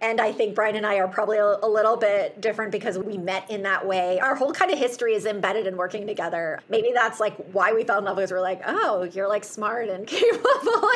And 0.00 0.20
I 0.20 0.32
think 0.32 0.54
Brian 0.54 0.76
and 0.76 0.86
I 0.86 0.96
are 0.96 1.08
probably 1.08 1.38
a, 1.38 1.58
a 1.62 1.68
little 1.68 1.96
bit 1.96 2.40
different 2.40 2.72
because 2.72 2.98
we 2.98 3.18
met 3.18 3.50
in 3.50 3.62
that 3.62 3.86
way. 3.86 4.18
Our 4.20 4.34
whole 4.34 4.52
kind 4.52 4.70
of 4.70 4.78
history 4.78 5.14
is 5.14 5.26
embedded 5.26 5.66
in 5.66 5.76
working 5.76 6.06
together. 6.06 6.60
Maybe 6.68 6.92
that's 6.94 7.20
like 7.20 7.36
why 7.52 7.72
we 7.72 7.84
fell 7.84 7.98
in 7.98 8.04
love 8.04 8.16
because 8.16 8.32
we're 8.32 8.40
like, 8.40 8.62
oh, 8.66 9.04
you're 9.04 9.28
like 9.28 9.44
smart 9.44 9.88
and 9.88 10.06
capable. 10.06 10.90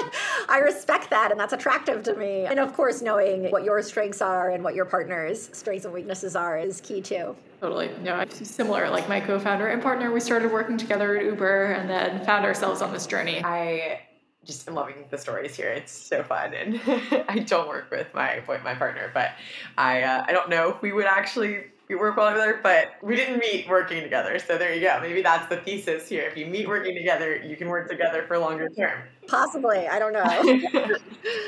I 0.48 0.60
respect 0.62 1.10
that 1.10 1.30
and 1.30 1.38
that's 1.38 1.52
attractive 1.52 2.02
to 2.04 2.14
me. 2.14 2.46
And 2.46 2.58
of 2.58 2.72
course, 2.72 3.02
knowing 3.02 3.50
what 3.50 3.64
your 3.64 3.82
strengths 3.82 4.22
are 4.24 4.50
and 4.50 4.64
what 4.64 4.74
your 4.74 4.84
partner's 4.84 5.50
strengths 5.52 5.84
and 5.84 5.92
weaknesses 5.92 6.34
are 6.34 6.58
is 6.58 6.80
key 6.80 7.00
too. 7.00 7.36
Totally. 7.60 7.90
No, 8.02 8.20
it's 8.20 8.48
similar. 8.48 8.90
Like 8.90 9.08
my 9.08 9.20
co-founder 9.20 9.68
and 9.68 9.82
partner, 9.82 10.12
we 10.12 10.20
started 10.20 10.50
working 10.50 10.76
together 10.76 11.16
at 11.16 11.24
Uber 11.24 11.72
and 11.72 11.88
then 11.88 12.24
found 12.24 12.44
ourselves 12.44 12.82
on 12.82 12.92
this 12.92 13.06
journey. 13.06 13.42
I 13.44 14.00
just 14.44 14.68
am 14.68 14.74
loving 14.74 15.04
the 15.10 15.18
stories 15.18 15.54
here. 15.54 15.68
It's 15.68 15.92
so 15.92 16.22
fun, 16.22 16.52
and 16.54 16.80
I 17.28 17.38
don't 17.38 17.68
work 17.68 17.90
with 17.90 18.12
my 18.14 18.42
my 18.46 18.74
partner, 18.74 19.10
but 19.14 19.30
I 19.78 20.02
uh, 20.02 20.24
I 20.26 20.32
don't 20.32 20.50
know 20.50 20.70
if 20.70 20.82
we 20.82 20.92
would 20.92 21.06
actually 21.06 21.64
we 21.88 21.94
work 21.94 22.16
well 22.16 22.30
together, 22.30 22.60
but 22.62 22.94
we 23.02 23.16
didn't 23.16 23.38
meet 23.38 23.68
working 23.68 24.02
together. 24.02 24.38
So 24.38 24.56
there 24.56 24.74
you 24.74 24.80
go. 24.80 24.98
Maybe 25.00 25.22
that's 25.22 25.48
the 25.48 25.58
thesis 25.58 26.08
here. 26.08 26.22
If 26.22 26.36
you 26.36 26.46
meet 26.46 26.66
working 26.66 26.94
together, 26.94 27.36
you 27.36 27.56
can 27.56 27.68
work 27.68 27.90
together 27.90 28.24
for 28.26 28.38
longer 28.38 28.68
term. 28.70 29.02
Possibly. 29.28 29.86
I 29.88 29.98
don't 29.98 30.12
know. 30.12 30.96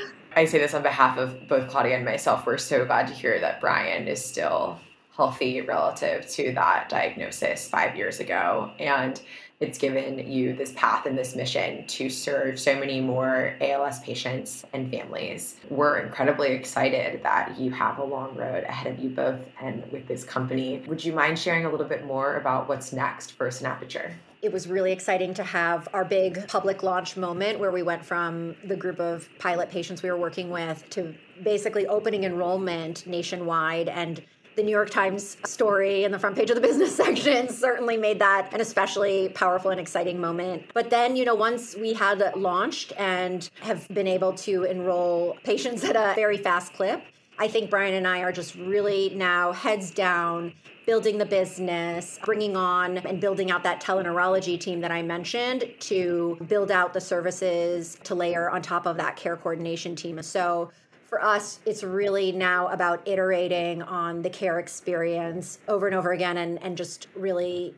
I 0.35 0.45
say 0.45 0.59
this 0.59 0.73
on 0.73 0.83
behalf 0.83 1.17
of 1.17 1.47
both 1.47 1.69
Claudia 1.69 1.95
and 1.95 2.05
myself. 2.05 2.45
We're 2.45 2.57
so 2.57 2.85
glad 2.85 3.07
to 3.07 3.13
hear 3.13 3.39
that 3.39 3.59
Brian 3.59 4.07
is 4.07 4.23
still 4.23 4.79
healthy 5.15 5.61
relative 5.61 6.29
to 6.29 6.53
that 6.53 6.89
diagnosis 6.89 7.67
five 7.67 7.95
years 7.95 8.19
ago. 8.19 8.71
And 8.77 9.19
it's 9.59 9.79
given 9.79 10.31
you 10.31 10.55
this 10.55 10.71
path 10.73 11.07
and 11.07 11.17
this 11.17 11.35
mission 11.35 11.87
to 11.87 12.09
serve 12.11 12.59
so 12.59 12.75
many 12.79 13.01
more 13.01 13.55
ALS 13.59 13.99
patients 14.01 14.63
and 14.73 14.91
families. 14.91 15.55
We're 15.69 15.97
incredibly 15.97 16.49
excited 16.49 17.23
that 17.23 17.59
you 17.59 17.71
have 17.71 17.97
a 17.97 18.03
long 18.03 18.35
road 18.35 18.63
ahead 18.65 18.93
of 18.93 18.99
you 18.99 19.09
both 19.09 19.39
and 19.59 19.91
with 19.91 20.07
this 20.07 20.23
company. 20.23 20.83
Would 20.85 21.03
you 21.03 21.13
mind 21.13 21.39
sharing 21.39 21.65
a 21.65 21.71
little 21.71 21.87
bit 21.87 22.05
more 22.05 22.37
about 22.37 22.69
what's 22.69 22.93
next 22.93 23.31
for 23.31 23.47
Synapticure? 23.47 24.13
It 24.41 24.51
was 24.51 24.67
really 24.67 24.91
exciting 24.91 25.33
to 25.33 25.43
have 25.43 25.87
our 25.93 26.05
big 26.05 26.47
public 26.47 26.83
launch 26.83 27.17
moment 27.17 27.59
where 27.59 27.71
we 27.71 27.83
went 27.83 28.05
from 28.05 28.55
the 28.65 28.75
group 28.75 28.99
of 28.99 29.27
pilot 29.39 29.69
patients 29.69 30.03
we 30.03 30.09
were 30.09 30.17
working 30.17 30.49
with 30.49 30.87
to 30.91 31.13
basically 31.43 31.87
opening 31.87 32.23
enrollment 32.23 33.05
nationwide 33.07 33.89
and 33.89 34.21
the 34.55 34.63
New 34.63 34.71
York 34.71 34.89
Times 34.89 35.37
story 35.45 36.03
in 36.03 36.11
the 36.11 36.17
front 36.17 36.35
page 36.35 36.49
of 36.49 36.55
the 36.55 36.61
business 36.67 36.95
section 36.95 37.47
certainly 37.47 37.95
made 37.95 38.19
that 38.19 38.51
an 38.53 38.59
especially 38.59 39.29
powerful 39.29 39.69
and 39.69 39.79
exciting 39.79 40.19
moment. 40.19 40.63
But 40.73 40.89
then, 40.89 41.15
you 41.15 41.25
know, 41.25 41.35
once 41.35 41.75
we 41.75 41.93
had 41.93 42.33
launched 42.35 42.91
and 42.97 43.47
have 43.61 43.87
been 43.89 44.07
able 44.07 44.33
to 44.33 44.63
enroll 44.63 45.37
patients 45.43 45.83
at 45.83 45.95
a 45.95 46.13
very 46.15 46.37
fast 46.37 46.73
clip, 46.73 47.03
I 47.39 47.47
think 47.47 47.69
Brian 47.69 47.93
and 47.93 48.07
I 48.07 48.21
are 48.21 48.31
just 48.31 48.55
really 48.55 49.11
now 49.15 49.51
heads 49.51 49.91
down 49.91 50.53
building 50.87 51.17
the 51.17 51.25
business, 51.25 52.17
bringing 52.23 52.55
on 52.55 52.97
and 52.99 53.19
building 53.19 53.51
out 53.51 53.61
that 53.61 53.81
teleneurology 53.81 54.57
team 54.57 54.79
that 54.79 54.89
I 54.89 55.03
mentioned 55.03 55.69
to 55.81 56.37
build 56.47 56.71
out 56.71 56.93
the 56.93 57.01
services 57.01 57.99
to 58.05 58.15
layer 58.15 58.49
on 58.49 58.61
top 58.61 58.85
of 58.85 58.95
that 58.95 59.17
care 59.17 59.35
coordination 59.35 59.97
team. 59.97 60.21
So 60.23 60.71
for 61.03 61.21
us, 61.21 61.59
it's 61.65 61.83
really 61.83 62.31
now 62.31 62.69
about 62.69 63.05
iterating 63.05 63.81
on 63.81 64.21
the 64.21 64.29
care 64.29 64.59
experience 64.59 65.59
over 65.67 65.87
and 65.87 65.95
over 65.95 66.13
again 66.13 66.37
and, 66.37 66.61
and 66.63 66.77
just 66.77 67.07
really 67.15 67.75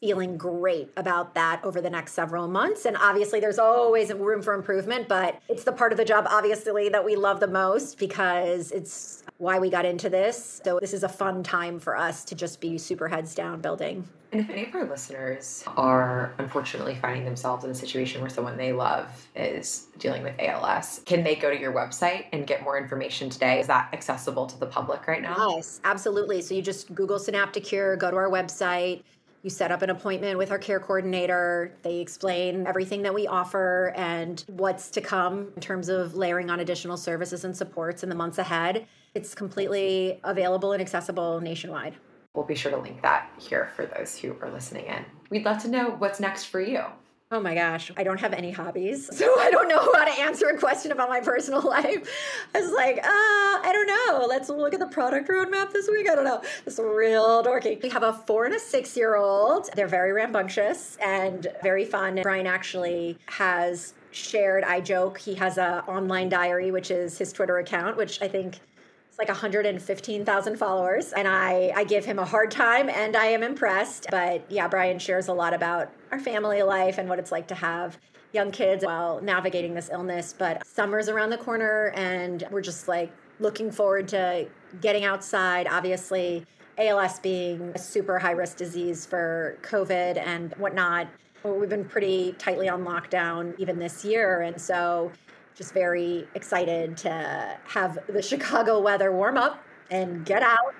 feeling 0.00 0.36
great 0.36 0.90
about 0.96 1.34
that 1.34 1.60
over 1.64 1.80
the 1.80 1.88
next 1.88 2.14
several 2.14 2.48
months. 2.48 2.84
And 2.84 2.96
obviously, 2.96 3.38
there's 3.38 3.60
always 3.60 4.12
room 4.12 4.42
for 4.42 4.54
improvement, 4.54 5.06
but 5.06 5.40
it's 5.48 5.62
the 5.62 5.72
part 5.72 5.92
of 5.92 5.98
the 5.98 6.04
job, 6.04 6.26
obviously, 6.28 6.88
that 6.88 7.04
we 7.04 7.14
love 7.14 7.38
the 7.38 7.46
most 7.46 7.96
because 7.96 8.72
it's 8.72 9.13
why 9.38 9.58
we 9.58 9.70
got 9.70 9.84
into 9.84 10.08
this. 10.08 10.60
So, 10.64 10.78
this 10.80 10.92
is 10.92 11.02
a 11.02 11.08
fun 11.08 11.42
time 11.42 11.78
for 11.78 11.96
us 11.96 12.24
to 12.26 12.34
just 12.34 12.60
be 12.60 12.78
super 12.78 13.08
heads 13.08 13.34
down 13.34 13.60
building. 13.60 14.08
And 14.32 14.40
if 14.40 14.50
any 14.50 14.66
of 14.66 14.74
our 14.74 14.84
listeners 14.84 15.62
are 15.76 16.34
unfortunately 16.38 16.96
finding 17.00 17.24
themselves 17.24 17.64
in 17.64 17.70
a 17.70 17.74
situation 17.74 18.20
where 18.20 18.30
someone 18.30 18.56
they 18.56 18.72
love 18.72 19.28
is 19.36 19.86
dealing 19.98 20.24
with 20.24 20.34
ALS, 20.40 21.02
can 21.06 21.22
they 21.22 21.36
go 21.36 21.50
to 21.50 21.58
your 21.58 21.72
website 21.72 22.24
and 22.32 22.44
get 22.44 22.64
more 22.64 22.76
information 22.76 23.30
today? 23.30 23.60
Is 23.60 23.68
that 23.68 23.90
accessible 23.92 24.46
to 24.46 24.58
the 24.58 24.66
public 24.66 25.06
right 25.06 25.22
now? 25.22 25.54
Yes, 25.54 25.80
absolutely. 25.84 26.42
So 26.42 26.54
you 26.54 26.62
just 26.62 26.92
Google 26.94 27.18
Synapticure, 27.18 27.96
go 27.98 28.10
to 28.10 28.16
our 28.16 28.30
website 28.30 29.02
you 29.44 29.50
set 29.50 29.70
up 29.70 29.82
an 29.82 29.90
appointment 29.90 30.38
with 30.38 30.50
our 30.50 30.58
care 30.58 30.80
coordinator. 30.80 31.76
They 31.82 31.98
explain 31.98 32.66
everything 32.66 33.02
that 33.02 33.12
we 33.12 33.26
offer 33.26 33.92
and 33.94 34.42
what's 34.48 34.88
to 34.92 35.02
come 35.02 35.52
in 35.54 35.60
terms 35.60 35.90
of 35.90 36.16
layering 36.16 36.48
on 36.48 36.60
additional 36.60 36.96
services 36.96 37.44
and 37.44 37.54
supports 37.54 38.02
in 38.02 38.08
the 38.08 38.14
months 38.14 38.38
ahead. 38.38 38.86
It's 39.14 39.34
completely 39.34 40.18
available 40.24 40.72
and 40.72 40.82
accessible 40.82 41.40
nationwide. 41.40 41.94
We'll 42.34 42.44
be 42.44 42.56
sure 42.56 42.72
to 42.72 42.78
link 42.78 43.00
that 43.02 43.30
here 43.38 43.70
for 43.76 43.86
those 43.86 44.18
who 44.18 44.34
are 44.42 44.50
listening 44.50 44.86
in. 44.86 45.04
We'd 45.30 45.44
love 45.44 45.62
to 45.62 45.68
know 45.68 45.90
what's 45.98 46.18
next 46.18 46.46
for 46.46 46.60
you. 46.60 46.82
Oh 47.30 47.40
my 47.40 47.54
gosh, 47.54 47.90
I 47.96 48.02
don't 48.02 48.20
have 48.20 48.32
any 48.32 48.50
hobbies. 48.50 49.08
So 49.12 49.40
I 49.40 49.50
don't 49.50 49.68
know 49.68 49.78
how 49.94 50.04
to 50.04 50.20
answer 50.20 50.46
a 50.48 50.58
question 50.58 50.90
about 50.92 51.08
my 51.08 51.20
personal 51.20 51.62
life. 51.68 52.08
I 52.54 52.60
was 52.60 52.72
like, 52.72 52.98
uh, 52.98 53.02
I 53.06 53.70
don't 53.72 53.86
know. 53.86 54.26
Let's 54.26 54.48
look 54.48 54.74
at 54.74 54.80
the 54.80 54.86
product 54.88 55.28
roadmap 55.28 55.72
this 55.72 55.88
week. 55.88 56.10
I 56.10 56.16
don't 56.16 56.24
know. 56.24 56.42
It's 56.66 56.78
real 56.78 57.42
dorky. 57.44 57.80
We 57.80 57.88
have 57.90 58.02
a 58.02 58.12
four 58.12 58.46
and 58.46 58.54
a 58.54 58.60
six 58.60 58.96
year 58.96 59.16
old. 59.16 59.70
They're 59.74 59.88
very 59.88 60.12
rambunctious 60.12 60.96
and 61.00 61.46
very 61.62 61.84
fun. 61.84 62.20
Brian 62.22 62.46
actually 62.46 63.16
has 63.26 63.94
shared, 64.10 64.64
I 64.64 64.80
joke, 64.80 65.18
he 65.18 65.34
has 65.34 65.56
a 65.56 65.84
online 65.86 66.28
diary, 66.28 66.70
which 66.72 66.90
is 66.90 67.16
his 67.16 67.32
Twitter 67.32 67.58
account, 67.58 67.96
which 67.96 68.20
I 68.22 68.28
think 68.28 68.60
like 69.18 69.28
115,000 69.28 70.56
followers, 70.56 71.12
and 71.12 71.28
I, 71.28 71.72
I 71.74 71.84
give 71.84 72.04
him 72.04 72.18
a 72.18 72.24
hard 72.24 72.50
time, 72.50 72.88
and 72.88 73.16
I 73.16 73.26
am 73.26 73.42
impressed. 73.42 74.06
But 74.10 74.44
yeah, 74.50 74.68
Brian 74.68 74.98
shares 74.98 75.28
a 75.28 75.32
lot 75.32 75.54
about 75.54 75.92
our 76.10 76.18
family 76.18 76.62
life 76.62 76.98
and 76.98 77.08
what 77.08 77.18
it's 77.18 77.32
like 77.32 77.48
to 77.48 77.54
have 77.54 77.98
young 78.32 78.50
kids 78.50 78.84
while 78.84 79.20
navigating 79.20 79.74
this 79.74 79.88
illness. 79.90 80.34
But 80.36 80.66
summer's 80.66 81.08
around 81.08 81.30
the 81.30 81.38
corner, 81.38 81.92
and 81.94 82.46
we're 82.50 82.60
just 82.60 82.88
like 82.88 83.12
looking 83.40 83.70
forward 83.70 84.08
to 84.08 84.48
getting 84.80 85.04
outside. 85.04 85.66
Obviously, 85.68 86.44
ALS 86.78 87.20
being 87.20 87.72
a 87.74 87.78
super 87.78 88.18
high 88.18 88.32
risk 88.32 88.56
disease 88.56 89.06
for 89.06 89.58
COVID 89.62 90.16
and 90.18 90.52
whatnot. 90.54 91.08
We've 91.44 91.68
been 91.68 91.84
pretty 91.84 92.34
tightly 92.38 92.68
on 92.68 92.84
lockdown 92.84 93.54
even 93.58 93.78
this 93.78 94.04
year. 94.04 94.40
And 94.40 94.60
so 94.60 95.12
just 95.54 95.72
very 95.72 96.26
excited 96.34 96.96
to 96.98 97.58
have 97.64 97.98
the 98.08 98.22
Chicago 98.22 98.80
weather 98.80 99.12
warm 99.12 99.36
up 99.36 99.62
and 99.90 100.24
get 100.26 100.42
out 100.42 100.74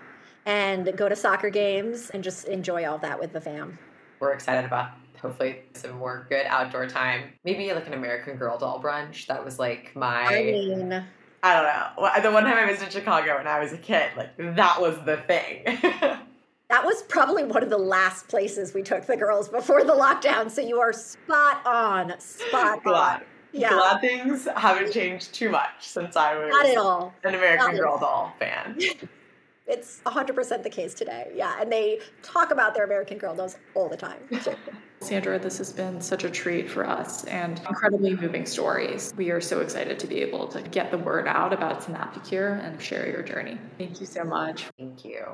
and 0.46 0.96
go 0.96 1.08
to 1.08 1.16
soccer 1.16 1.50
games 1.50 2.10
and 2.10 2.22
just 2.22 2.46
enjoy 2.46 2.88
all 2.88 2.98
that 2.98 3.18
with 3.18 3.32
the 3.32 3.40
fam. 3.40 3.78
We're 4.20 4.32
excited 4.32 4.64
about 4.64 4.90
hopefully 5.20 5.62
some 5.74 5.92
more 5.92 6.26
good 6.28 6.46
outdoor 6.46 6.86
time. 6.86 7.32
Maybe 7.44 7.72
like 7.72 7.86
an 7.86 7.94
American 7.94 8.36
Girl 8.36 8.58
doll 8.58 8.82
brunch. 8.82 9.26
That 9.26 9.44
was 9.44 9.58
like 9.58 9.94
my. 9.94 10.24
I 10.24 10.42
mean, 10.44 11.04
I 11.42 11.54
don't 11.54 11.64
know. 11.64 12.22
The 12.22 12.32
one 12.32 12.44
time 12.44 12.56
I 12.56 12.66
visited 12.66 12.92
Chicago 12.92 13.36
when 13.36 13.46
I 13.46 13.60
was 13.60 13.72
a 13.72 13.78
kid, 13.78 14.10
like 14.16 14.36
that 14.38 14.80
was 14.80 14.96
the 15.04 15.18
thing. 15.18 15.62
that 15.84 16.84
was 16.84 17.02
probably 17.04 17.44
one 17.44 17.62
of 17.62 17.70
the 17.70 17.78
last 17.78 18.28
places 18.28 18.74
we 18.74 18.82
took 18.82 19.06
the 19.06 19.16
girls 19.16 19.48
before 19.48 19.84
the 19.84 19.92
lockdown. 19.92 20.50
So 20.50 20.62
you 20.62 20.80
are 20.80 20.92
spot 20.92 21.64
on, 21.66 22.18
spot 22.18 22.86
on 22.86 23.22
yeah. 23.54 23.70
glad 23.70 24.00
things 24.00 24.48
haven't 24.56 24.92
changed 24.92 25.32
too 25.32 25.48
much 25.48 25.80
since 25.80 26.16
I 26.16 26.36
was 26.36 26.50
Not 26.50 26.66
at 26.66 26.76
all. 26.76 27.14
an 27.24 27.34
American 27.34 27.76
Girl 27.76 27.98
doll 27.98 28.32
fan. 28.38 28.78
it's 29.66 30.00
100% 30.04 30.62
the 30.62 30.70
case 30.70 30.94
today. 30.94 31.30
Yeah, 31.34 31.56
and 31.60 31.70
they 31.70 32.00
talk 32.22 32.50
about 32.50 32.74
their 32.74 32.84
American 32.84 33.18
Girl 33.18 33.34
dolls 33.34 33.56
all 33.74 33.88
the 33.88 33.96
time. 33.96 34.18
Sandra, 35.00 35.38
this 35.38 35.58
has 35.58 35.72
been 35.72 36.00
such 36.00 36.24
a 36.24 36.30
treat 36.30 36.70
for 36.70 36.86
us 36.86 37.24
and 37.24 37.60
incredibly 37.68 38.16
moving 38.16 38.46
stories. 38.46 39.12
We 39.16 39.30
are 39.30 39.40
so 39.40 39.60
excited 39.60 39.98
to 39.98 40.06
be 40.06 40.20
able 40.20 40.48
to 40.48 40.62
get 40.62 40.90
the 40.90 40.98
word 40.98 41.28
out 41.28 41.52
about 41.52 41.82
Synapticure 41.82 42.64
and 42.64 42.80
share 42.80 43.08
your 43.08 43.22
journey. 43.22 43.58
Thank 43.78 44.00
you 44.00 44.06
so 44.06 44.24
much. 44.24 44.66
Thank 44.78 45.04
you. 45.04 45.24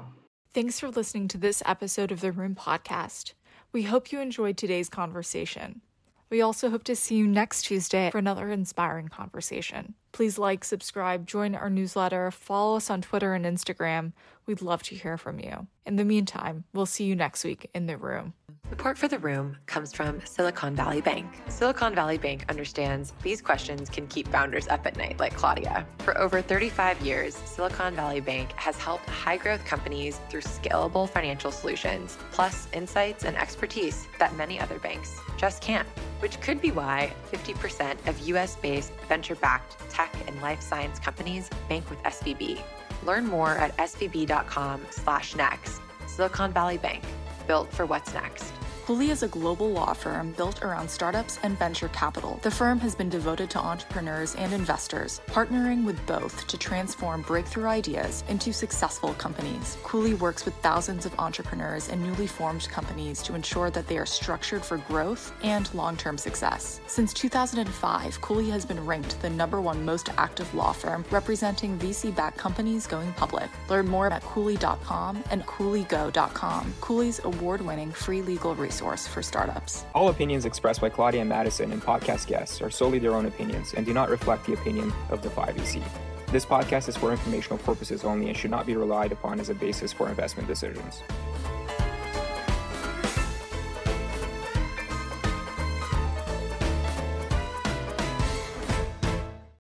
Thanks 0.52 0.80
for 0.80 0.88
listening 0.88 1.28
to 1.28 1.38
this 1.38 1.62
episode 1.64 2.10
of 2.10 2.20
the 2.20 2.32
Room 2.32 2.56
Podcast. 2.56 3.34
We 3.72 3.84
hope 3.84 4.10
you 4.10 4.20
enjoyed 4.20 4.56
today's 4.56 4.88
conversation. 4.88 5.82
We 6.30 6.42
also 6.42 6.70
hope 6.70 6.84
to 6.84 6.94
see 6.94 7.16
you 7.16 7.26
next 7.26 7.62
Tuesday 7.62 8.08
for 8.10 8.18
another 8.18 8.50
inspiring 8.50 9.08
conversation. 9.08 9.94
Please 10.12 10.38
like, 10.38 10.64
subscribe, 10.64 11.26
join 11.26 11.56
our 11.56 11.68
newsletter, 11.68 12.30
follow 12.30 12.76
us 12.76 12.88
on 12.88 13.02
Twitter 13.02 13.34
and 13.34 13.44
Instagram. 13.44 14.12
We'd 14.46 14.62
love 14.62 14.84
to 14.84 14.94
hear 14.94 15.18
from 15.18 15.40
you. 15.40 15.66
In 15.84 15.96
the 15.96 16.04
meantime, 16.04 16.64
we'll 16.72 16.86
see 16.86 17.04
you 17.04 17.16
next 17.16 17.42
week 17.42 17.68
in 17.74 17.86
the 17.86 17.96
room. 17.96 18.34
Support 18.70 18.98
for 18.98 19.08
the 19.08 19.18
room 19.18 19.56
comes 19.66 19.92
from 19.92 20.24
Silicon 20.24 20.76
Valley 20.76 21.00
Bank. 21.00 21.26
Silicon 21.48 21.92
Valley 21.92 22.18
Bank 22.18 22.44
understands 22.48 23.12
these 23.20 23.42
questions 23.42 23.90
can 23.90 24.06
keep 24.06 24.28
founders 24.28 24.68
up 24.68 24.86
at 24.86 24.96
night, 24.96 25.18
like 25.18 25.34
Claudia. 25.34 25.84
For 25.98 26.16
over 26.16 26.40
35 26.40 27.00
years, 27.00 27.34
Silicon 27.34 27.96
Valley 27.96 28.20
Bank 28.20 28.52
has 28.52 28.76
helped 28.76 29.10
high 29.10 29.38
growth 29.38 29.64
companies 29.64 30.20
through 30.28 30.42
scalable 30.42 31.08
financial 31.08 31.50
solutions, 31.50 32.16
plus 32.30 32.68
insights 32.72 33.24
and 33.24 33.36
expertise 33.36 34.06
that 34.20 34.36
many 34.36 34.60
other 34.60 34.78
banks 34.78 35.18
just 35.36 35.60
can't. 35.60 35.88
Which 36.20 36.40
could 36.40 36.62
be 36.62 36.70
why 36.70 37.12
50% 37.32 38.06
of 38.06 38.20
US 38.28 38.54
based 38.54 38.92
venture 39.08 39.34
backed 39.34 39.80
tech 39.90 40.14
and 40.28 40.40
life 40.40 40.62
science 40.62 41.00
companies 41.00 41.50
bank 41.68 41.90
with 41.90 41.98
SVB. 42.04 42.62
Learn 43.04 43.26
more 43.26 43.56
at 43.56 43.76
svb.com/slash 43.78 45.34
next. 45.34 45.82
Silicon 46.06 46.52
Valley 46.52 46.78
Bank, 46.78 47.02
built 47.48 47.72
for 47.72 47.84
what's 47.84 48.14
next. 48.14 48.52
Cooley 48.86 49.10
is 49.10 49.22
a 49.22 49.28
global 49.28 49.70
law 49.70 49.92
firm 49.92 50.32
built 50.32 50.62
around 50.62 50.90
startups 50.90 51.38
and 51.44 51.56
venture 51.58 51.88
capital. 51.88 52.40
The 52.42 52.50
firm 52.50 52.80
has 52.80 52.94
been 52.94 53.08
devoted 53.08 53.48
to 53.50 53.58
entrepreneurs 53.58 54.34
and 54.34 54.52
investors, 54.52 55.20
partnering 55.26 55.84
with 55.84 56.04
both 56.06 56.46
to 56.48 56.58
transform 56.58 57.22
breakthrough 57.22 57.66
ideas 57.66 58.24
into 58.28 58.52
successful 58.52 59.14
companies. 59.14 59.76
Cooley 59.84 60.14
works 60.14 60.44
with 60.44 60.54
thousands 60.56 61.06
of 61.06 61.16
entrepreneurs 61.18 61.88
and 61.88 62.02
newly 62.02 62.26
formed 62.26 62.68
companies 62.68 63.22
to 63.22 63.34
ensure 63.34 63.70
that 63.70 63.86
they 63.86 63.98
are 63.98 64.06
structured 64.06 64.64
for 64.64 64.78
growth 64.78 65.32
and 65.44 65.72
long 65.74 65.96
term 65.96 66.18
success. 66.18 66.80
Since 66.86 67.12
2005, 67.14 68.20
Cooley 68.20 68.50
has 68.50 68.64
been 68.64 68.84
ranked 68.84 69.20
the 69.20 69.30
number 69.30 69.60
one 69.60 69.84
most 69.84 70.08
active 70.16 70.52
law 70.54 70.72
firm 70.72 71.04
representing 71.10 71.78
VC 71.78 72.12
backed 72.14 72.38
companies 72.38 72.86
going 72.86 73.12
public. 73.12 73.50
Learn 73.68 73.86
more 73.86 74.10
at 74.10 74.22
Cooley.com 74.22 75.22
and 75.30 75.44
CooleyGo.com, 75.44 76.74
Cooley's 76.80 77.20
award 77.24 77.60
winning 77.60 77.92
free 77.92 78.22
legal 78.22 78.54
resource 78.54 78.69
resource 78.70 79.04
for 79.04 79.20
startups. 79.20 79.84
All 79.96 80.10
opinions 80.10 80.44
expressed 80.44 80.80
by 80.80 80.90
Claudia 80.90 81.22
and 81.22 81.28
Madison 81.28 81.72
and 81.72 81.82
podcast 81.82 82.28
guests 82.28 82.62
are 82.62 82.70
solely 82.70 83.00
their 83.00 83.14
own 83.14 83.26
opinions 83.26 83.74
and 83.74 83.84
do 83.84 83.92
not 83.92 84.08
reflect 84.08 84.46
the 84.46 84.52
opinion 84.52 84.92
of 85.08 85.22
the 85.22 85.28
5EC. 85.28 85.82
This 86.28 86.46
podcast 86.46 86.88
is 86.88 86.96
for 86.96 87.10
informational 87.10 87.58
purposes 87.58 88.04
only 88.04 88.28
and 88.28 88.36
should 88.36 88.52
not 88.52 88.66
be 88.66 88.76
relied 88.76 89.10
upon 89.10 89.40
as 89.40 89.48
a 89.48 89.54
basis 89.54 89.92
for 89.92 90.08
investment 90.08 90.46
decisions. 90.46 91.02